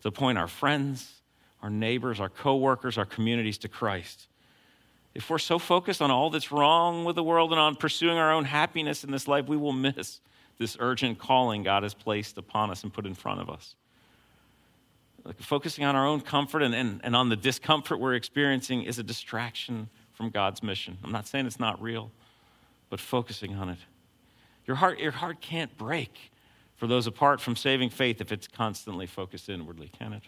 to 0.00 0.10
point 0.10 0.38
our 0.38 0.48
friends, 0.48 1.18
our 1.62 1.70
neighbors, 1.70 2.20
our 2.20 2.28
coworkers, 2.28 2.98
our 2.98 3.04
communities 3.04 3.58
to 3.58 3.68
Christ. 3.68 4.28
If 5.14 5.30
we're 5.30 5.38
so 5.38 5.58
focused 5.58 6.00
on 6.00 6.10
all 6.10 6.30
that's 6.30 6.52
wrong 6.52 7.04
with 7.04 7.16
the 7.16 7.22
world 7.22 7.50
and 7.50 7.60
on 7.60 7.74
pursuing 7.76 8.18
our 8.18 8.32
own 8.32 8.44
happiness 8.44 9.02
in 9.02 9.10
this 9.10 9.26
life, 9.26 9.46
we 9.48 9.56
will 9.56 9.72
miss 9.72 10.20
this 10.58 10.76
urgent 10.80 11.18
calling 11.18 11.62
God 11.62 11.82
has 11.82 11.94
placed 11.94 12.38
upon 12.38 12.70
us 12.70 12.82
and 12.82 12.92
put 12.92 13.06
in 13.06 13.14
front 13.14 13.40
of 13.40 13.48
us. 13.48 13.74
Like 15.24 15.40
focusing 15.40 15.84
on 15.84 15.96
our 15.96 16.06
own 16.06 16.20
comfort 16.20 16.62
and, 16.62 16.74
and, 16.74 17.00
and 17.02 17.16
on 17.16 17.28
the 17.28 17.36
discomfort 17.36 17.98
we're 17.98 18.14
experiencing 18.14 18.82
is 18.82 18.98
a 18.98 19.02
distraction 19.02 19.88
from 20.12 20.30
God's 20.30 20.62
mission. 20.62 20.98
I'm 21.02 21.12
not 21.12 21.26
saying 21.26 21.46
it's 21.46 21.60
not 21.60 21.80
real, 21.82 22.10
but 22.90 23.00
focusing 23.00 23.54
on 23.56 23.68
it. 23.68 23.78
Your 24.66 24.76
heart, 24.76 24.98
your 24.98 25.12
heart 25.12 25.40
can't 25.40 25.76
break 25.76 26.30
for 26.76 26.86
those 26.86 27.06
apart 27.06 27.40
from 27.40 27.56
saving 27.56 27.90
faith 27.90 28.20
if 28.20 28.30
it's 28.30 28.46
constantly 28.46 29.06
focused 29.06 29.48
inwardly, 29.48 29.90
can 29.98 30.12
it? 30.12 30.22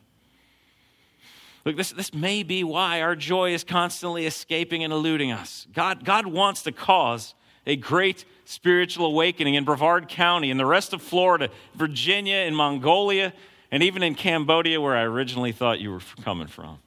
Look, 1.64 1.76
this, 1.76 1.90
this 1.90 2.14
may 2.14 2.42
be 2.42 2.64
why 2.64 3.02
our 3.02 3.14
joy 3.14 3.52
is 3.52 3.64
constantly 3.64 4.26
escaping 4.26 4.82
and 4.82 4.92
eluding 4.92 5.30
us. 5.30 5.66
God, 5.74 6.04
God 6.04 6.26
wants 6.26 6.62
to 6.62 6.72
cause 6.72 7.34
a 7.66 7.76
great 7.76 8.24
spiritual 8.46 9.06
awakening 9.06 9.54
in 9.54 9.64
Brevard 9.64 10.08
County, 10.08 10.50
in 10.50 10.56
the 10.56 10.66
rest 10.66 10.92
of 10.92 11.02
Florida, 11.02 11.50
Virginia, 11.74 12.36
in 12.36 12.54
Mongolia, 12.54 13.32
and 13.70 13.82
even 13.82 14.02
in 14.02 14.14
Cambodia, 14.14 14.80
where 14.80 14.96
I 14.96 15.02
originally 15.02 15.52
thought 15.52 15.80
you 15.80 15.90
were 15.90 16.00
coming 16.22 16.48
from. 16.48 16.78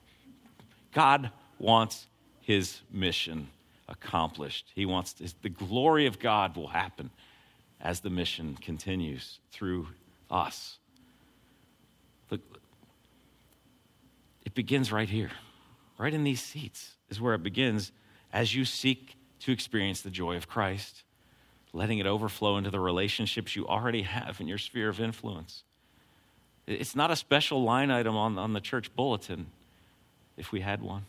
God 0.92 1.32
wants 1.60 2.08
his 2.42 2.82
mission 2.92 3.50
accomplished. 3.88 4.72
He 4.76 4.86
wants 4.86 5.14
the 5.42 5.50
glory 5.50 6.08
of 6.08 6.20
God 6.20 6.56
will 6.56 6.68
happen 6.68 7.12
as 7.80 8.00
the 8.00 8.10
mission 8.10 8.58
continues 8.60 9.40
through 9.52 9.88
us. 10.32 10.78
Look, 12.30 12.42
it 14.54 14.56
begins 14.56 14.92
right 14.92 15.10
here, 15.10 15.32
right 15.98 16.14
in 16.14 16.24
these 16.24 16.40
seats, 16.40 16.94
is 17.10 17.20
where 17.20 17.34
it 17.34 17.42
begins 17.42 17.92
as 18.32 18.54
you 18.54 18.66
seek 18.66 19.16
to 19.40 19.52
experience 19.52 20.02
the 20.02 20.12
joy 20.12 20.36
of 20.36 20.48
Christ, 20.48 21.02
letting 21.74 21.98
it 21.98 22.06
overflow 22.06 22.58
into 22.58 22.70
the 22.70 22.80
relationships 22.80 23.56
you 23.56 23.68
already 23.68 24.04
have 24.04 24.40
in 24.40 24.48
your 24.48 24.60
sphere 24.60 24.90
of 24.90 25.00
influence. 25.00 25.64
It's 26.68 26.96
not 26.96 27.10
a 27.10 27.16
special 27.16 27.64
line 27.64 27.90
item 27.90 28.16
on, 28.16 28.38
on 28.38 28.54
the 28.54 28.62
church 28.62 28.96
bulletin, 28.96 29.48
if 30.38 30.52
we 30.52 30.60
had 30.62 30.84
one. 30.84 31.06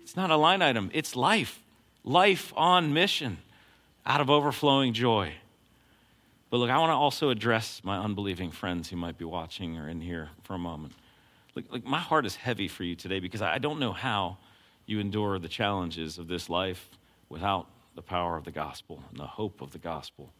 It's 0.00 0.16
not 0.16 0.30
a 0.30 0.36
line 0.38 0.62
item, 0.62 0.90
it's 0.94 1.14
life. 1.14 1.60
Life 2.04 2.54
on 2.56 2.94
mission 2.94 3.36
out 4.06 4.22
of 4.22 4.30
overflowing 4.30 4.94
joy. 4.94 5.34
But 6.48 6.56
look, 6.56 6.70
I 6.70 6.78
want 6.78 6.88
to 6.88 6.94
also 6.94 7.28
address 7.28 7.82
my 7.84 7.98
unbelieving 7.98 8.50
friends 8.50 8.88
who 8.88 8.96
might 8.96 9.18
be 9.18 9.26
watching 9.26 9.76
or 9.76 9.90
in 9.90 10.00
here 10.00 10.30
for 10.42 10.54
a 10.54 10.58
moment. 10.58 10.94
Look, 11.56 11.86
my 11.86 11.98
heart 11.98 12.26
is 12.26 12.36
heavy 12.36 12.68
for 12.68 12.84
you 12.84 12.94
today 12.94 13.18
because 13.18 13.40
I 13.40 13.58
don't 13.58 13.80
know 13.80 13.92
how 13.92 14.36
you 14.84 15.00
endure 15.00 15.38
the 15.38 15.48
challenges 15.48 16.18
of 16.18 16.28
this 16.28 16.50
life 16.50 16.90
without 17.28 17.66
the 17.94 18.02
power 18.02 18.36
of 18.36 18.44
the 18.44 18.50
gospel 18.50 19.02
and 19.10 19.18
the 19.18 19.26
hope 19.26 19.62
of 19.62 19.72
the 19.72 19.78
gospel. 19.78 20.32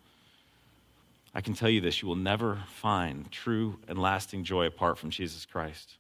I 1.34 1.40
can 1.40 1.54
tell 1.54 1.70
you 1.70 1.80
this 1.80 2.02
you 2.02 2.08
will 2.08 2.16
never 2.16 2.62
find 2.68 3.30
true 3.32 3.78
and 3.88 3.98
lasting 3.98 4.44
joy 4.44 4.66
apart 4.66 4.98
from 4.98 5.10
Jesus 5.10 5.46
Christ. 5.46 5.96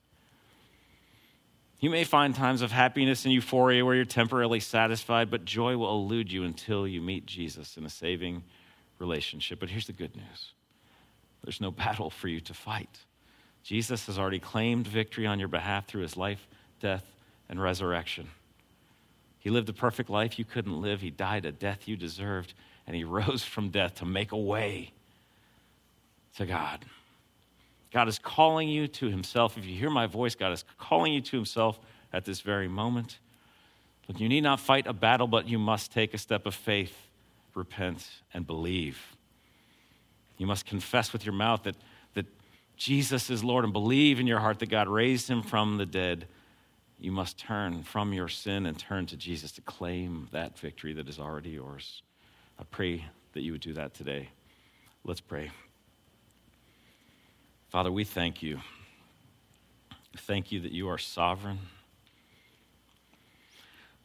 You 1.80 1.90
may 1.90 2.04
find 2.04 2.34
times 2.34 2.62
of 2.62 2.70
happiness 2.70 3.24
and 3.24 3.32
euphoria 3.32 3.84
where 3.84 3.94
you're 3.94 4.04
temporarily 4.04 4.60
satisfied, 4.60 5.30
but 5.30 5.44
joy 5.44 5.76
will 5.76 5.94
elude 5.94 6.30
you 6.30 6.44
until 6.44 6.86
you 6.86 7.02
meet 7.02 7.26
Jesus 7.26 7.76
in 7.76 7.84
a 7.84 7.90
saving 7.90 8.44
relationship. 8.98 9.60
But 9.60 9.70
here's 9.70 9.86
the 9.86 9.92
good 9.92 10.14
news 10.14 10.52
there's 11.42 11.60
no 11.60 11.70
battle 11.84 12.10
for 12.10 12.28
you 12.28 12.40
to 12.40 12.54
fight. 12.54 13.05
Jesus 13.66 14.06
has 14.06 14.16
already 14.16 14.38
claimed 14.38 14.86
victory 14.86 15.26
on 15.26 15.40
your 15.40 15.48
behalf 15.48 15.86
through 15.88 16.02
his 16.02 16.16
life, 16.16 16.46
death, 16.78 17.04
and 17.48 17.60
resurrection. 17.60 18.28
He 19.40 19.50
lived 19.50 19.68
a 19.68 19.72
perfect 19.72 20.08
life 20.08 20.38
you 20.38 20.44
couldn't 20.44 20.80
live. 20.80 21.00
He 21.00 21.10
died 21.10 21.44
a 21.44 21.50
death 21.50 21.88
you 21.88 21.96
deserved, 21.96 22.54
and 22.86 22.94
he 22.94 23.02
rose 23.18 23.42
from 23.42 23.70
death 23.70 23.96
to 23.96 24.04
make 24.04 24.30
a 24.30 24.38
way 24.38 24.92
to 26.36 26.46
God. 26.46 26.84
God 27.92 28.06
is 28.06 28.20
calling 28.20 28.68
you 28.68 28.86
to 28.86 29.10
himself. 29.10 29.58
If 29.58 29.66
you 29.66 29.74
hear 29.74 29.90
my 29.90 30.06
voice, 30.06 30.36
God 30.36 30.52
is 30.52 30.64
calling 30.78 31.12
you 31.12 31.20
to 31.22 31.36
himself 31.36 31.80
at 32.12 32.24
this 32.24 32.42
very 32.42 32.68
moment. 32.68 33.18
Look, 34.06 34.20
you 34.20 34.28
need 34.28 34.42
not 34.42 34.60
fight 34.60 34.86
a 34.86 34.92
battle, 34.92 35.26
but 35.26 35.48
you 35.48 35.58
must 35.58 35.90
take 35.90 36.14
a 36.14 36.18
step 36.18 36.46
of 36.46 36.54
faith, 36.54 36.96
repent, 37.52 38.08
and 38.32 38.46
believe. 38.46 39.16
You 40.38 40.46
must 40.46 40.66
confess 40.66 41.12
with 41.12 41.26
your 41.26 41.34
mouth 41.34 41.64
that, 41.64 41.74
that 41.74 41.80
Jesus 42.76 43.30
is 43.30 43.42
Lord 43.42 43.64
and 43.64 43.72
believe 43.72 44.20
in 44.20 44.26
your 44.26 44.40
heart 44.40 44.58
that 44.58 44.68
God 44.68 44.88
raised 44.88 45.28
him 45.28 45.42
from 45.42 45.78
the 45.78 45.86
dead. 45.86 46.26
You 46.98 47.10
must 47.10 47.38
turn 47.38 47.82
from 47.82 48.12
your 48.12 48.28
sin 48.28 48.66
and 48.66 48.78
turn 48.78 49.06
to 49.06 49.16
Jesus 49.16 49.52
to 49.52 49.60
claim 49.62 50.28
that 50.32 50.58
victory 50.58 50.92
that 50.94 51.08
is 51.08 51.18
already 51.18 51.50
yours. 51.50 52.02
I 52.58 52.64
pray 52.64 53.04
that 53.32 53.42
you 53.42 53.52
would 53.52 53.60
do 53.60 53.74
that 53.74 53.94
today. 53.94 54.28
Let's 55.04 55.20
pray. 55.20 55.50
Father, 57.68 57.92
we 57.92 58.04
thank 58.04 58.42
you. 58.42 58.60
Thank 60.16 60.52
you 60.52 60.60
that 60.60 60.72
you 60.72 60.88
are 60.88 60.98
sovereign. 60.98 61.58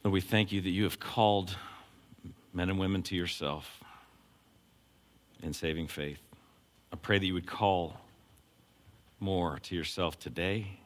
Lord, 0.04 0.12
we 0.12 0.20
thank 0.20 0.52
you 0.52 0.60
that 0.60 0.70
you 0.70 0.84
have 0.84 0.98
called 0.98 1.56
men 2.52 2.68
and 2.68 2.78
women 2.78 3.02
to 3.04 3.16
yourself 3.16 3.82
in 5.42 5.52
saving 5.52 5.88
faith. 5.88 6.18
I 6.92 6.96
pray 6.96 7.18
that 7.18 7.24
you 7.24 7.34
would 7.34 7.46
call 7.46 8.01
more 9.22 9.58
to 9.60 9.74
yourself 9.74 10.18
today. 10.18 10.78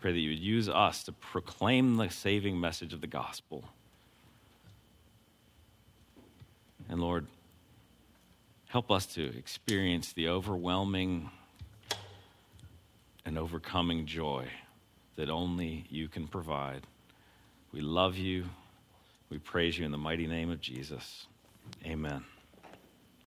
Pray 0.00 0.12
that 0.12 0.18
you 0.18 0.30
would 0.30 0.38
use 0.38 0.68
us 0.68 1.02
to 1.04 1.12
proclaim 1.12 1.96
the 1.96 2.08
saving 2.08 2.58
message 2.58 2.92
of 2.92 3.00
the 3.00 3.06
gospel. 3.06 3.64
And 6.88 7.00
Lord, 7.00 7.26
help 8.68 8.90
us 8.90 9.06
to 9.06 9.36
experience 9.36 10.12
the 10.12 10.28
overwhelming 10.28 11.30
and 13.24 13.38
overcoming 13.38 14.06
joy 14.06 14.46
that 15.16 15.28
only 15.28 15.84
you 15.90 16.08
can 16.08 16.26
provide. 16.26 16.86
We 17.72 17.80
love 17.80 18.16
you. 18.16 18.46
We 19.30 19.38
praise 19.38 19.78
you 19.78 19.84
in 19.84 19.92
the 19.92 19.98
mighty 19.98 20.26
name 20.26 20.50
of 20.50 20.60
Jesus. 20.60 21.26
Amen. 21.84 22.24